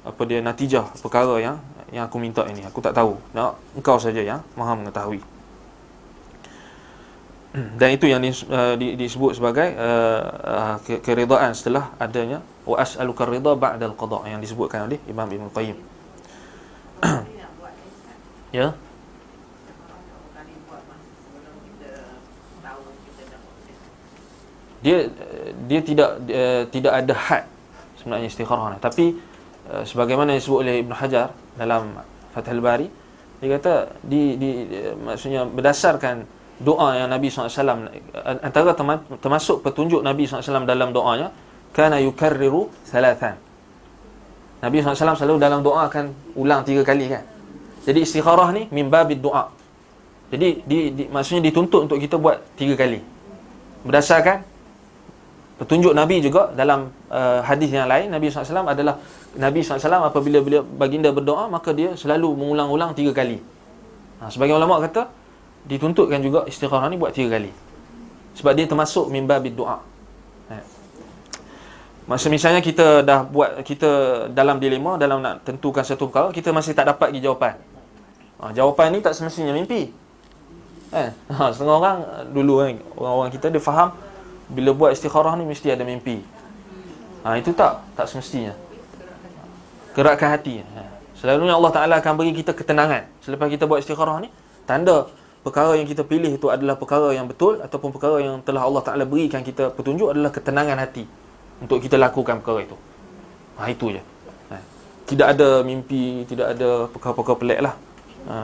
[0.02, 1.56] apa dia natijah perkara yang
[1.94, 2.64] yang aku minta ini.
[2.66, 3.14] Aku tak tahu.
[3.36, 5.20] Nah, engkau saja yang maha mengetahui.
[7.80, 10.24] Dan itu yang uh, disebut sebagai uh,
[10.80, 15.91] uh, keridaan setelah adanya wa as'aluka ridha ba'da al-qada yang disebutkan oleh Imam Ibn Qayyim
[18.58, 18.68] ya?
[24.82, 24.98] Dia
[25.66, 27.44] dia tidak uh, tidak ada had
[28.02, 29.14] sebenarnya istikharah tapi
[29.70, 32.02] uh, sebagaimana yang disebut oleh Ibn Hajar dalam
[32.34, 32.90] Fathul Bari
[33.38, 34.50] dia kata di, di
[35.02, 36.26] maksudnya berdasarkan
[36.62, 37.90] doa yang Nabi SAW
[38.42, 38.70] antara
[39.18, 41.34] termasuk petunjuk Nabi SAW dalam doanya
[41.74, 43.34] kana yukarriru thalathan
[44.62, 47.26] Nabi SAW selalu dalam doa akan ulang tiga kali kan.
[47.82, 49.50] Jadi istikharah ni mimbabid doa.
[50.30, 53.02] Jadi di, di, maksudnya dituntut untuk kita buat tiga kali.
[53.82, 54.46] Berdasarkan
[55.58, 59.02] petunjuk Nabi juga dalam uh, hadis yang lain Nabi SAW adalah
[59.34, 63.42] Nabi SAW apabila beliau baginda berdoa maka dia selalu mengulang-ulang tiga kali.
[64.22, 65.10] Ha, sebagai ulama kata
[65.66, 67.50] dituntutkan juga istikharah ni buat tiga kali.
[68.38, 69.82] Sebab dia termasuk mimba doa.
[72.12, 73.88] Masa misalnya kita dah buat kita
[74.36, 77.56] dalam dilema dalam nak tentukan satu perkara kita masih tak dapat lagi jawapan.
[78.36, 79.88] Ha, jawapan ni tak semestinya mimpi.
[80.92, 81.98] Eh, ha, setengah orang
[82.36, 83.96] dulu kan orang-orang kita dia faham
[84.52, 86.20] bila buat istikharah ni mesti ada mimpi.
[87.24, 88.52] Ha, itu tak, tak semestinya.
[89.96, 90.60] Gerakkan hati.
[90.60, 90.84] Ha.
[91.16, 93.08] Selalunya Allah Ta'ala akan bagi kita ketenangan.
[93.24, 94.28] Selepas kita buat istikharah ni,
[94.68, 95.08] tanda
[95.40, 99.08] perkara yang kita pilih itu adalah perkara yang betul ataupun perkara yang telah Allah Ta'ala
[99.08, 101.08] berikan kita petunjuk adalah ketenangan hati
[101.62, 102.76] untuk kita lakukan perkara itu.
[103.56, 104.02] Ha, itu je.
[104.50, 104.58] Ha.
[105.06, 107.74] Tidak ada mimpi, tidak ada perkara-perkara pelik lah.
[108.26, 108.36] Ha.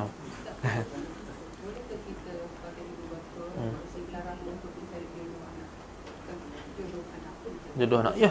[7.78, 8.14] jodoh anak.
[8.18, 8.30] Ya.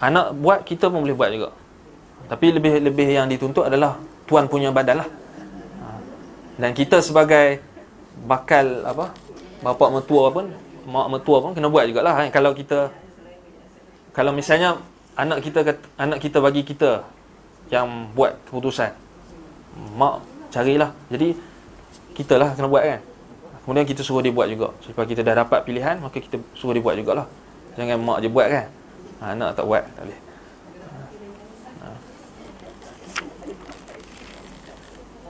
[0.00, 1.50] Anak buat kita pun boleh buat juga.
[2.28, 5.08] Tapi lebih lebih yang dituntut adalah tuan punya badan lah.
[5.84, 5.86] Ha.
[6.56, 7.60] Dan kita sebagai
[8.24, 9.12] bakal apa?
[9.58, 10.54] Bapa mertua pun,
[10.88, 12.88] mak mertua pun kena buat jugalah kan kalau kita
[14.16, 14.80] kalau misalnya
[15.14, 17.04] anak kita anak kita bagi kita
[17.68, 18.92] yang buat keputusan.
[19.94, 20.90] Mak carilah.
[21.12, 21.36] Jadi
[22.16, 23.00] kita lah kena buat kan.
[23.62, 24.72] Kemudian kita suruh dia buat juga.
[24.88, 27.28] Sebab kita dah dapat pilihan, maka kita suruh dia buat jugalah.
[27.76, 28.66] Jangan mak je buat kan.
[29.18, 30.20] Ha, anak tak buat, tak boleh.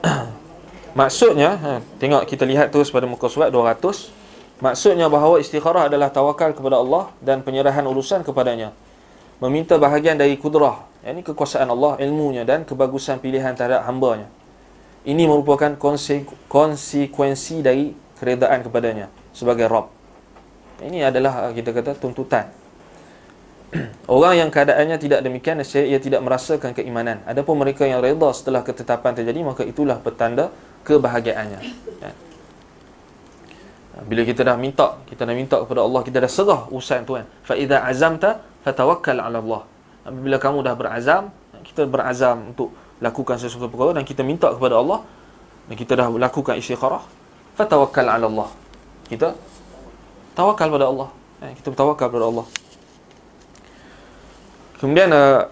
[0.99, 4.18] Maksudnya, ha, tengok kita lihat terus pada muka surat 200.
[4.59, 8.75] Maksudnya bahawa istikharah adalah tawakal kepada Allah dan penyerahan urusan kepadanya.
[9.39, 10.83] Meminta bahagian dari kudrah.
[10.99, 14.27] Yang ini kekuasaan Allah, ilmunya dan kebagusan pilihan terhadap hambanya.
[15.07, 15.79] Ini merupakan
[16.51, 19.95] konsekuensi dari keredaan kepadanya sebagai Rabb.
[20.83, 22.51] Ini adalah uh, kita kata tuntutan.
[24.11, 27.23] Orang yang keadaannya tidak demikian, ia tidak merasakan keimanan.
[27.23, 30.51] Adapun mereka yang reda setelah ketetapan terjadi, maka itulah petanda
[30.83, 31.59] kebahagiaannya.
[34.05, 37.25] Bila kita dah minta, kita dah minta kepada Allah, kita dah serah urusan tuan.
[37.43, 39.61] Fa idza azamta fatawakkal 'ala Allah.
[40.07, 41.33] Bila kamu dah berazam,
[41.67, 42.71] kita berazam untuk
[43.03, 45.03] lakukan sesuatu perkara dan kita minta kepada Allah
[45.67, 47.03] dan kita dah lakukan istikharah,
[47.55, 48.49] fatawakkal ala Allah.
[49.09, 49.35] Kita
[50.33, 51.09] tawakal pada Allah.
[51.43, 52.45] Eh, kita bertawakal pada Allah.
[54.79, 55.43] Kemudian uh,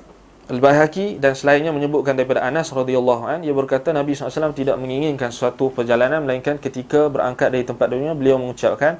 [0.47, 5.67] Al-Baihaqi dan selainnya menyebutkan daripada Anas radhiyallahu an ia berkata Nabi SAW tidak menginginkan suatu
[5.75, 8.95] perjalanan melainkan ketika berangkat dari tempat dunia beliau mengucapkan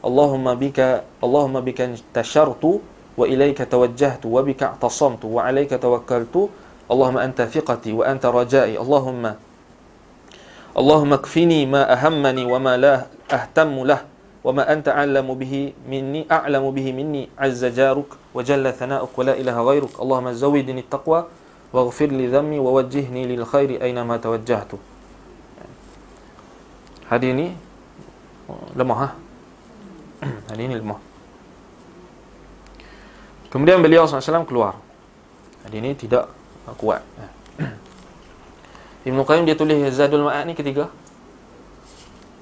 [0.00, 2.80] Allahumma bika Allahumma bika tashartu
[3.14, 6.48] wa ilaika tawajjahtu wa bika tasamtu wa alaika tawakkaltu.
[6.90, 8.74] Allahumma anta thiqati wa anta rajai.
[8.74, 9.36] Allahumma
[10.74, 12.94] Allahumma kfini ma ahammani wa ma la
[13.28, 14.08] ahtammu lah.
[14.40, 19.94] وما أنت أعلم به مني أعلم به مني عز جارك وجل ثناؤك ولا إله غيرك.
[20.00, 21.20] اللهم زودني التقوى
[21.72, 24.72] واغفر لي ذمي ووجهني للخير أينما توجهت.
[27.10, 27.46] هديني
[28.76, 29.08] لمها
[30.50, 31.00] هديني لمها
[33.50, 34.78] Kemudian beliau SAW keluar.
[35.66, 36.30] Hal هديني tidak
[36.70, 37.02] أقوى.
[39.10, 40.86] Ibn Qayyim dia tulis Zadul Ma'at ni ketiga.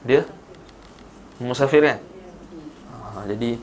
[0.05, 0.29] Dia
[1.39, 1.99] Musafir kan?
[2.91, 3.59] Ha, Jadi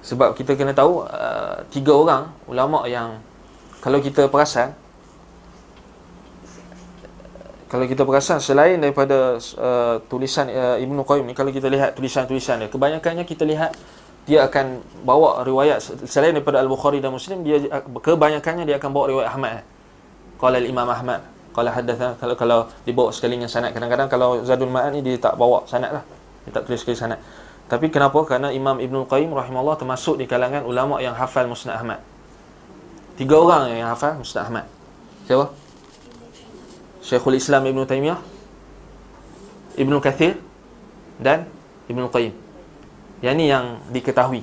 [0.00, 3.18] Sebab kita kena tahu uh, Tiga orang ulama yang
[3.82, 4.72] Kalau kita perasan
[7.66, 12.62] Kalau kita perasan Selain daripada uh, Tulisan uh, Ibn Qayyim ni Kalau kita lihat tulisan-tulisan
[12.62, 13.74] dia Kebanyakannya kita lihat
[14.24, 19.28] Dia akan bawa riwayat Selain daripada Al-Bukhari dan Muslim dia Kebanyakannya dia akan bawa riwayat
[19.34, 19.66] Ahmad.
[20.40, 23.74] Qala Imam Ahmad kalau hadatha kalau kalau dibawa sekali dengan sanad.
[23.74, 26.04] Kadang-kadang kalau Zadul Ma'ad ni dia tak bawa sanad lah
[26.48, 27.20] tak tulis sekali sanad
[27.70, 28.18] tapi kenapa?
[28.26, 32.02] Kerana Imam Ibn Qayyim rahimahullah termasuk di kalangan ulama yang hafal Musnad Ahmad.
[33.14, 34.66] Tiga orang yang hafal Musnad Ahmad.
[35.30, 35.54] Siapa?
[36.98, 38.18] Syekhul Islam Ibn Taymiyah
[39.78, 40.34] Ibn Kathir
[41.22, 41.46] dan
[41.86, 42.34] Ibn Qayyim
[43.22, 44.42] yang ni yang diketahui.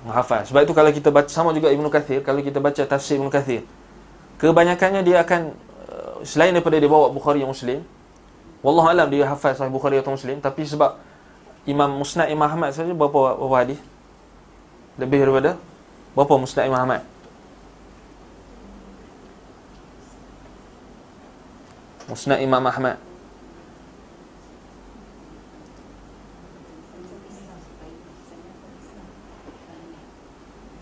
[0.00, 0.48] Menghafal.
[0.48, 3.68] Sebab itu kalau kita baca sama juga Ibn Kathir kalau kita baca tafsir Ibn Kathir
[4.40, 5.52] kebanyakannya dia akan
[6.24, 7.84] selain daripada dia bawa Bukhari yang Muslim
[8.60, 11.00] Wallah alam dia hafal Sahih Bukhari atau Muslim Tapi sebab
[11.64, 13.80] Imam Musnad Imam Ahmad saja berapa berapa hadis?
[15.00, 15.56] Lebih daripada
[16.12, 17.02] berapa Musnad Imam Ahmad?
[22.08, 22.96] Musnad Imam Ahmad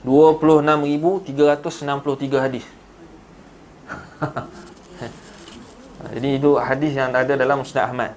[0.08, 2.64] 26,363 hadis
[5.98, 8.14] Jadi itu hadis yang ada dalam Musnad Ahmad.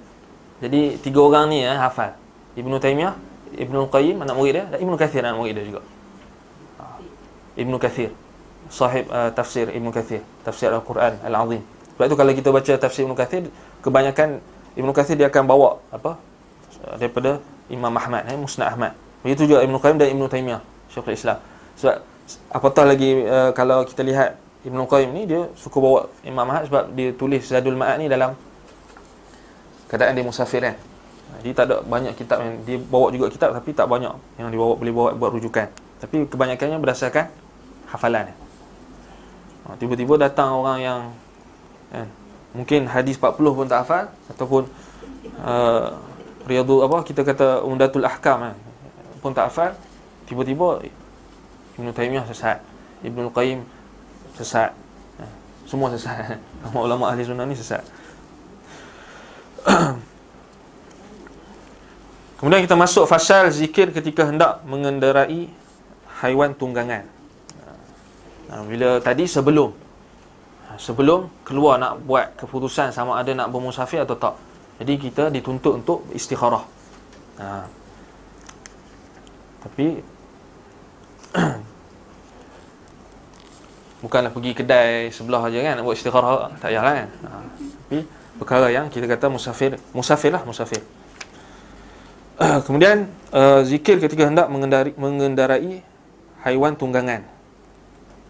[0.62, 2.14] Jadi tiga orang ni eh, hafal.
[2.54, 3.14] Ibnu Taymiyah
[3.52, 5.82] Ibnu Qayyim anak murid dia dan Ibnu Kathir anak murid dia juga.
[7.58, 8.10] Ibnu Kathir.
[8.72, 11.60] Sahib uh, tafsir Ibnu Kathir Tafsir Al-Quran Al-Azim.
[11.92, 13.52] Sebab itu kalau kita baca tafsir Ibnu Kathir
[13.84, 14.40] Kebanyakan
[14.80, 16.16] Ibnu Kathir dia akan bawa Apa
[16.96, 17.36] Daripada
[17.68, 18.96] Imam Ahmad eh, Musnad Ahmad.
[19.20, 21.38] Begitu juga Ibnu Qayyim dan Ibnu Taymiyah Syekhul Islam.
[21.76, 21.96] Sebab
[22.48, 26.94] apatah lagi uh, kalau kita lihat Ibn Qayyim ni dia suka bawa Imam Ahmad sebab
[26.94, 28.38] dia tulis Zadul Ma'ad ni dalam
[29.90, 30.78] keadaan dia musafir kan.
[31.42, 34.58] Dia tak ada banyak kitab yang dia bawa juga kitab tapi tak banyak yang dia
[34.60, 35.66] bawa boleh bawa buat rujukan.
[35.98, 37.26] Tapi kebanyakannya berdasarkan
[37.90, 38.30] hafalan.
[39.66, 41.00] Ha, tiba-tiba datang orang yang
[41.90, 42.06] kan,
[42.54, 44.62] mungkin hadis 40 pun tak hafal ataupun
[45.42, 45.94] uh,
[46.46, 48.56] riyadu apa kita kata Umdatul Ahkam kan,
[49.22, 49.74] pun tak hafal
[50.26, 50.82] tiba-tiba
[51.78, 52.58] Ibn Taymiyah sesat
[53.06, 53.62] Ibn Qayyim
[54.36, 54.72] sesat.
[55.68, 56.38] Semua sesat.
[56.76, 57.84] Ulama ahli sunnah ni sesat.
[62.42, 65.46] Kemudian kita masuk fasal zikir ketika hendak mengendarai
[66.18, 67.06] haiwan tunggangan.
[68.66, 69.70] Bila tadi sebelum.
[70.74, 74.34] Sebelum keluar nak buat keputusan sama ada nak bermusafir atau tak.
[74.82, 76.64] Jadi kita dituntut untuk istikharah.
[77.38, 77.68] Ha.
[79.62, 80.02] Tapi
[84.02, 87.08] bukanlah pergi kedai sebelah aja kan buat istikharah tak payahlah kan.
[87.22, 87.30] Ha.
[87.86, 87.98] tapi
[88.42, 90.82] perkara yang kita kata musafir musafir lah musafir.
[92.66, 95.86] Kemudian uh, zikir ketika hendak mengendari, mengendarai
[96.42, 97.22] haiwan tunggangan.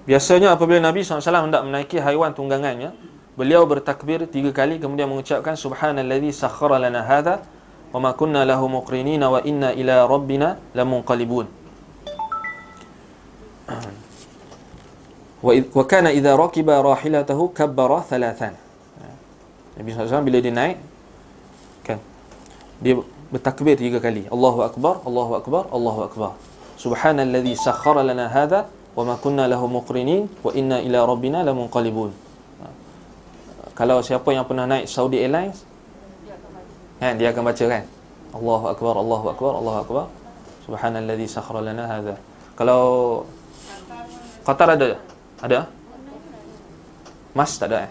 [0.04, 2.92] Biasanya apabila Nabi SAW hendak menaiki haiwan tunggangannya
[3.32, 7.40] beliau bertakbir tiga kali kemudian mengucapkan subhanalladzi sakhkhara lana hadha
[7.96, 11.48] wa ma kunna lahu muqrinina wa inna ila rabbina lamunqalibun
[15.42, 18.54] wa kana idza raqiba rahilatahu kabbara thalathan.
[19.74, 20.76] Nabi SAW bila dia naik
[21.82, 21.98] kan
[22.78, 22.94] dia
[23.32, 24.28] bertakbir tiga kali.
[24.30, 26.32] Allahu akbar Allahu akbar Allahu akbar.
[26.78, 32.14] Subhanalladzi sakhkhara lana hadha wa ma kunna lahu muqrinin wa inna ila rabbina lamunqalibun.
[33.72, 35.64] Kalau siapa yang pernah naik Saudi Airlines
[37.02, 37.82] kan dia akan baca kan
[38.36, 40.04] Allahu akbar Allahu akbar Allahu akbar.
[40.68, 42.14] Subhanalladzi sakhkhara lana hadha.
[42.54, 43.24] Kalau
[44.42, 44.98] Qatar ada
[45.42, 45.60] ada?
[47.34, 47.90] Mas tak ada eh?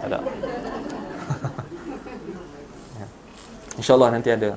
[0.00, 0.18] Tak ada.
[3.78, 4.56] InsyaAllah nanti ada.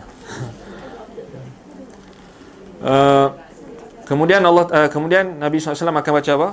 [2.85, 3.27] uh,
[4.09, 6.49] kemudian Allah uh, kemudian Nabi SAW akan baca apa?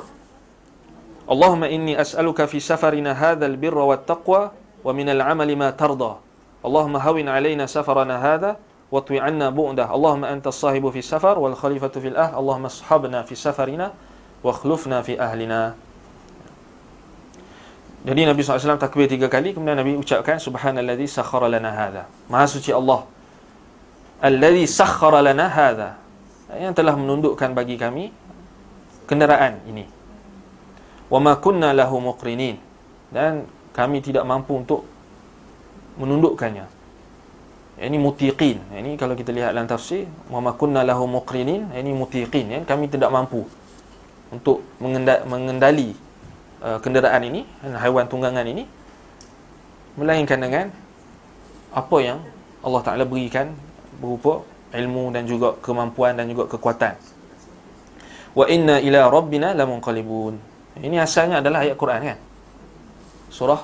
[1.30, 4.50] Allahumma inni as'aluka fi safarina hadzal birra wat taqwa
[4.82, 6.18] wa min al-amali ma tarda.
[6.66, 8.58] Allahumma hawin alaina safarana hadha
[8.90, 9.88] wa twi 'anna bu'dah.
[9.88, 12.34] Allahumma anta as-sahibu fi safar wal khalifatu fil ah.
[12.34, 13.22] Allahumma ashabna
[14.42, 15.62] fi safarina wa khlufna fi ahlina
[18.02, 22.02] jadi Nabi SAW takbir tiga kali kemudian Nabi ucapkan subhanallazi sakhara lana hadha.
[22.26, 23.06] Maha suci Allah.
[24.18, 26.02] Allazi sakhara lana hadha.
[26.50, 28.10] Yang telah menundukkan bagi kami
[29.06, 29.86] kenderaan ini.
[31.06, 32.58] Wa ma kunna lahu muqrinin.
[33.14, 34.82] Dan kami tidak mampu untuk
[36.02, 36.66] menundukkannya.
[37.86, 38.58] Ini mutiqin.
[38.82, 41.70] Ini kalau kita lihat dalam tafsir wa ma kunna lahu muqrinin.
[41.70, 42.50] Ini mutiqin.
[42.50, 43.46] Ya kami tidak mampu
[44.32, 45.92] untuk mengendali
[46.64, 48.64] uh, kenderaan ini haiwan tunggangan ini
[50.00, 50.72] melainkan dengan
[51.72, 52.18] apa yang
[52.64, 53.52] Allah Taala berikan
[54.00, 54.40] berupa
[54.72, 56.96] ilmu dan juga kemampuan dan juga kekuatan.
[58.32, 60.40] Wa inna ila rabbina lamunqalibun.
[60.80, 62.18] Ini asalnya adalah ayat Quran kan?
[63.28, 63.60] Surah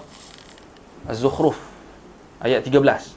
[1.09, 1.57] az-zukhruf
[2.43, 3.15] ayat 13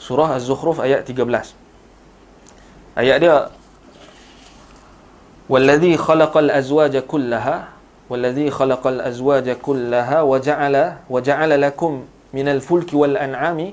[0.00, 1.54] surah az-zukhruf ayat 13
[2.96, 3.34] ayat dia
[5.48, 7.68] والذي خلق الأزواج كلها
[8.10, 13.72] والذي خلق الأزواج كلها وجعل وجعل لكم من الفلك والأنعام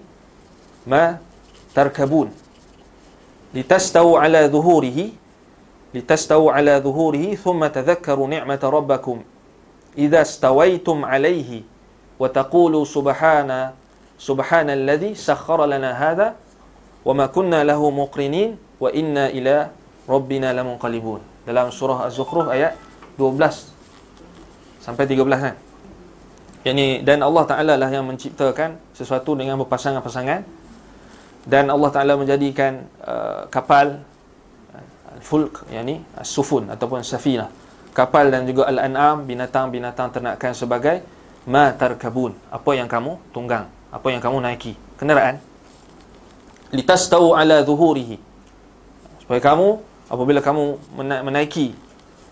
[0.87, 1.17] ما
[1.75, 2.31] تركبون.
[3.53, 5.09] لتستووا على ظهوره
[5.93, 9.23] لتستووا على ظهوره ثم تذكروا نعمة ربكم.
[9.97, 11.61] إذا استويتم عليه
[12.19, 13.71] وتقولوا سبحان
[14.19, 16.35] سبحان الذي سخر لنا هذا
[17.05, 19.67] وما كنا له مقرنين وإنا إلى
[20.09, 21.34] ربنا لمنقلبون.
[21.45, 22.75] Dalam surah Az-Zukhruf ayat
[23.15, 25.55] 12 sampai 13 kan.
[26.65, 30.41] Yani dan Allah Taala lah yang menciptakan sesuatu dengan berpasangan-pasangan.
[31.45, 34.01] Dan Allah Taala menjadikan uh, kapal
[35.21, 37.47] fulk yakni sufun ataupun safina
[37.95, 40.99] kapal dan juga al-an'am binatang-binatang ternakan sebagai
[41.47, 42.35] ma tarkabun.
[42.51, 44.75] Apa yang kamu tunggang apa yang kamu naiki.
[44.99, 45.39] Kenderaan.
[46.75, 48.19] Litastau ala zuhurihi.
[49.23, 49.79] Supaya kamu
[50.09, 50.77] apabila kamu
[51.25, 51.73] menaiki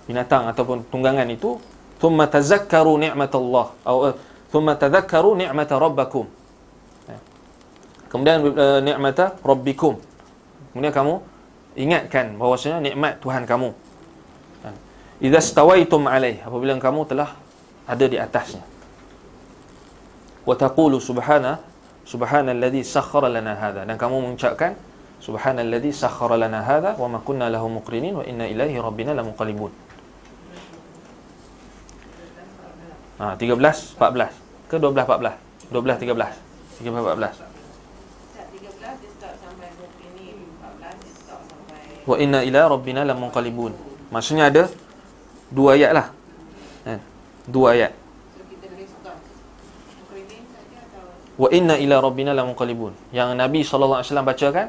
[0.05, 1.57] binatang ataupun tunggangan itu
[1.97, 4.15] thumma tazakkaru ni'matallah atau uh,
[4.51, 6.27] thumma tadhakkaru ni'mata rabbakum.
[7.09, 7.17] Ya.
[8.11, 9.97] kemudian uh, ni'mata rabbikum.
[10.75, 11.13] Kemudian kamu
[11.73, 13.73] ingatkan bahawasanya nikmat Tuhan kamu.
[14.61, 14.71] Ya.
[15.23, 17.33] idza stawaitum alaih apabila kamu telah
[17.89, 18.61] ada di atasnya.
[20.43, 21.63] Wa taqulu subhana
[22.03, 23.87] subhanalladzi sakhkhara lana hadha.
[23.87, 24.75] Dan kamu mengucapkan
[25.23, 29.71] subhanalladzi sakhkhara lana hadha wa ma kunna lahu muqrinin wa inna ilaihi rabbina lamunqalibun
[33.23, 34.35] Ha, 13, 14.
[34.67, 35.37] Ke 12, 14?
[35.71, 36.35] 12, 13.
[36.83, 37.53] 13, 14.
[42.03, 43.71] Wa inna ila rabbina lamunqalibun.
[44.11, 44.67] Maksudnya ada
[45.47, 46.07] dua ayat lah.
[46.83, 46.99] Kan?
[47.47, 47.95] Dua ayat.
[51.39, 52.91] Wa inna ila rabbina lamunqalibun.
[53.15, 54.67] Yang Nabi wasallam bacakan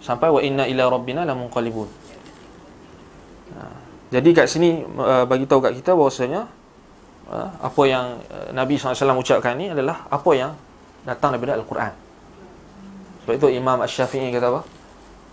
[0.00, 1.88] sampai wa inna ila rabbina lamunqalibun.
[3.56, 3.60] Ha.
[4.12, 6.56] Jadi kat sini uh, bagi tahu kat kita bahawasanya
[7.26, 7.58] Ha?
[7.58, 10.54] apa yang uh, Nabi SAW ucapkan ni adalah apa yang
[11.02, 11.90] datang daripada Al-Quran.
[13.26, 14.62] Sebab itu Imam Ash-Syafi'i kata apa?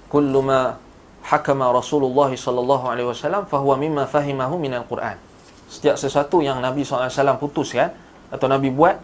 [0.10, 0.74] Kullu ma
[1.22, 5.22] hakama Rasulullah sallallahu alaihi wasallam fahuwa mimma fahimahu min al-Quran.
[5.70, 7.94] Setiap sesuatu yang Nabi SAW putuskan
[8.34, 8.98] atau Nabi buat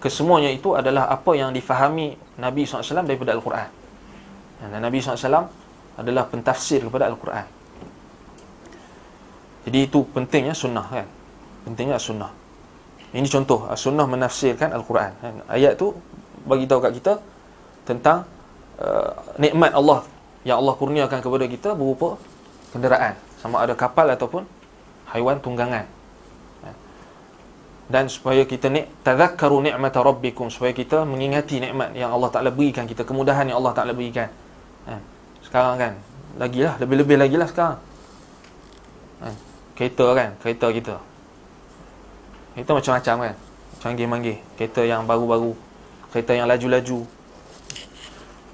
[0.00, 3.68] kesemuanya itu adalah apa yang difahami Nabi SAW daripada Al-Quran.
[4.62, 5.50] Dan Nabi SAW
[5.98, 7.46] adalah pentafsir kepada Al-Quran.
[9.64, 11.08] Jadi itu pentingnya sunnah kan
[11.64, 12.30] pentingnya sunnah
[13.16, 15.34] ini contoh sunnah menafsirkan Al-Quran kan?
[15.48, 15.96] ayat tu
[16.44, 17.12] bagi tahu kat kita
[17.88, 18.28] tentang
[18.78, 20.04] uh, nikmat Allah
[20.44, 22.20] yang Allah kurniakan kepada kita berupa
[22.76, 24.44] kenderaan sama ada kapal ataupun
[25.16, 25.88] haiwan tunggangan
[26.60, 26.76] kan?
[27.88, 32.84] dan supaya kita ni tadhakkaru ni'mata rabbikum supaya kita mengingati nikmat yang Allah Taala berikan
[32.84, 34.43] kita kemudahan yang Allah Taala berikan kan?
[35.54, 35.94] Sekarang kan.
[36.34, 37.78] Lagilah lebih-lebih lagi lah sekarang.
[39.22, 39.34] Kan?
[39.78, 40.96] kereta kan kereta kita.
[42.58, 43.34] Kereta macam-macam kan.
[43.78, 45.54] Canggih-manggih Kereta yang baru-baru.
[46.10, 47.06] Kereta yang laju-laju.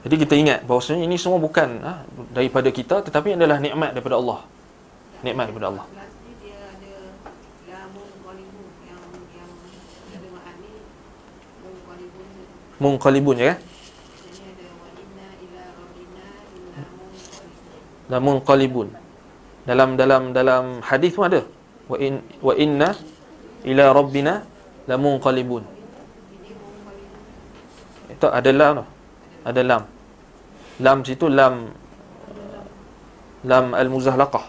[0.04, 4.44] Jadi kita ingat bahawasanya ini semua bukan ha, Daripada kita Tetapi adalah nikmat daripada Allah.
[5.24, 5.86] Nikmat daripada Allah.
[12.76, 13.56] Mungkalibun ya?
[13.56, 13.69] kan?
[18.10, 18.90] Dan mungkalibun
[19.62, 21.46] dalam dalam dalam hadis pun ada.
[21.86, 22.90] Wa in wa inna
[23.62, 24.42] ila rabbina
[24.90, 25.62] lamunqalibun
[28.10, 28.76] itu ada lam
[29.46, 29.82] ada lam.
[30.80, 31.70] Lam situ lam
[33.46, 34.44] lam al-muzahlaqah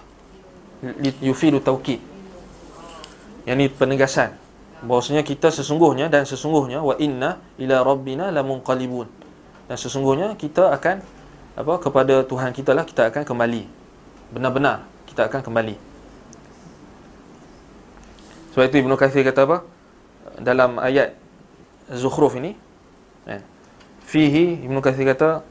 [1.22, 2.02] yufidu taukid
[3.46, 4.34] yang ini penegasan.
[4.82, 9.06] Bahwasanya kita sesungguhnya dan sesungguhnya wa inna ila rabbina lamunqalibun
[9.70, 11.06] dan sesungguhnya kita akan
[11.56, 13.64] apa kepada Tuhan kita lah kita akan kembali
[14.32, 15.92] benar-benar kita akan kembali
[18.52, 19.58] sebab itu Ibnu Katsir kata apa?
[20.40, 21.16] Dalam ayat
[21.92, 22.56] Zukhruf ini,
[23.24, 23.40] ya.
[24.04, 25.44] Fihi Ibnu Katsir kata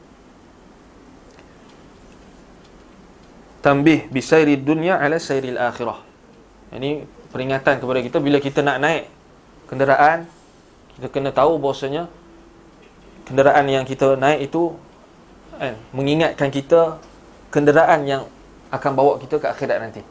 [3.65, 6.01] tambih bisairi dunya ala sairil akhirah.
[6.77, 9.03] Ini peringatan kepada kita bila kita nak naik
[9.65, 10.29] kenderaan,
[10.97, 12.05] kita kena tahu bahawasanya
[13.25, 14.77] kenderaan yang kita naik itu
[15.61, 16.97] kan, mengingatkan kita
[17.53, 18.25] kenderaan yang
[18.73, 20.01] akan bawa kita ke akhirat nanti.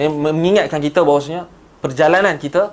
[0.00, 1.44] Ini mengingatkan kita bahawasanya
[1.84, 2.72] perjalanan kita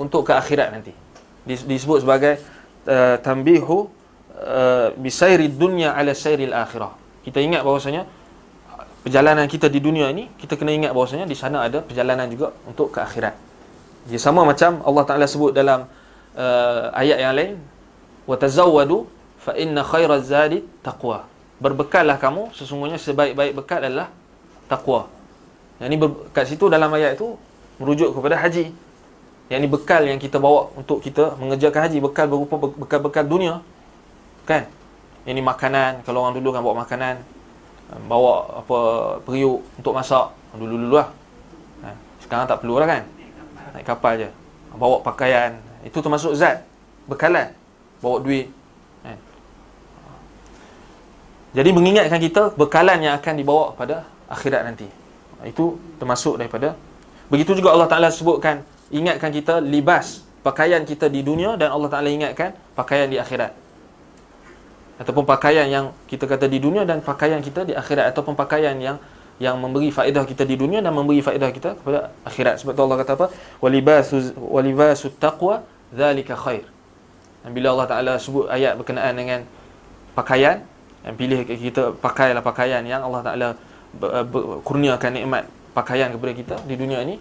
[0.00, 0.96] untuk ke akhirat nanti.
[1.44, 2.40] Disebut sebagai
[2.88, 3.92] uh, tambihu
[4.40, 6.96] uh, bisairi dunya ala sairil akhirah.
[7.20, 8.08] Kita ingat bahawasanya
[9.04, 12.88] perjalanan kita di dunia ini kita kena ingat bahawasanya di sana ada perjalanan juga untuk
[12.88, 13.36] ke akhirat.
[14.08, 15.84] Jadi sama macam Allah Taala sebut dalam
[16.40, 17.52] uh, ayat yang lain
[19.44, 24.10] fa inna khairaz zadi taqwa berbekallah kamu sesungguhnya sebaik-baik bekal adalah
[24.66, 25.06] takwa
[25.82, 25.96] yang ini
[26.30, 27.34] kat situ dalam ayat itu
[27.82, 28.70] merujuk kepada haji.
[29.50, 33.60] Yang ini bekal yang kita bawa untuk kita mengerjakan haji, bekal berupa bekal-bekal dunia.
[34.46, 34.70] Kan?
[35.26, 37.20] Ini makanan, kalau orang dulu kan bawa makanan,
[38.06, 38.78] bawa apa
[39.24, 41.08] periuk untuk masak dulu-dulu lah.
[41.82, 41.96] Kan?
[42.22, 43.02] Sekarang tak perlu lah kan?
[43.74, 44.28] Naik kapal je.
[44.74, 46.62] Bawa pakaian, itu termasuk zat,
[47.10, 47.50] bekalan.
[47.98, 48.48] Bawa duit.
[51.54, 54.90] Jadi mengingatkan kita bekalan yang akan dibawa pada akhirat nanti.
[55.44, 56.74] Itu termasuk daripada
[57.28, 62.08] Begitu juga Allah Ta'ala sebutkan Ingatkan kita libas Pakaian kita di dunia Dan Allah Ta'ala
[62.08, 63.52] ingatkan Pakaian di akhirat.
[64.94, 68.14] Ataupun pakaian yang kita kata di dunia dan pakaian kita di akhirat.
[68.14, 68.96] Ataupun pakaian yang
[69.42, 72.62] yang memberi faedah kita di dunia dan memberi faedah kita kepada akhirat.
[72.62, 73.26] Sebab tu Allah kata apa?
[73.58, 76.62] Walibasu walibasu taqwa zalika khair.
[77.42, 79.40] Dan bila Allah Taala sebut ayat berkenaan dengan
[80.14, 80.62] pakaian
[81.04, 83.48] yang pilih kita pakailah pakaian yang Allah Taala
[84.64, 85.44] kurniakan nikmat
[85.76, 87.20] pakaian kepada kita di dunia ini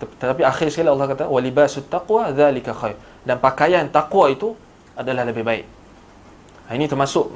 [0.00, 4.54] tetapi akhir sekali Allah kata walibasu taqwa zalika khair dan pakaian takwa itu
[4.94, 5.64] adalah lebih baik
[6.72, 7.28] ini termasuk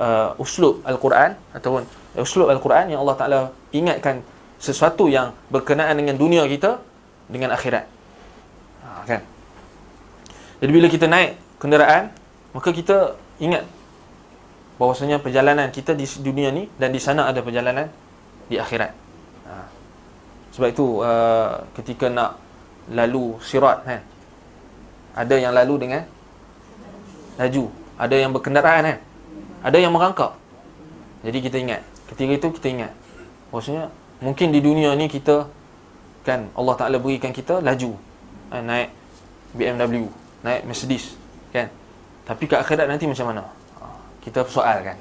[0.00, 1.84] uh, uslub Al-Quran ataupun
[2.16, 3.40] uslub Al-Quran yang Allah Taala
[3.72, 4.24] ingatkan
[4.62, 6.78] sesuatu yang berkenaan dengan dunia kita
[7.26, 7.84] dengan akhirat.
[8.86, 9.20] Ha, kan?
[10.62, 12.14] Jadi bila kita naik kenderaan,
[12.54, 13.66] maka kita ingat
[14.76, 17.88] bahawasanya perjalanan kita di dunia ni dan di sana ada perjalanan
[18.48, 18.92] di akhirat.
[19.48, 19.54] Ha.
[20.56, 22.40] Sebab itu uh, ketika nak
[22.92, 24.02] lalu sirat kan.
[25.12, 26.02] Ada yang lalu dengan
[27.36, 27.64] laju
[27.96, 28.98] ada yang berkendaraan kan
[29.62, 30.32] ada yang merangkak
[31.22, 31.80] jadi kita ingat
[32.12, 32.92] ketika itu kita ingat
[33.54, 33.88] maksudnya
[34.20, 35.48] mungkin di dunia ni kita
[36.22, 37.96] kan Allah Taala berikan kita laju
[38.52, 38.88] eh, naik
[39.56, 40.06] BMW
[40.44, 41.16] naik Mercedes
[41.50, 41.70] kan
[42.26, 43.42] tapi ke akhirat nanti macam mana
[44.22, 44.98] kita soal kan.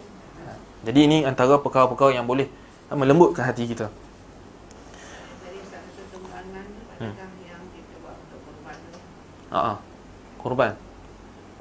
[0.81, 2.49] Jadi ini antara perkara-perkara yang boleh
[2.89, 3.87] melembutkan hati kita.
[6.97, 7.13] Hmm.
[9.51, 9.77] Ha,
[10.41, 10.73] korban.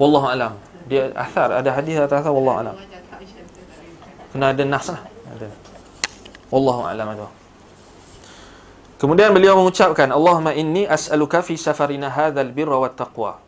[0.01, 0.53] Wallahu alam.
[0.89, 2.75] Dia asar ada hadis atas asar wallahu alam.
[4.33, 5.01] Kena ada nas lah.
[5.37, 5.47] Ada.
[6.49, 7.27] Wallahu alam ada.
[8.97, 13.41] Kemudian beliau mengucapkan Allahumma inni as'aluka fi safarina hadzal birra wat taqwa.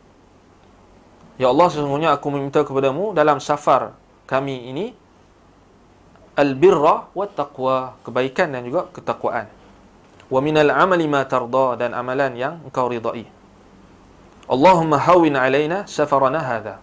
[1.38, 4.86] Ya Allah sesungguhnya aku meminta kepadamu dalam safar kami ini
[6.34, 9.47] al birra wat taqwa kebaikan dan juga ketakwaan.
[10.32, 13.28] Wa minal amali ma tarda dan amalan yang engkau ridai
[14.49, 16.76] Allahumma hawin alaina safarana hadha.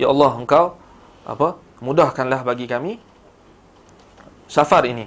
[0.00, 0.74] Ya Allah engkau
[1.22, 2.98] apa mudahkanlah bagi kami
[4.50, 5.06] safar ini.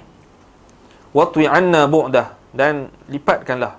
[1.12, 3.76] Watwi anna bu'dah dan lipatkanlah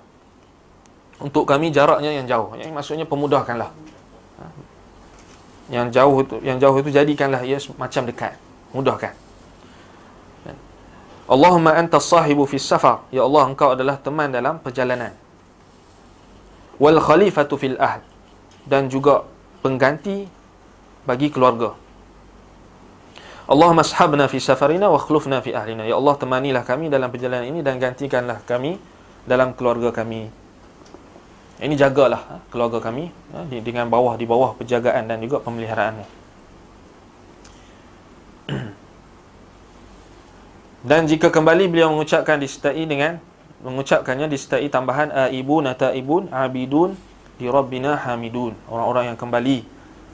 [1.18, 2.54] untuk kami jaraknya yang jauh.
[2.54, 3.70] Yang maksudnya pemudahkanlah?
[5.68, 8.34] Yang jauh itu yang jauh itu jadikanlah ia macam dekat
[8.72, 9.14] mudahkan
[11.28, 15.12] Allahumma anta sahibu fi safar ya Allah engkau adalah teman dalam perjalanan
[16.80, 18.00] wal khalifatu fil ahl
[18.64, 19.24] dan juga
[19.64, 20.28] pengganti
[21.08, 21.72] bagi keluarga.
[23.48, 25.88] Allah mashabna fi safarina wa khlufna fi ahlina.
[25.88, 28.76] Ya Allah temanilah kami dalam perjalanan ini dan gantikanlah kami
[29.24, 30.28] dalam keluarga kami.
[31.58, 36.06] Ini jagalah ha, keluarga kami ha, dengan bawah di bawah penjagaan dan juga pemeliharaanmu.
[40.88, 43.18] Dan jika kembali beliau mengucapkan disertai dengan
[43.66, 46.94] mengucapkannya disertai tambahan aibun ataibun abidun
[47.34, 48.54] di rabbina hamidun.
[48.70, 49.58] Orang-orang yang kembali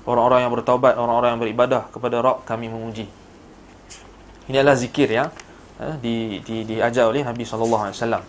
[0.05, 3.09] orang-orang yang bertaubat, orang-orang yang beribadah kepada Rabb kami memuji.
[4.49, 5.33] Ini adalah zikir ya
[5.81, 8.25] eh, di di diajar oleh Nabi sallallahu alaihi wasallam.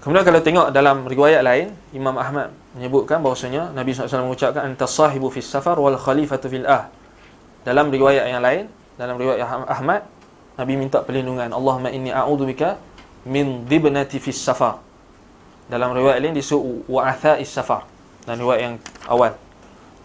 [0.00, 5.28] Kemudian kalau tengok dalam riwayat lain, Imam Ahmad menyebutkan bahawasanya Nabi SAW mengucapkan antas sahibu
[5.28, 6.88] fis safar wal khalifatu fil ah.
[7.68, 8.64] Dalam riwayat yang lain,
[8.96, 10.08] dalam riwayat Ahmad,
[10.56, 11.52] Nabi minta perlindungan.
[11.52, 12.80] Allahumma inni a'udzubika
[13.28, 14.80] min dibnati fis safar.
[15.68, 17.84] Dalam riwayat lain disebut wa'atha'is safar.
[18.24, 18.74] Dan riwayat yang
[19.04, 19.36] awal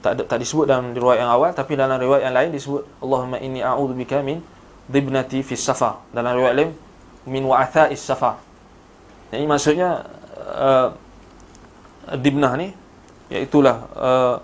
[0.06, 3.42] tak ada, tak disebut dalam riwayat yang awal tapi dalam riwayat yang lain disebut Allahumma
[3.42, 4.38] inni a'udzubika min
[4.86, 6.72] dibnati fi safar dalam riwayat lain
[7.26, 8.38] min wa'atha'is safar
[9.34, 10.06] ini maksudnya
[10.38, 10.94] uh,
[12.20, 12.70] dibnah ni
[13.34, 14.36] iaitu lah uh,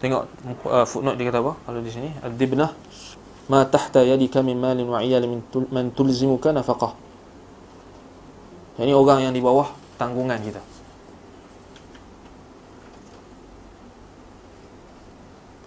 [0.00, 0.22] tengok
[0.68, 2.72] uh, footnote dia kata apa kalau di sini dibnah
[3.52, 7.04] ma tahta yadika min malin wa iyal min tul, man tulzimuka nafaqah
[8.74, 10.62] ini orang yang di bawah tanggungan kita.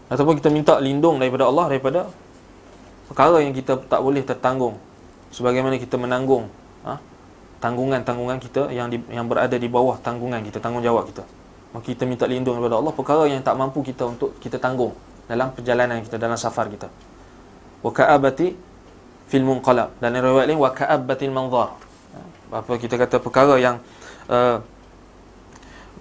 [0.07, 2.11] Ataupun kita minta lindung daripada Allah daripada
[3.07, 4.75] perkara yang kita tak boleh tertanggung.
[5.31, 6.47] Sebagaimana kita menanggung
[6.87, 6.99] ha?
[7.59, 11.23] tanggungan-tanggungan kita yang di, yang berada di bawah tanggungan kita, tanggungjawab kita.
[11.75, 14.95] Maka kita minta lindung daripada Allah perkara yang tak mampu kita untuk kita tanggung
[15.27, 16.87] dalam perjalanan kita, dalam safar kita.
[17.83, 18.55] Wa ka'abati
[19.27, 19.91] fil munqalab.
[19.99, 21.75] Dan riwayat lain wa ka'abatil manzar.
[22.47, 23.83] Apa kita kata perkara yang
[24.31, 24.63] uh,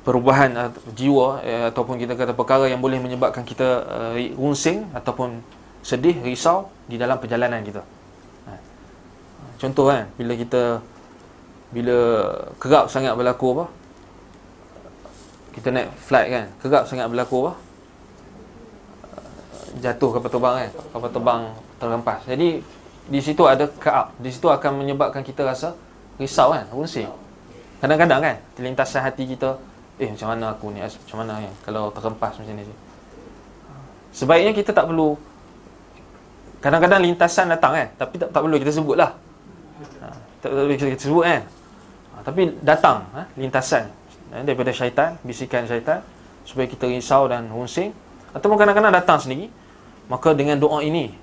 [0.06, 5.42] perubahan uh, jiwa uh, ataupun kita kata perkara yang boleh menyebabkan kita uh, runsing ataupun
[5.86, 7.86] sedih, risau di dalam perjalanan kita.
[8.50, 8.58] Uh.
[9.62, 10.82] Contoh kan, bila kita
[11.70, 11.98] bila
[12.58, 13.66] kerap sangat berlaku apa?
[15.54, 17.52] Kita naik flight kan, kerap sangat berlaku apa?
[19.78, 21.40] Jatuh kapal terbang kan, kapal terbang
[21.78, 22.20] terhempas.
[22.26, 22.48] Jadi
[23.06, 25.78] di situ ada kaab, di situ akan menyebabkan kita rasa
[26.18, 27.06] risau kan, runsing
[27.76, 29.60] kadang-kadang kan terlintasan hati kita
[29.96, 31.52] Eh macam mana aku ni Macam mana ya?
[31.64, 32.64] Kalau terhempas macam ni
[34.12, 35.16] Sebaiknya kita tak perlu
[36.66, 39.14] Kadang-kadang lintasan datang kan Tapi tak, tak perlu kita sebut lah
[40.02, 40.10] ha,
[40.42, 41.42] Tak perlu kita, kita sebut kan
[42.26, 43.86] Tapi datang ha, Lintasan.
[44.42, 46.02] Daripada syaitan Bisikan syaitan
[46.42, 47.94] Supaya kita risau dan hunsing
[48.34, 49.46] Ataupun kadang-kadang datang sendiri
[50.10, 51.14] Maka dengan doa ini.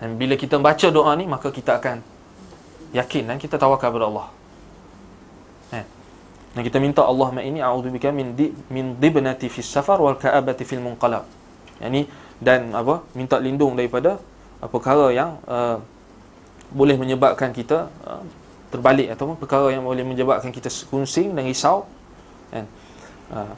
[0.00, 2.00] Dan bila kita baca doa ni Maka kita akan
[2.96, 4.32] Yakin dan kita tawakal kepada Allah.
[6.56, 10.64] Dan kita minta Allah ma ini a'udzubika min di, min dibnati fis safar wal ka'abati
[10.64, 11.28] fil munqalab.
[11.84, 12.08] Yani
[12.40, 13.04] dan apa?
[13.12, 14.16] Minta lindung daripada
[14.60, 15.78] apa perkara yang uh,
[16.72, 18.24] boleh menyebabkan kita uh,
[18.72, 21.86] terbalik ataupun perkara yang boleh menyebabkan kita kunsing dan risau
[22.50, 22.66] kan.
[23.30, 23.54] Uh,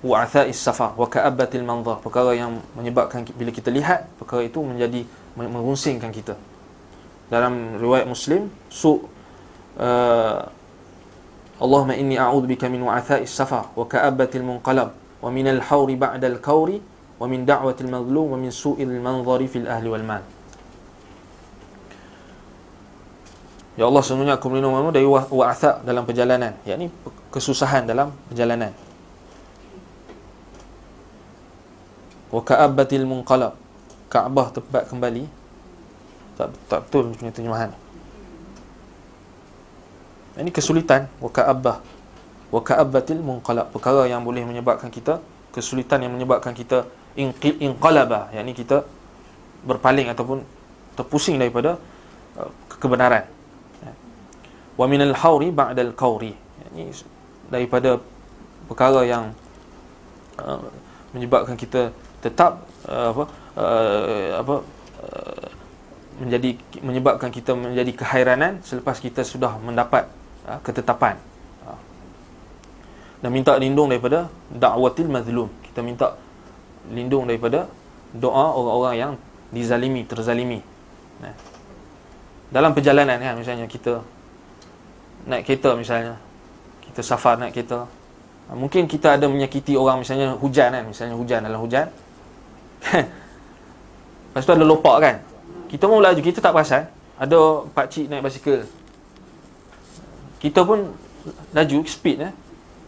[0.00, 5.04] wa atha'is safar wa ka'abatil manzar perkara yang menyebabkan bila kita lihat perkara itu menjadi
[5.36, 6.40] mengusingkan kita
[7.28, 10.40] dalam riwayat muslim su uh,
[11.60, 16.80] Allahumma inni a'udhu bika min wa'athai safar wa ka'abatil munqalab wa min al-hawri ba'da al-kawri
[17.20, 20.24] wa min da'watil mazlum wa min su'il manzari fil ahli wal mal.
[23.76, 26.56] Ya Allah sebenarnya aku berlindung dari wa'atha dalam perjalanan.
[26.64, 26.88] Yakni
[27.28, 28.72] kesusahan dalam perjalanan.
[32.32, 33.56] Wa ka'abatil munqalab.
[34.10, 35.24] Kaabah tempat kembali.
[36.40, 37.70] Tak, tak betul punya terjemahan.
[40.40, 41.06] Ini kesulitan.
[41.20, 41.84] Waka'abbah
[42.50, 43.70] waka'abbatil munqalab.
[43.70, 46.86] Perkara yang boleh menyebabkan kita kesulitan yang menyebabkan kita
[47.16, 48.86] inqalaba yakni kita
[49.66, 50.46] berpaling ataupun
[50.96, 51.76] terpusing daripada
[52.38, 52.50] uh,
[52.80, 53.26] kebenaran.
[54.78, 56.32] Wa minal hauri ba'dal qauri
[56.64, 56.88] yakni
[57.52, 58.00] daripada
[58.70, 59.34] perkara yang
[60.40, 60.62] uh,
[61.12, 61.92] menyebabkan kita
[62.24, 63.24] tetap uh, apa
[64.40, 64.56] apa
[66.20, 66.50] menjadi
[66.84, 70.06] menyebabkan kita menjadi kehairanan selepas kita sudah mendapat
[70.64, 71.16] ketetapan.
[71.66, 71.72] Ha.
[73.20, 75.48] dan minta lindung daripada da'watil mazlum.
[75.64, 76.16] Kita minta
[76.88, 77.68] lindung daripada
[78.16, 79.12] doa orang-orang yang
[79.52, 80.60] dizalimi terzalimi.
[81.20, 81.36] Nah.
[82.48, 84.00] dalam perjalanan kan misalnya kita
[85.28, 86.16] naik kereta misalnya
[86.88, 87.84] kita safar naik kereta
[88.56, 91.86] mungkin kita ada menyakiti orang misalnya hujan kan misalnya hujan dalam hujan.
[94.30, 95.16] Lepas tu ada lopak kan.
[95.68, 96.88] Kita mau laju kita tak perasan.
[97.20, 97.36] Ada
[97.76, 98.64] pak cik naik basikal
[100.40, 100.88] kita pun
[101.52, 102.32] laju speed eh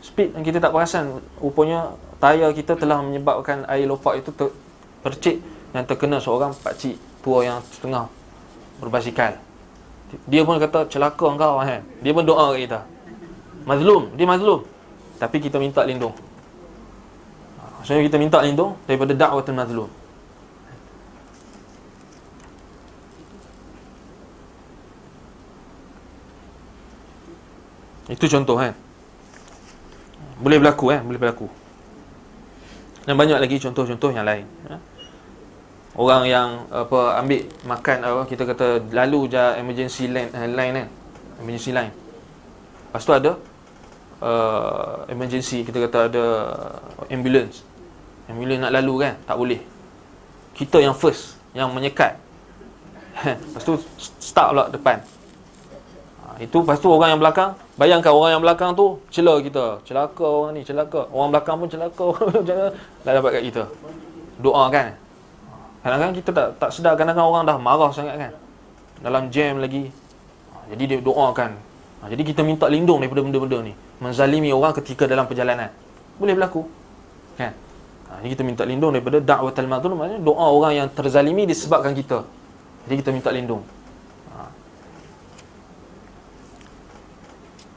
[0.03, 1.23] speed yang kita tak perasan.
[1.39, 4.51] Rupanya tayar kita telah menyebabkan air lopak itu ter,
[5.01, 5.39] percik
[5.71, 8.11] dan terkena seorang pak cik tua yang setengah
[8.83, 9.39] berbasikal.
[10.29, 11.81] Dia pun kata celaka engkau eh.
[12.05, 12.85] Dia pun doa kita.
[13.65, 14.67] Mazlum dia mazlum.
[15.17, 16.13] Tapi kita minta lindung.
[17.87, 19.91] So kita minta lindung daripada dakwatul mazlum.
[28.11, 28.75] Itu contoh kan.
[30.43, 31.47] Boleh berlaku kan, boleh berlaku.
[33.07, 34.47] Dan banyak lagi contoh-contoh yang lain.
[34.67, 34.75] Ha?
[35.95, 40.89] Orang yang apa ambil makan apa kita kata lalu je emergency line, uh, line kan.
[41.39, 41.95] Emergency line.
[42.91, 43.33] Lepas tu ada
[44.19, 46.25] uh, emergency kita kata ada
[47.07, 47.63] ambulance.
[48.27, 49.61] Ambulance nak lalu kan, tak boleh.
[50.59, 52.19] Kita yang first yang menyekat.
[53.53, 53.77] Lepas tu
[54.19, 54.99] start pula depan.
[56.25, 59.81] Ha, itu lepas tu orang yang belakang Bayangkan orang yang belakang tu Cela kita.
[59.89, 61.09] Celaka orang ni Celaka.
[61.09, 62.07] Orang belakang pun celaka.
[63.05, 63.63] Dah dapat kat kita.
[64.45, 64.93] Doa kan?
[65.81, 66.93] Kadang-kadang kita tak tak sedar.
[66.95, 68.33] Kadang-kadang orang dah marah sangat kan?
[69.03, 69.91] Dalam jam lagi.
[70.71, 71.59] Jadi dia doakan.
[72.07, 73.73] Jadi kita minta lindung daripada benda-benda ni.
[73.99, 75.71] Menzalimi orang ketika dalam perjalanan.
[76.23, 76.67] Boleh berlaku.
[77.35, 77.51] Kan?
[78.23, 82.23] Jadi kita minta lindung daripada Da'watal madhulum Maksudnya doa orang yang terzalimi disebabkan kita.
[82.87, 83.65] Jadi kita minta lindung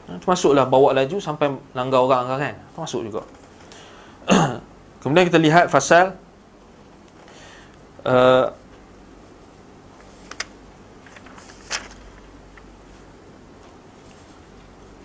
[0.06, 2.54] Termasuklah bawa laju sampai langgar orang kan.
[2.74, 3.22] Termasuk juga.
[5.02, 6.14] Kemudian kita lihat fasal
[8.06, 8.54] uh,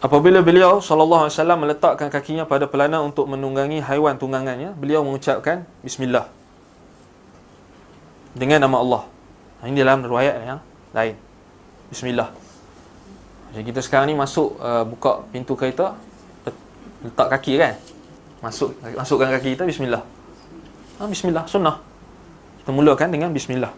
[0.02, 5.62] Apabila beliau sallallahu alaihi wasallam meletakkan kakinya pada pelana untuk menunggangi haiwan tunggangannya, beliau mengucapkan
[5.86, 6.26] bismillah.
[8.34, 9.04] Dengan nama Allah.
[9.62, 10.60] Ini dalam riwayat yang
[10.98, 11.16] lain.
[11.94, 12.41] Bismillah.
[13.52, 16.00] Jadi kita sekarang ni masuk uh, buka pintu kereta
[17.04, 17.74] letak kaki kan.
[18.42, 20.02] Masuk masukkan kaki kita bismillah.
[20.98, 21.82] Ha, bismillah sunnah.
[22.62, 23.74] Kita mulakan dengan bismillah.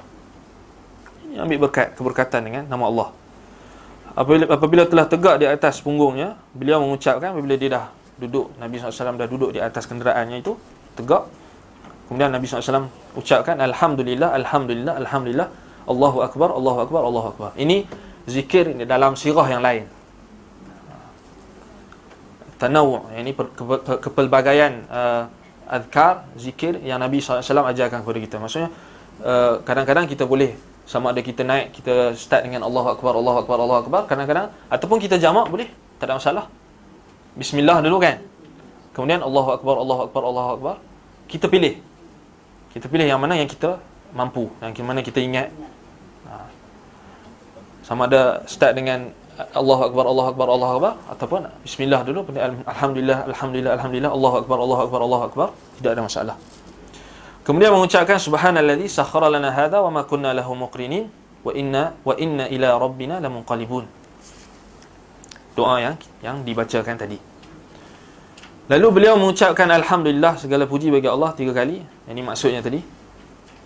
[1.27, 3.09] Ini ambil berkat keberkatan dengan nama Allah.
[4.13, 7.85] Apabila, apabila telah tegak di atas punggungnya, beliau mengucapkan apabila dia dah
[8.21, 10.53] duduk Nabi SAW dah duduk di atas kenderaannya itu
[10.93, 11.25] tegak.
[12.05, 15.47] Kemudian Nabi SAW ucapkan alhamdulillah alhamdulillah alhamdulillah
[15.89, 17.51] Allahu akbar Allahu akbar Allahu akbar.
[17.57, 17.89] Ini
[18.29, 19.85] zikir dalam sirah yang lain.
[22.63, 23.35] tanawu ini
[23.99, 25.27] kepelbagaian uh,
[25.67, 28.71] azkar zikir yang Nabi SAW ajarkan kepada kita maksudnya
[29.19, 30.55] uh, kadang-kadang kita boleh
[30.87, 34.95] sama ada kita naik kita start dengan Allahu akbar Allahu akbar Allahu akbar kadang-kadang ataupun
[35.03, 35.67] kita jamak boleh
[35.99, 36.45] tak ada masalah
[37.35, 38.23] bismillah dulu kan
[38.95, 40.75] kemudian Allahu akbar Allahu akbar Allahu akbar
[41.27, 41.83] kita pilih
[42.71, 43.77] kita pilih yang mana yang kita
[44.17, 45.49] mampu yang mana kita ingat.
[47.93, 49.13] Sama ada start dengan
[49.53, 54.81] Allahu akbar Allahu akbar Allahu akbar ataupun bismillah dulu alhamdulillah alhamdulillah alhamdulillah Allahu akbar Allahu
[54.89, 56.35] akbar Allahu akbar tidak ada masalah
[57.43, 61.11] Kemudian mengucapkan subhanallazi sakhkhara lana hadha wa ma kunna lahu muqrinin
[61.43, 63.83] wa inna wa inna ila rabbina lamunqalibun.
[65.51, 67.19] Doa yang yang dibacakan tadi.
[68.71, 71.83] Lalu beliau mengucapkan alhamdulillah segala puji bagi Allah tiga kali.
[71.83, 72.79] Ini maksudnya tadi.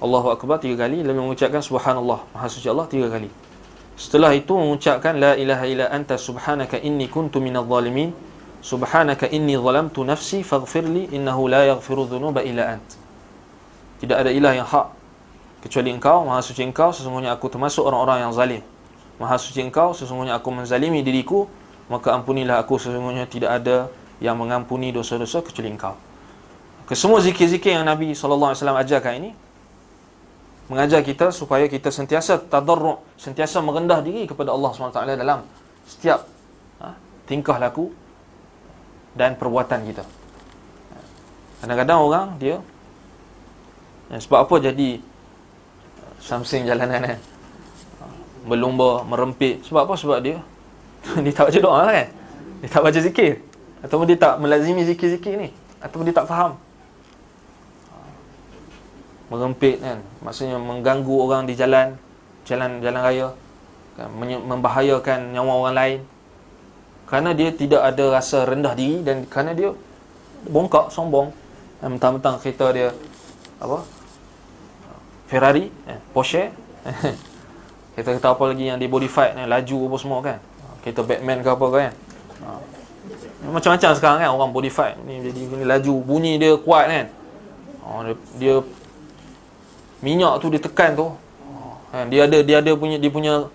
[0.01, 3.29] Allahu akbar tiga kali lalu mengucapkan subhanallah maha suci Allah tiga kali.
[3.97, 8.13] Setelah itu mengucapkan la ilaha illa anta subhanaka inni kuntu minadh zalimin.
[8.61, 12.97] Subhanaka inni zalamtu nafsi faghfirli innahu la yaghfiru dhunuba illa anta.
[13.97, 14.93] Tidak ada ilah yang hak
[15.65, 18.61] kecuali engkau, maha suci engkau, sesungguhnya aku termasuk orang-orang yang zalim.
[19.17, 21.49] Maha suci engkau, sesungguhnya aku menzalimi diriku,
[21.89, 23.89] maka ampunilah aku sesungguhnya tidak ada
[24.21, 25.97] yang mengampuni dosa-dosa kecuali engkau.
[26.85, 29.31] Kesemua zikir-zikir yang Nabi SAW ajarkan ini,
[30.67, 35.39] mengajar kita supaya kita sentiasa tadarru' sentiasa merendah diri kepada Allah SWT dalam
[35.87, 36.27] setiap
[36.83, 36.91] ha,
[37.23, 37.87] tingkah laku
[39.15, 40.03] dan perbuatan kita.
[41.63, 42.59] Kadang-kadang orang dia
[44.07, 44.89] dan sebab apa jadi
[46.17, 47.19] Samsung jalanan kan
[48.47, 49.59] Berlumba, merempit.
[49.67, 49.95] Sebab apa?
[49.99, 50.39] Sebab dia
[51.23, 52.07] Dia tak baca doa kan?
[52.63, 53.43] Dia tak baca zikir.
[53.83, 55.49] Ataupun dia tak melazimi zikir-zikir ni.
[55.83, 56.55] Ataupun dia tak faham
[59.27, 61.95] Merempit kan Maksudnya mengganggu orang di jalan
[62.47, 63.27] Jalan jalan raya
[63.99, 64.07] kan?
[64.19, 65.99] Membahayakan nyawa orang lain
[67.07, 69.71] Kerana dia tidak ada rasa rendah diri Dan kerana dia
[70.47, 71.31] Bongkak, sombong
[71.83, 72.89] Mentang-mentang kereta dia
[73.59, 73.97] Apa
[75.27, 76.49] Ferrari, eh, Porsche.
[77.99, 80.39] kita kata apa lagi yang di modified ni, laju apa semua kan.
[80.81, 81.91] Kita Batman ke apa kan.
[82.47, 82.49] Ha.
[83.51, 87.07] Macam-macam sekarang kan orang modified ni jadi ni laju, bunyi dia kuat kan.
[87.83, 88.55] Oh, dia, dia
[90.01, 91.07] minyak tu dia tekan tu.
[91.93, 93.47] Ha, dia ada dia ada punya dia punya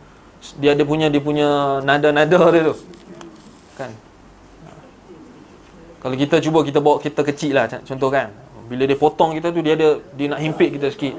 [0.58, 1.48] dia ada punya dia punya
[1.84, 2.74] nada-nada dia tu.
[3.76, 3.90] Kan.
[6.02, 8.32] Kalau kita cuba kita bawa kita kecil lah contoh kan.
[8.66, 11.14] Bila dia potong kita tu dia ada dia nak himpit kita sikit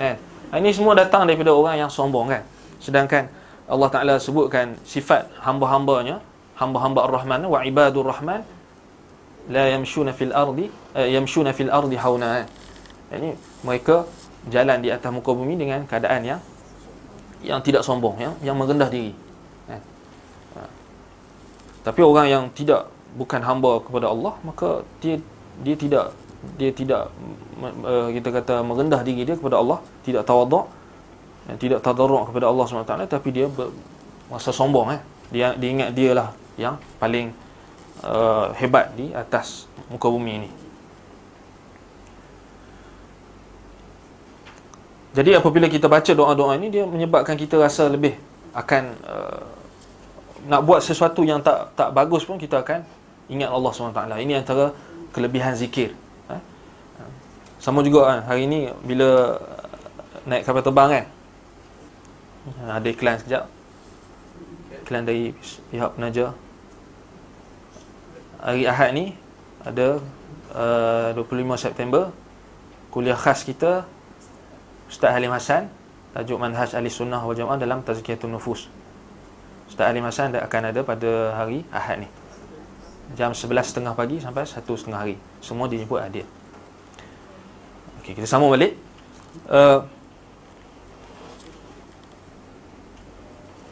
[0.00, 0.16] kan
[0.56, 2.42] ini semua datang daripada orang yang sombong kan
[2.80, 3.28] sedangkan
[3.70, 6.18] Allah Taala sebutkan sifat hamba-hambanya
[6.58, 8.42] hamba-hamba Ar-Rahman wa ibadur Rahman
[9.52, 12.48] la yamshuna fil ardi uh, yamshuna fil ardi hauna
[13.12, 14.08] ini mereka
[14.50, 16.40] jalan di atas muka bumi dengan keadaan yang
[17.40, 19.16] yang tidak sombong yang yang merendah diri
[19.64, 19.80] kan?
[20.58, 20.60] Ha.
[21.86, 25.16] tapi orang yang tidak bukan hamba kepada Allah maka dia
[25.64, 26.12] dia tidak
[26.56, 27.08] dia tidak
[27.84, 30.68] uh, kita kata merendah diri dia kepada Allah tidak tawaduk
[31.48, 33.46] dan tidak tadarruk kepada Allah SWT tapi dia
[34.28, 35.00] masa sombong eh
[35.32, 36.28] dia dia ingat dia lah
[36.60, 37.32] yang paling
[38.04, 40.50] uh, hebat di atas muka bumi ini
[45.10, 48.14] jadi apabila kita baca doa-doa ini dia menyebabkan kita rasa lebih
[48.54, 49.42] akan uh,
[50.46, 52.82] nak buat sesuatu yang tak tak bagus pun kita akan
[53.30, 54.74] ingat Allah SWT ini antara
[55.10, 55.94] kelebihan zikir
[57.60, 59.36] sama juga kan hari ni bila
[60.24, 61.06] naik kapal terbang kan?
[62.80, 63.44] Ada iklan sekejap.
[64.80, 65.36] Iklan dari
[65.68, 66.32] pihak penaja.
[68.40, 69.12] Hari Ahad ni
[69.60, 70.00] ada
[70.56, 72.08] uh, 25 September
[72.88, 73.84] kuliah khas kita
[74.90, 75.70] Ustaz Halim Hassan
[76.10, 78.66] tajuk manhaj ahli sunnah wal jamaah dalam tazkiyatun nufus
[79.70, 82.08] Ustaz Halim Hassan akan ada pada hari Ahad ni
[83.14, 86.26] jam 11.30 pagi sampai 1.30 hari semua dijemput hadir
[88.00, 88.80] Okey, kita sambung balik.
[89.44, 89.84] Uh,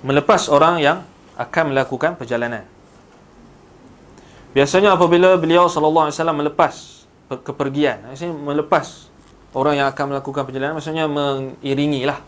[0.05, 0.99] melepas orang yang
[1.40, 2.69] akan melakukan perjalanan.
[4.53, 6.74] Biasanya apabila beliau sallallahu alaihi wasallam melepas
[7.40, 9.07] kepergian, maksudnya melepas
[9.56, 12.20] orang yang akan melakukan perjalanan maksudnya mengiringilah.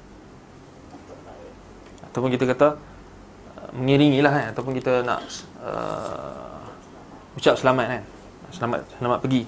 [2.11, 2.69] Ataupun kita kata
[3.77, 5.21] mengiringilah kan ataupun kita nak
[5.63, 8.03] uh, ucap selamat kan.
[8.51, 9.47] Selamat selamat pergi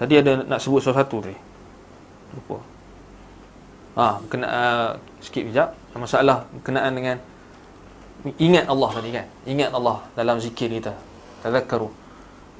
[0.00, 1.36] Tadi ada nak sebut sesuatu tadi.
[2.32, 2.56] Lupa.
[3.92, 4.90] Ah, ha, kena uh,
[5.20, 5.76] skip sekejap.
[5.92, 7.16] Masalah berkenaan dengan
[8.40, 9.26] ingat Allah tadi kan.
[9.44, 10.96] Ingat Allah dalam zikir kita.
[11.44, 11.92] Tazakkaru.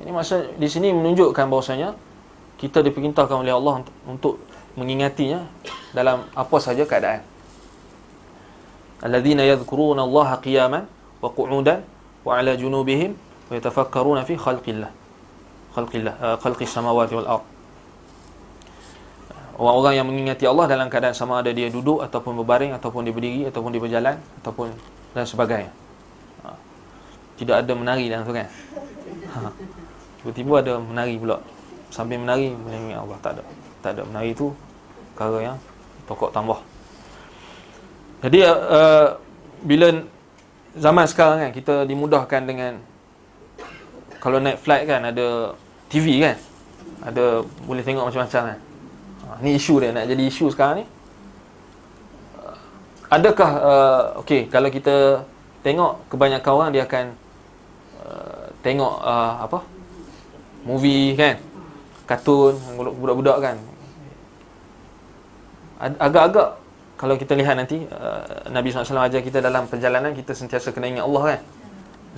[0.04, 1.96] Ini masa di sini menunjukkan bahawasanya
[2.60, 4.36] kita diperintahkan oleh Allah untuk,
[4.78, 5.50] mengingatinya
[5.90, 7.26] dalam apa saja keadaan.
[9.02, 10.84] Alladzina yadhkuruna Allah qiyaman
[11.18, 11.82] wa qu'udan
[12.22, 13.18] wa 'ala junubihim
[13.50, 14.92] wa yatafakkaruna fi khalqillah
[15.74, 17.44] khalqillah uh, khalqis samawati wal ard
[19.60, 23.42] orang-orang yang mengingati Allah dalam keadaan sama ada dia duduk ataupun berbaring ataupun dia berdiri
[23.52, 24.72] ataupun dia berjalan ataupun
[25.12, 25.72] dan sebagainya
[26.46, 26.56] ha.
[27.36, 28.48] tidak ada menari dalam tu kan
[29.36, 29.52] ha.
[30.22, 31.44] tiba-tiba ada menari pula
[31.90, 33.42] sambil menari mengingat Allah tak ada
[33.82, 34.54] tak ada menari tu
[35.12, 35.56] perkara yang
[36.08, 36.58] pokok tambah.
[38.24, 39.16] Jadi uh,
[39.64, 40.04] bila
[40.76, 42.72] zaman sekarang kan kita dimudahkan dengan
[44.20, 45.52] kalau naik flight kan ada
[45.92, 46.36] TV kan?
[47.00, 48.58] Ada boleh tengok macam-macam kan?
[49.40, 50.86] Ni isu dia nak jadi isu sekarang ni.
[53.10, 55.26] Adakah uh, okey kalau kita
[55.66, 57.04] tengok kebanyakan orang dia akan
[58.04, 59.58] uh, tengok uh, apa?
[60.60, 61.49] Movie kan
[62.10, 63.56] kartun budak-budak kan
[66.02, 66.58] agak-agak
[66.98, 71.06] kalau kita lihat nanti uh, Nabi SAW ajar kita dalam perjalanan kita sentiasa kena ingat
[71.06, 71.40] Allah kan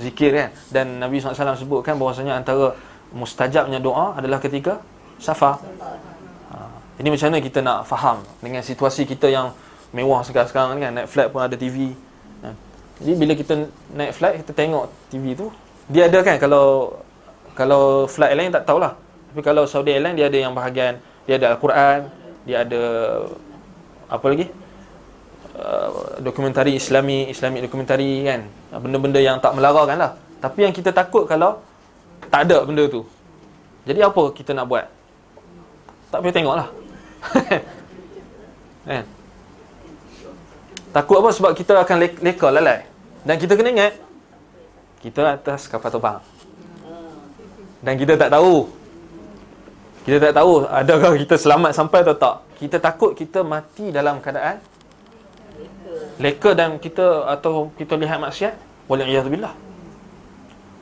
[0.00, 2.72] zikir kan dan Nabi SAW sebutkan bahawasanya antara
[3.12, 4.80] mustajabnya doa adalah ketika
[5.20, 5.60] safar
[7.02, 9.50] ini macam mana kita nak faham dengan situasi kita yang
[9.90, 11.96] mewah sekarang-sekarang kan naik flight pun ada TV.
[12.38, 12.54] Kan?
[13.00, 13.54] Jadi bila kita
[13.96, 15.50] naik flight kita tengok TV tu
[15.90, 16.94] dia ada kan kalau
[17.56, 18.94] kalau flight lain tak tahulah.
[19.32, 22.04] Tapi kalau Saudi Airlines dia ada yang bahagian dia ada Al-Quran,
[22.44, 22.82] dia ada
[24.12, 24.52] apa lagi?
[25.56, 28.44] Uh, dokumentari Islami, Islami dokumentari kan.
[28.76, 30.20] Benda-benda yang tak melarang lah.
[30.36, 31.64] Tapi yang kita takut kalau
[32.28, 33.08] tak ada benda tu.
[33.88, 34.84] Jadi apa kita nak buat?
[36.12, 36.68] Tak payah tengoklah.
[38.92, 39.04] eh.
[40.92, 41.30] Takut apa?
[41.32, 42.84] Sebab kita akan le- leka lalai.
[43.24, 43.96] Dan kita kena ingat,
[45.00, 46.20] kita atas kapal terbang.
[47.80, 48.81] Dan kita tak tahu.
[50.02, 52.36] Kita tak tahu adakah kita selamat sampai atau tak.
[52.58, 54.58] Kita takut kita mati dalam keadaan
[56.18, 58.54] leka dan kita atau kita lihat maksiat.
[58.90, 59.54] Waliyahzubillah.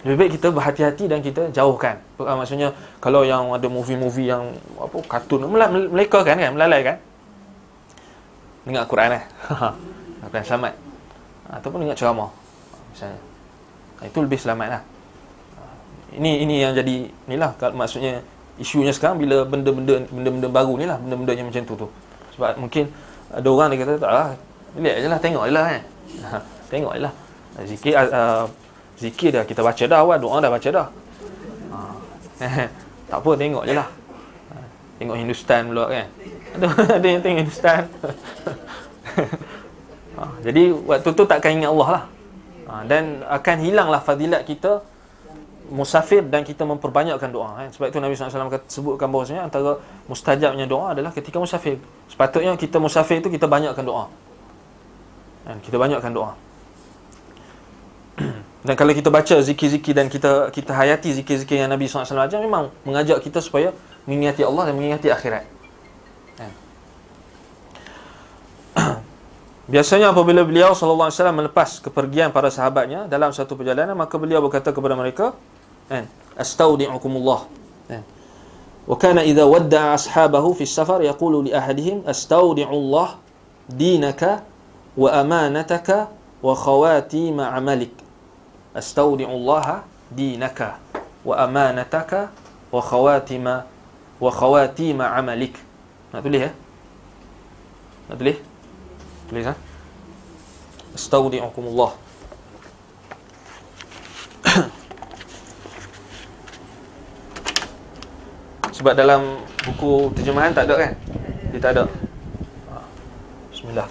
[0.01, 2.01] Lebih baik kita berhati-hati dan kita jauhkan.
[2.17, 2.73] Uh, maksudnya
[3.05, 5.45] kalau yang ada movie-movie yang apa kartun
[5.93, 6.97] mereka kan kan melalai kan.
[8.65, 9.25] Dengar Quran eh.
[10.25, 10.73] Akan selamat.
[11.53, 12.33] Ataupun dengar ceramah.
[12.97, 13.21] Misalnya.
[14.01, 14.81] Itu lebih selamatlah.
[16.17, 18.25] Ini ini yang jadi inilah maksudnya
[18.61, 21.89] isunya sekarang bila benda-benda benda-benda baru ni lah benda-benda yang macam tu tu.
[22.37, 22.93] Sebab mungkin
[23.33, 24.29] ada orang dia kata tak lah.
[24.77, 25.83] Lihat je lah tengok je lah kan.
[26.73, 27.13] tengok je lah.
[27.65, 28.45] Zikir uh,
[29.01, 30.87] Zikir dah kita baca dah awal, doa dah baca dah.
[31.73, 31.79] Ha.
[33.09, 33.89] tak apa tengok je lah.
[35.01, 36.07] Tengok Hindustan pula kan.
[36.61, 36.67] Ada
[37.01, 37.83] ada yang tengok Hindustan.
[40.45, 42.05] Jadi waktu tu takkan ingat Allah lah.
[42.85, 44.85] Dan akan hilanglah fadilat kita
[45.71, 47.69] musafir dan kita memperbanyakkan doa kan?
[47.71, 49.79] sebab itu Nabi SAW sebutkan bahawasanya antara
[50.11, 51.79] mustajabnya doa adalah ketika musafir
[52.11, 54.11] sepatutnya kita musafir itu kita banyakkan doa
[55.47, 55.57] kan?
[55.63, 56.35] kita banyakkan doa
[58.61, 62.69] Dan kalau kita baca zikir-zikir dan kita kita hayati zikir-zikir yang Nabi SAW ajar memang
[62.85, 63.73] mengajak kita supaya
[64.05, 65.49] mengingati Allah dan mengingati akhirat.
[66.37, 66.53] Kan?
[69.73, 74.45] Biasanya apabila beliau sallallahu alaihi wasallam melepas kepergian para sahabatnya dalam satu perjalanan maka beliau
[74.45, 75.33] berkata kepada mereka
[75.91, 76.07] kan
[76.39, 77.51] astaudi'ukumullah
[77.91, 78.07] kan
[78.87, 83.19] wa kana idza wadda'a ashabahu fi safar yaqulu li ahadihim astaudi'ullah
[83.67, 84.47] dinaka
[84.95, 87.91] wa amanataka wa khawatim 'amalik
[88.71, 89.83] astaudi'ullaha
[90.15, 90.79] dinaka
[91.27, 92.31] wa amanataka
[92.71, 93.67] wa khawatima
[94.23, 95.59] wa khawatima amalik
[96.15, 96.53] nak tulis ya
[98.07, 98.39] nak tulis
[99.27, 99.55] tulis ha
[100.95, 101.91] astaudi'ukumullah
[108.81, 110.93] sebab dalam buku terjemahan tak ada kan?
[111.53, 111.85] Dia tak ada.
[113.53, 113.85] Bismillah.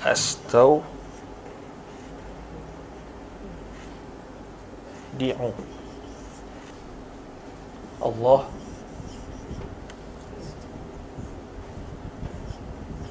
[0.00, 0.80] Astau
[5.20, 5.52] di'u
[8.00, 8.48] Allah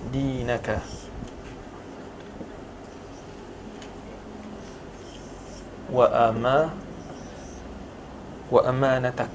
[0.09, 0.81] dinaka
[5.93, 6.84] wa amanaka
[8.51, 9.29] وأمانتك.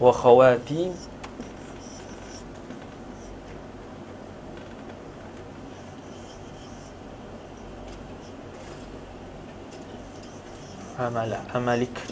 [0.00, 0.94] وخواتيم.
[10.98, 12.02] عمل عملك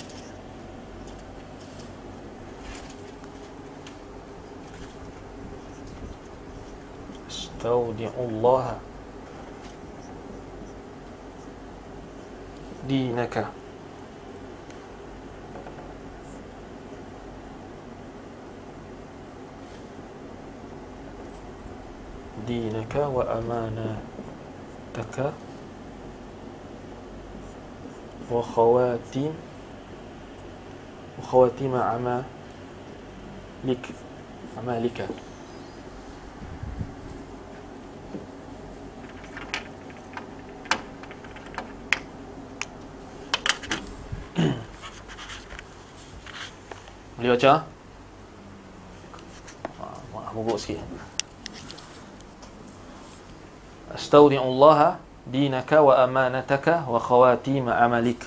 [7.31, 8.79] أستودع الله.
[12.89, 13.47] دينك.
[22.47, 23.97] دينك وأمانتك
[28.31, 29.35] وخواتيم
[31.19, 32.25] وخواتيم أعمالك
[34.59, 35.09] أعمالك
[47.17, 47.65] Boleh baca?
[49.81, 50.85] Ah, maaf, bubuk sikit.
[53.97, 58.21] Astaudi'u Allah dinaka wa amanataka wa khawatim amalik.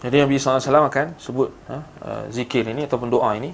[0.00, 3.52] Jadi Nabi SAW akan sebut ha, uh, zikir ini ataupun doa ini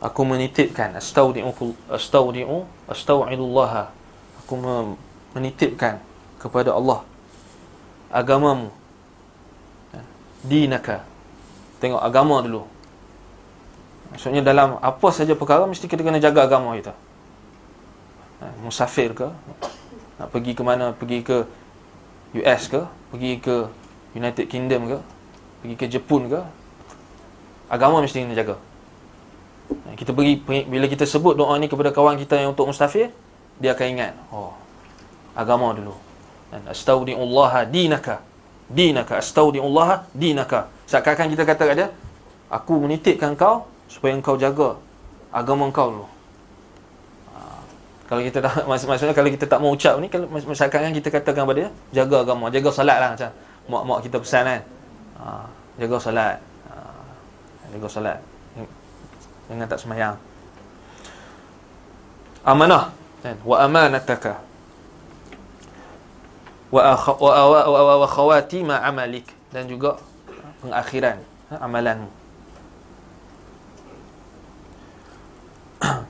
[0.00, 1.52] aku menitipkan astaudi'u
[1.92, 3.92] astaudi'u astau'idullah
[4.40, 4.54] aku
[5.36, 6.00] menitipkan
[6.40, 7.04] kepada Allah
[8.08, 8.72] agamamu.
[10.40, 11.04] Dinaka.
[11.84, 12.64] Tengok agama dulu.
[14.10, 16.96] Maksudnya dalam apa saja perkara mesti kita kena jaga agama kita.
[18.40, 19.28] Ha, musafir ke?
[20.16, 20.96] Nak pergi ke mana?
[20.96, 21.44] Pergi ke
[22.40, 22.82] US ke?
[23.14, 23.68] Pergi ke
[24.16, 24.98] United Kingdom ke?
[25.62, 26.40] Pergi ke Jepun ke?
[27.70, 28.56] Agama mesti kena jaga
[30.00, 33.12] kita beri bila kita sebut doa ni kepada kawan kita yang untuk mustafir
[33.60, 34.56] dia akan ingat oh
[35.36, 35.92] agama dulu.
[36.48, 38.24] Dan astaudiullah dinaka
[38.70, 40.72] dinaka astaudiullah dinaka.
[40.88, 41.88] Seakan kita kata kat dia
[42.48, 44.80] aku menitipkan kau supaya engkau jaga
[45.28, 46.06] agama engkau dulu.
[47.36, 47.38] Ha,
[48.08, 51.58] kalau kita tak maksudnya kalau kita tak mau ucap ni kalau misalkan kita katakan kepada
[51.60, 53.30] dia jaga agama jaga solat lah macam
[53.68, 54.62] mak-mak kita pesan kan.
[55.20, 55.24] Ha,
[55.76, 56.36] jaga solat.
[56.72, 56.74] Ha,
[57.76, 58.29] jaga solat
[59.50, 60.14] dengan tak semayang.
[62.46, 62.94] Amanah.
[63.26, 63.34] Kan?
[63.42, 64.38] Wa amanataka.
[66.70, 69.26] Wa wa wa wa khawatima amalik.
[69.50, 69.98] Dan juga
[70.62, 71.18] pengakhiran
[71.50, 72.06] ha, amalanmu.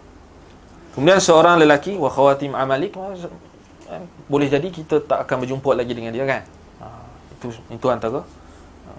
[0.92, 6.12] Kemudian seorang lelaki wa khawatim amalik kan, boleh jadi kita tak akan berjumpa lagi dengan
[6.12, 6.44] dia kan?
[6.84, 6.86] Ha,
[7.40, 8.20] itu itu antara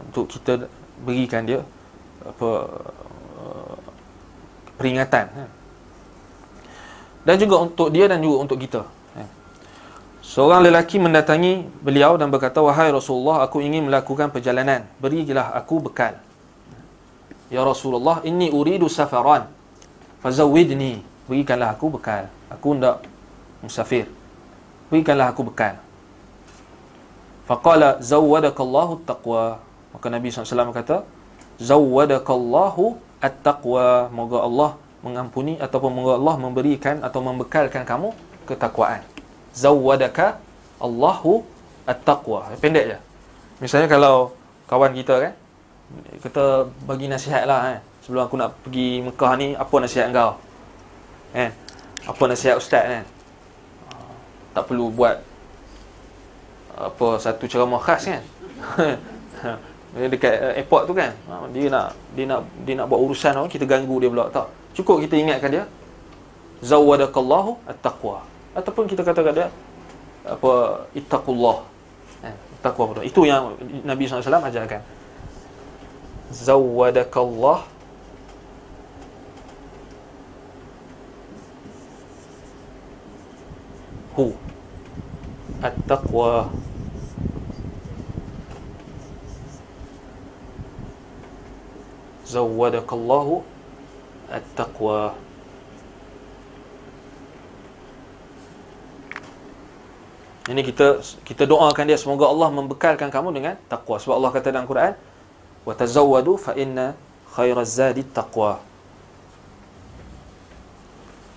[0.10, 0.66] untuk kita
[1.06, 1.62] berikan dia
[2.26, 2.50] apa
[4.82, 5.46] peringatan ha.
[7.22, 8.82] dan juga untuk dia dan juga untuk kita
[9.14, 9.24] ha.
[10.26, 14.90] seorang lelaki mendatangi beliau dan berkata wahai Rasulullah aku ingin melakukan perjalanan.
[14.98, 16.18] Berilah aku bekal.
[17.52, 19.52] Ya Rasulullah inni uridu safaran.
[20.24, 21.04] Fazawidni.
[21.28, 22.32] Berikanlah aku bekal.
[22.48, 23.04] Aku hendak
[23.60, 24.08] musafir.
[24.88, 25.76] Berikanlah aku bekal.
[27.44, 29.60] Faqala zawwadakallahu taqwa.
[29.92, 31.04] Maka Nabi SAW kata
[31.60, 34.72] zawwadakallahu at-taqwa moga Allah
[35.06, 38.14] mengampuni ataupun moga Allah memberikan atau membekalkan kamu
[38.50, 39.06] ketakwaan.
[39.54, 40.42] Zawwadaka
[40.82, 41.46] Allahu
[41.86, 42.50] at-taqwa.
[42.58, 42.98] Pendek je.
[43.62, 44.34] Misalnya kalau
[44.66, 45.34] kawan kita kan
[46.24, 50.40] kita bagi nasihat lah kan sebelum aku nak pergi Mekah ni apa nasihat kau
[51.36, 51.52] kan
[52.08, 53.04] apa nasihat ustaz kan
[54.52, 55.20] tak perlu buat
[56.76, 58.24] apa satu ceramah khas kan
[59.92, 61.12] dekat uh, airport tu kan?
[61.28, 64.48] Ha, dia nak dia nak dia nak buat urusan orang kita ganggu dia pula tak?
[64.72, 65.64] Cukup kita ingatkan dia
[66.64, 68.24] zawadakallahu at-taqwa.
[68.56, 69.48] Ataupun kita kata kat dia
[70.24, 71.58] apa ittaqullah.
[72.24, 74.80] Eh, taqwa itu yang Nabi SAW ajarkan.
[76.32, 77.68] Zawadakallah.
[84.16, 84.32] Hu.
[85.60, 86.48] At-taqwa
[92.32, 93.44] zawwadakallahu
[94.32, 95.16] at-taqwa
[100.50, 104.66] Ini kita kita doakan dia semoga Allah membekalkan kamu dengan takwa sebab Allah kata dalam
[104.66, 104.98] Quran
[105.62, 106.98] wa tazawwadu fa inna
[107.38, 108.58] khairaz zadi taqwa.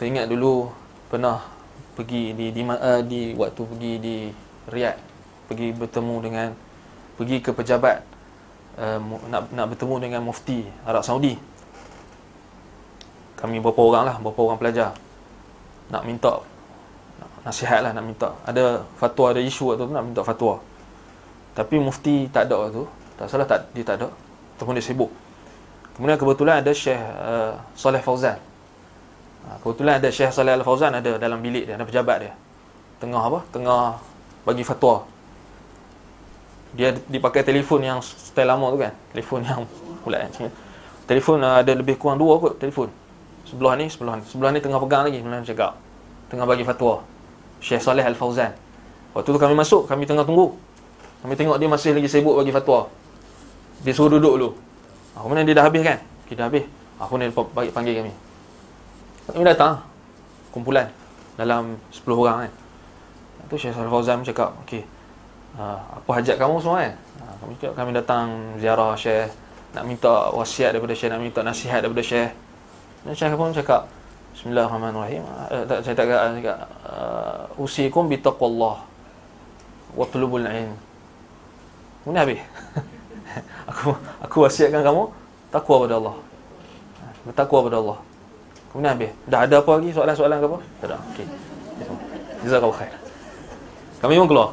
[0.01, 0.73] Teringat dulu
[1.13, 1.45] pernah
[1.95, 4.17] pergi di di, uh, di waktu pergi di
[4.73, 4.99] Riyadh
[5.47, 6.49] pergi bertemu dengan
[7.21, 8.03] pergi ke pejabat
[8.79, 8.99] uh,
[9.29, 11.37] nak nak bertemu dengan mufti Arab Saudi.
[13.39, 14.97] Kami berapa orang lah, berapa orang pelajar
[15.93, 16.41] nak minta
[17.45, 18.33] nasihat lah nak minta.
[18.49, 20.59] Ada fatwa, ada isu tu nak minta fatwa.
[21.55, 22.83] Tapi mufti tak ada waktu
[23.15, 24.09] Tak salah tak dia tak ada.
[24.57, 25.13] Ataupun dia sibuk.
[25.95, 28.41] Kemudian kebetulan ada Syekh uh, Saleh Fauzan.
[29.47, 32.33] Uh, kebetulan ada Syekh Saleh Al-Fauzan ada dalam bilik dia, ada pejabat dia.
[32.99, 33.41] Tengah apa?
[33.53, 34.01] Tengah
[34.43, 35.14] bagi fatwa
[36.75, 39.63] dia dipakai telefon yang style lama tu kan telefon yang
[40.03, 40.51] pula kan
[41.07, 42.91] telefon uh, ada lebih kurang dua kot telefon
[43.55, 44.25] sebelah ni, sebelah ni.
[44.27, 45.73] Sebelah ni tengah pegang lagi, sebelah ni cakap.
[46.33, 47.07] Tengah bagi fatwa.
[47.63, 48.53] Syekh Saleh Al-Fauzan.
[49.15, 50.59] Waktu tu kami masuk, kami tengah tunggu.
[51.23, 52.91] Kami tengok dia masih lagi sibuk bagi fatwa.
[53.87, 54.51] Dia suruh duduk dulu.
[55.15, 55.99] Ah, kemudian dia dah habis kan?
[56.27, 56.67] Kita dah habis.
[56.99, 58.13] Aku ni bagi panggil kami.
[59.31, 59.81] Kami datang.
[60.51, 60.91] Kumpulan.
[61.39, 62.53] Dalam 10 orang kan.
[63.49, 64.83] Tu Syekh Saleh Fauzan cakap, okey.
[65.55, 66.95] Apa hajat kamu semua kan?
[67.23, 68.27] Uh, kami cakap, kami datang
[68.59, 69.31] ziarah Syekh
[69.75, 72.31] nak minta wasiat daripada Syekh, nak minta nasihat daripada Syekh.
[73.07, 73.87] Dan Syekh pun cakap,
[74.35, 75.23] Bismillahirrahmanirrahim.
[75.23, 76.59] Uh, tak, saya tak cakap,
[76.91, 78.83] uh, usikum bi taqwallah
[79.95, 80.75] wa tulubul ilm.
[82.03, 82.41] Kemudian habis.
[83.71, 83.95] aku
[84.27, 85.07] aku wasiatkan kamu
[85.55, 86.17] takwa pada Allah.
[87.25, 87.99] Bertakwa pada Allah.
[88.75, 89.11] Kemudian habis.
[89.31, 90.59] Dah ada apa lagi soalan-soalan ke apa?
[90.83, 90.97] Tak ada.
[91.15, 91.27] Okey.
[92.43, 92.93] Jazakallahu khair.
[94.03, 94.51] Kami pun keluar.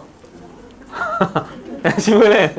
[2.04, 2.50] Simple eh?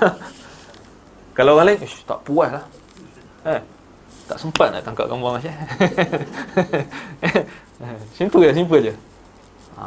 [1.36, 2.64] Kalau orang lain, ish, tak puas lah.
[3.48, 3.60] Eh,
[4.28, 5.50] tak sempat nak tangkap gambar macam
[8.18, 8.94] Simple je, simple je.
[9.80, 9.84] Ha.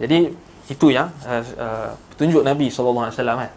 [0.00, 0.32] Jadi,
[0.68, 3.12] itu yang uh, uh, petunjuk Nabi SAW
[3.44, 3.52] eh.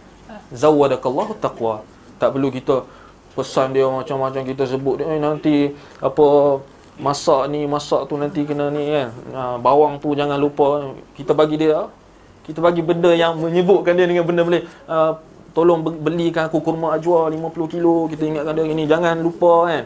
[0.52, 1.84] Zawadakallahu taqwa.
[2.20, 2.84] Tak perlu kita
[3.32, 5.72] pesan dia macam-macam kita sebut dia eh, nanti
[6.04, 6.60] apa
[7.00, 9.08] masak ni masak tu nanti kena ni kan
[9.64, 11.88] bawang tu jangan lupa kita bagi dia
[12.42, 15.14] kita bagi benda yang menyebutkan dia dengan benda boleh uh,
[15.52, 18.08] tolong belikan aku kurma ajwa 50 kilo.
[18.08, 19.84] Kita ingatkan dia ini jangan lupa kan?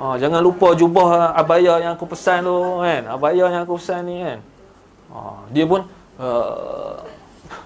[0.00, 3.02] Uh, jangan lupa jubah abaya yang aku pesan tu kan?
[3.10, 4.38] Abaya yang aku pesan ni kan?
[5.12, 5.84] Uh, dia pun
[6.22, 6.96] uh,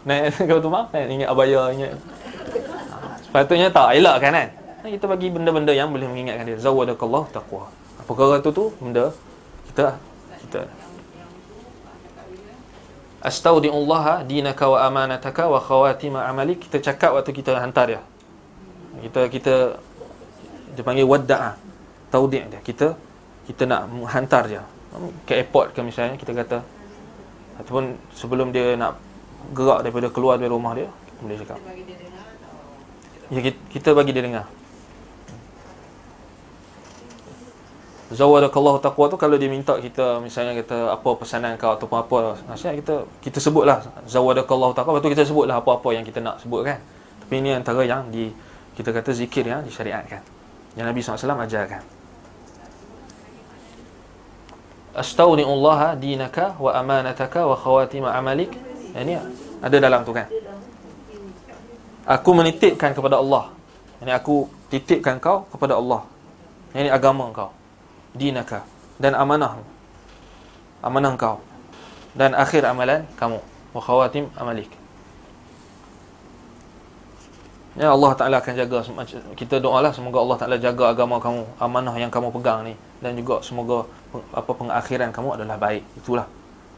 [0.09, 1.93] naik kau tu mak ingat abaya ingat.
[1.95, 4.35] Uh, sepatutnya tak elak kan?
[4.83, 6.59] Kan kita bagi benda-benda yang boleh mengingatkan dia.
[6.59, 7.71] Zawadakallahu taqwa.
[8.03, 9.15] Apa perkara tu tu benda
[9.71, 9.97] kita
[10.45, 10.61] kita
[13.25, 18.01] Astaudi'ullaha dinaka wa amanataka wa khawatima amalik kita cakap waktu kita hantar dia.
[19.01, 19.55] Kita kita
[20.77, 21.57] dia panggil wadda'a.
[22.13, 22.61] Taudi' dia.
[22.61, 22.93] Kita
[23.49, 24.63] kita nak hantar dia
[25.27, 26.59] ke airport ke misalnya kita kata
[27.61, 28.99] ataupun sebelum dia nak
[29.53, 30.89] gerak daripada keluar dari rumah dia
[31.19, 31.59] boleh cakap.
[33.33, 33.41] Ya
[33.73, 34.47] kita bagi dia dengar.
[38.15, 42.79] Zawadakallahu taqwa tu kalau dia minta kita misalnya kata apa pesanan kau ataupun apa nasihat
[42.79, 46.79] kita kita sebutlah zawadakallahu taqwa betul kita sebutlah apa-apa yang kita nak sebut kan?
[47.27, 48.31] Tapi ini antara yang di
[48.79, 50.23] kita kata zikir yang disyariatkan
[50.79, 51.83] yang Nabi SAW ajarkan.
[54.95, 58.55] Astaudi'ullaha dinaka wa amanataka wa khawatima amalik
[58.95, 59.19] ini
[59.59, 60.31] ada dalam tu kan?
[62.07, 63.51] Aku menitipkan kepada Allah.
[63.99, 66.07] Ini aku titipkan kau kepada Allah.
[66.77, 67.64] Ini agama kau
[68.15, 68.63] dinaka
[68.97, 69.61] dan amanah
[70.85, 71.41] amanah kau.
[72.15, 73.41] Dan akhir amalan kamu.
[73.75, 74.71] Wa khawatim amalik.
[77.75, 78.87] Ya Allah Ta'ala akan jaga
[79.35, 82.79] Kita doalah semoga Allah Ta'ala jaga agama kamu Amanah yang kamu pegang ni.
[83.03, 83.83] Dan juga semoga
[84.31, 85.83] apa pengakhiran kamu adalah baik.
[85.99, 86.29] Itulah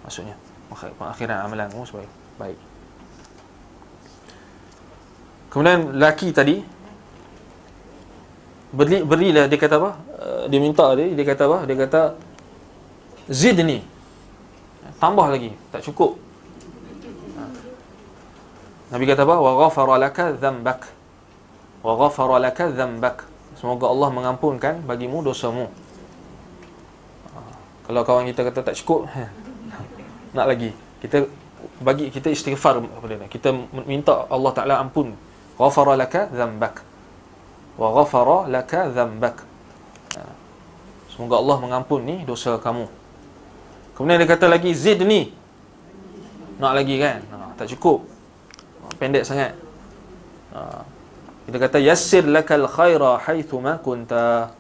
[0.00, 0.38] maksudnya.
[0.72, 2.58] Pengakhiran amalan kamu sebaik baik.
[5.52, 6.60] Kemudian laki tadi
[8.72, 9.90] beri, Berilah dia kata apa
[10.48, 11.58] dia minta dia dia kata apa?
[11.68, 12.02] Dia kata
[13.28, 13.84] zidni
[14.96, 16.16] tambah lagi tak cukup.
[18.86, 19.36] Nabi kata apa?
[19.42, 20.80] Wa ghafara laka dhanbak
[21.82, 23.26] wa ghafara laka dhanbak
[23.58, 25.68] semoga Allah mengampunkan bagimu dosamu.
[27.86, 29.06] Kalau kawan kita kata tak cukup
[30.36, 30.70] nak lagi.
[31.02, 31.28] Kita
[31.82, 32.80] bagi kita istighfar
[33.28, 33.52] kita
[33.84, 35.12] minta Allah Taala ampun.
[35.56, 36.84] Ghafara laka dhanbak
[37.76, 39.45] wa ghafara laka dhanbak
[41.16, 42.84] Semoga Allah mengampuni dosa kamu.
[43.96, 45.32] Kemudian dia kata lagi zid ni.
[46.60, 47.24] Nak lagi kan?
[47.32, 48.04] Ha, tak cukup.
[48.84, 49.56] Ha, pendek sangat.
[50.52, 50.84] Ha,
[51.48, 54.52] kita kata yassir lakal khaira haitsu ma kunta.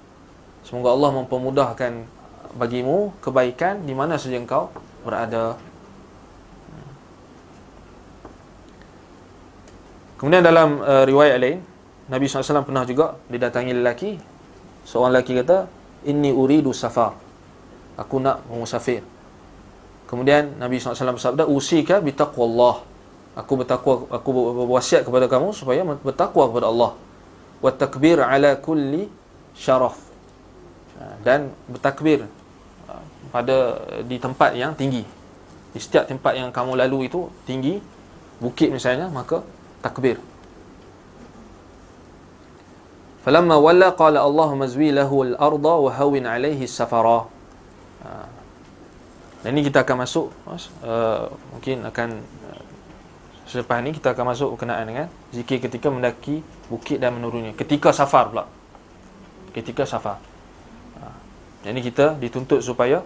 [0.64, 1.92] Semoga Allah mempermudahkan
[2.56, 4.72] bagimu kebaikan di mana saja engkau
[5.04, 5.60] berada.
[10.16, 11.60] Kemudian dalam uh, riwayat lain
[12.08, 14.16] Nabi SAW pernah juga didatangi lelaki
[14.88, 15.68] Seorang lelaki kata
[16.04, 17.26] inni uridu safar
[17.96, 19.00] aku nak musafir.
[20.06, 22.84] Kemudian Nabi SAW bersabda usika bi taqwallah.
[23.36, 24.30] Aku bertakwa aku
[24.64, 26.92] berwasiat kepada kamu supaya bertakwa kepada Allah.
[27.60, 29.10] Wa takbir ala kulli
[29.52, 29.98] syaraf.
[30.96, 32.24] Ha, dan bertakbir
[32.88, 32.92] ha,
[33.28, 35.04] pada di tempat yang tinggi.
[35.74, 37.76] Di setiap tempat yang kamu lalu itu tinggi
[38.40, 39.44] bukit misalnya maka
[39.80, 40.20] takbir
[43.26, 47.26] Falamma walla qala Allahumma zwi lahu al-arda wa hawin alayhi safara.
[48.06, 48.10] Ha.
[49.42, 52.62] Dan ini kita akan masuk uh, mungkin akan uh,
[53.50, 56.38] selepas ini kita akan masuk berkenaan dengan zikir ketika mendaki
[56.70, 58.46] bukit dan menurunnya ketika safar pula
[59.54, 60.22] ketika safar
[60.98, 61.10] ha.
[61.66, 63.02] Jadi kita dituntut supaya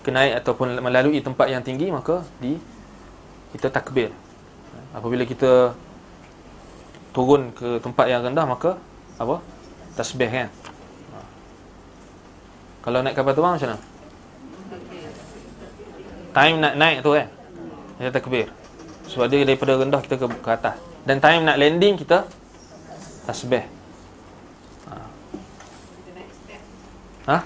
[0.00, 2.60] kita naik ataupun melalui tempat yang tinggi maka di
[3.56, 4.12] kita takbir.
[4.92, 5.72] Apabila kita
[7.16, 8.76] turun ke tempat yang rendah maka
[9.18, 9.36] apa?
[9.98, 10.48] Tasbih kan.
[12.82, 13.80] Kalau naik kapal terbang macam mana?
[16.32, 17.28] Time nak naik tu kan.
[17.98, 18.46] Kita takbir.
[19.10, 20.78] Sebab dia daripada rendah kita ke, ke atas.
[21.02, 22.24] Dan time nak landing kita
[23.26, 23.66] tasbih.
[24.86, 24.94] Ha.
[27.26, 27.38] ha?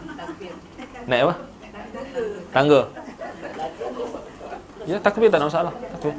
[1.09, 1.35] Naik apa?
[2.53, 2.81] Tangga.
[4.85, 5.73] Ya, takbir tak ada masalah.
[5.97, 6.15] Takbir.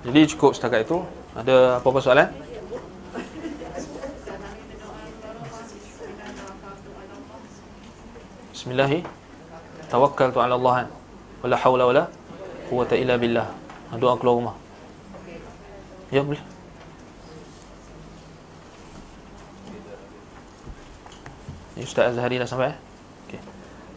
[0.00, 1.04] Jadi cukup setakat itu.
[1.36, 2.28] Ada apa-apa soalan?
[8.56, 8.90] Bismillah.
[9.92, 10.88] Tawakkaltu ala Allah.
[11.44, 12.02] Wala hawla wala
[12.68, 13.48] quwwata illa billah.
[14.00, 14.56] Doa keluar rumah.
[16.08, 16.40] Ya boleh.
[21.80, 22.76] Ustaz Azhari dah sampai.
[23.26, 23.40] Okey.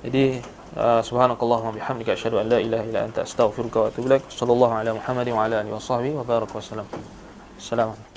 [0.08, 4.24] Jadi uh, subhanakallahumma bihamdika asyhadu an la ilaha illa anta astaghfiruka wa atubu ilaik.
[4.30, 6.88] Sallallahu ala Muhammad wa ala alihi wa sahbihi wa baraka wa salam.
[7.58, 8.13] Assalamualaikum.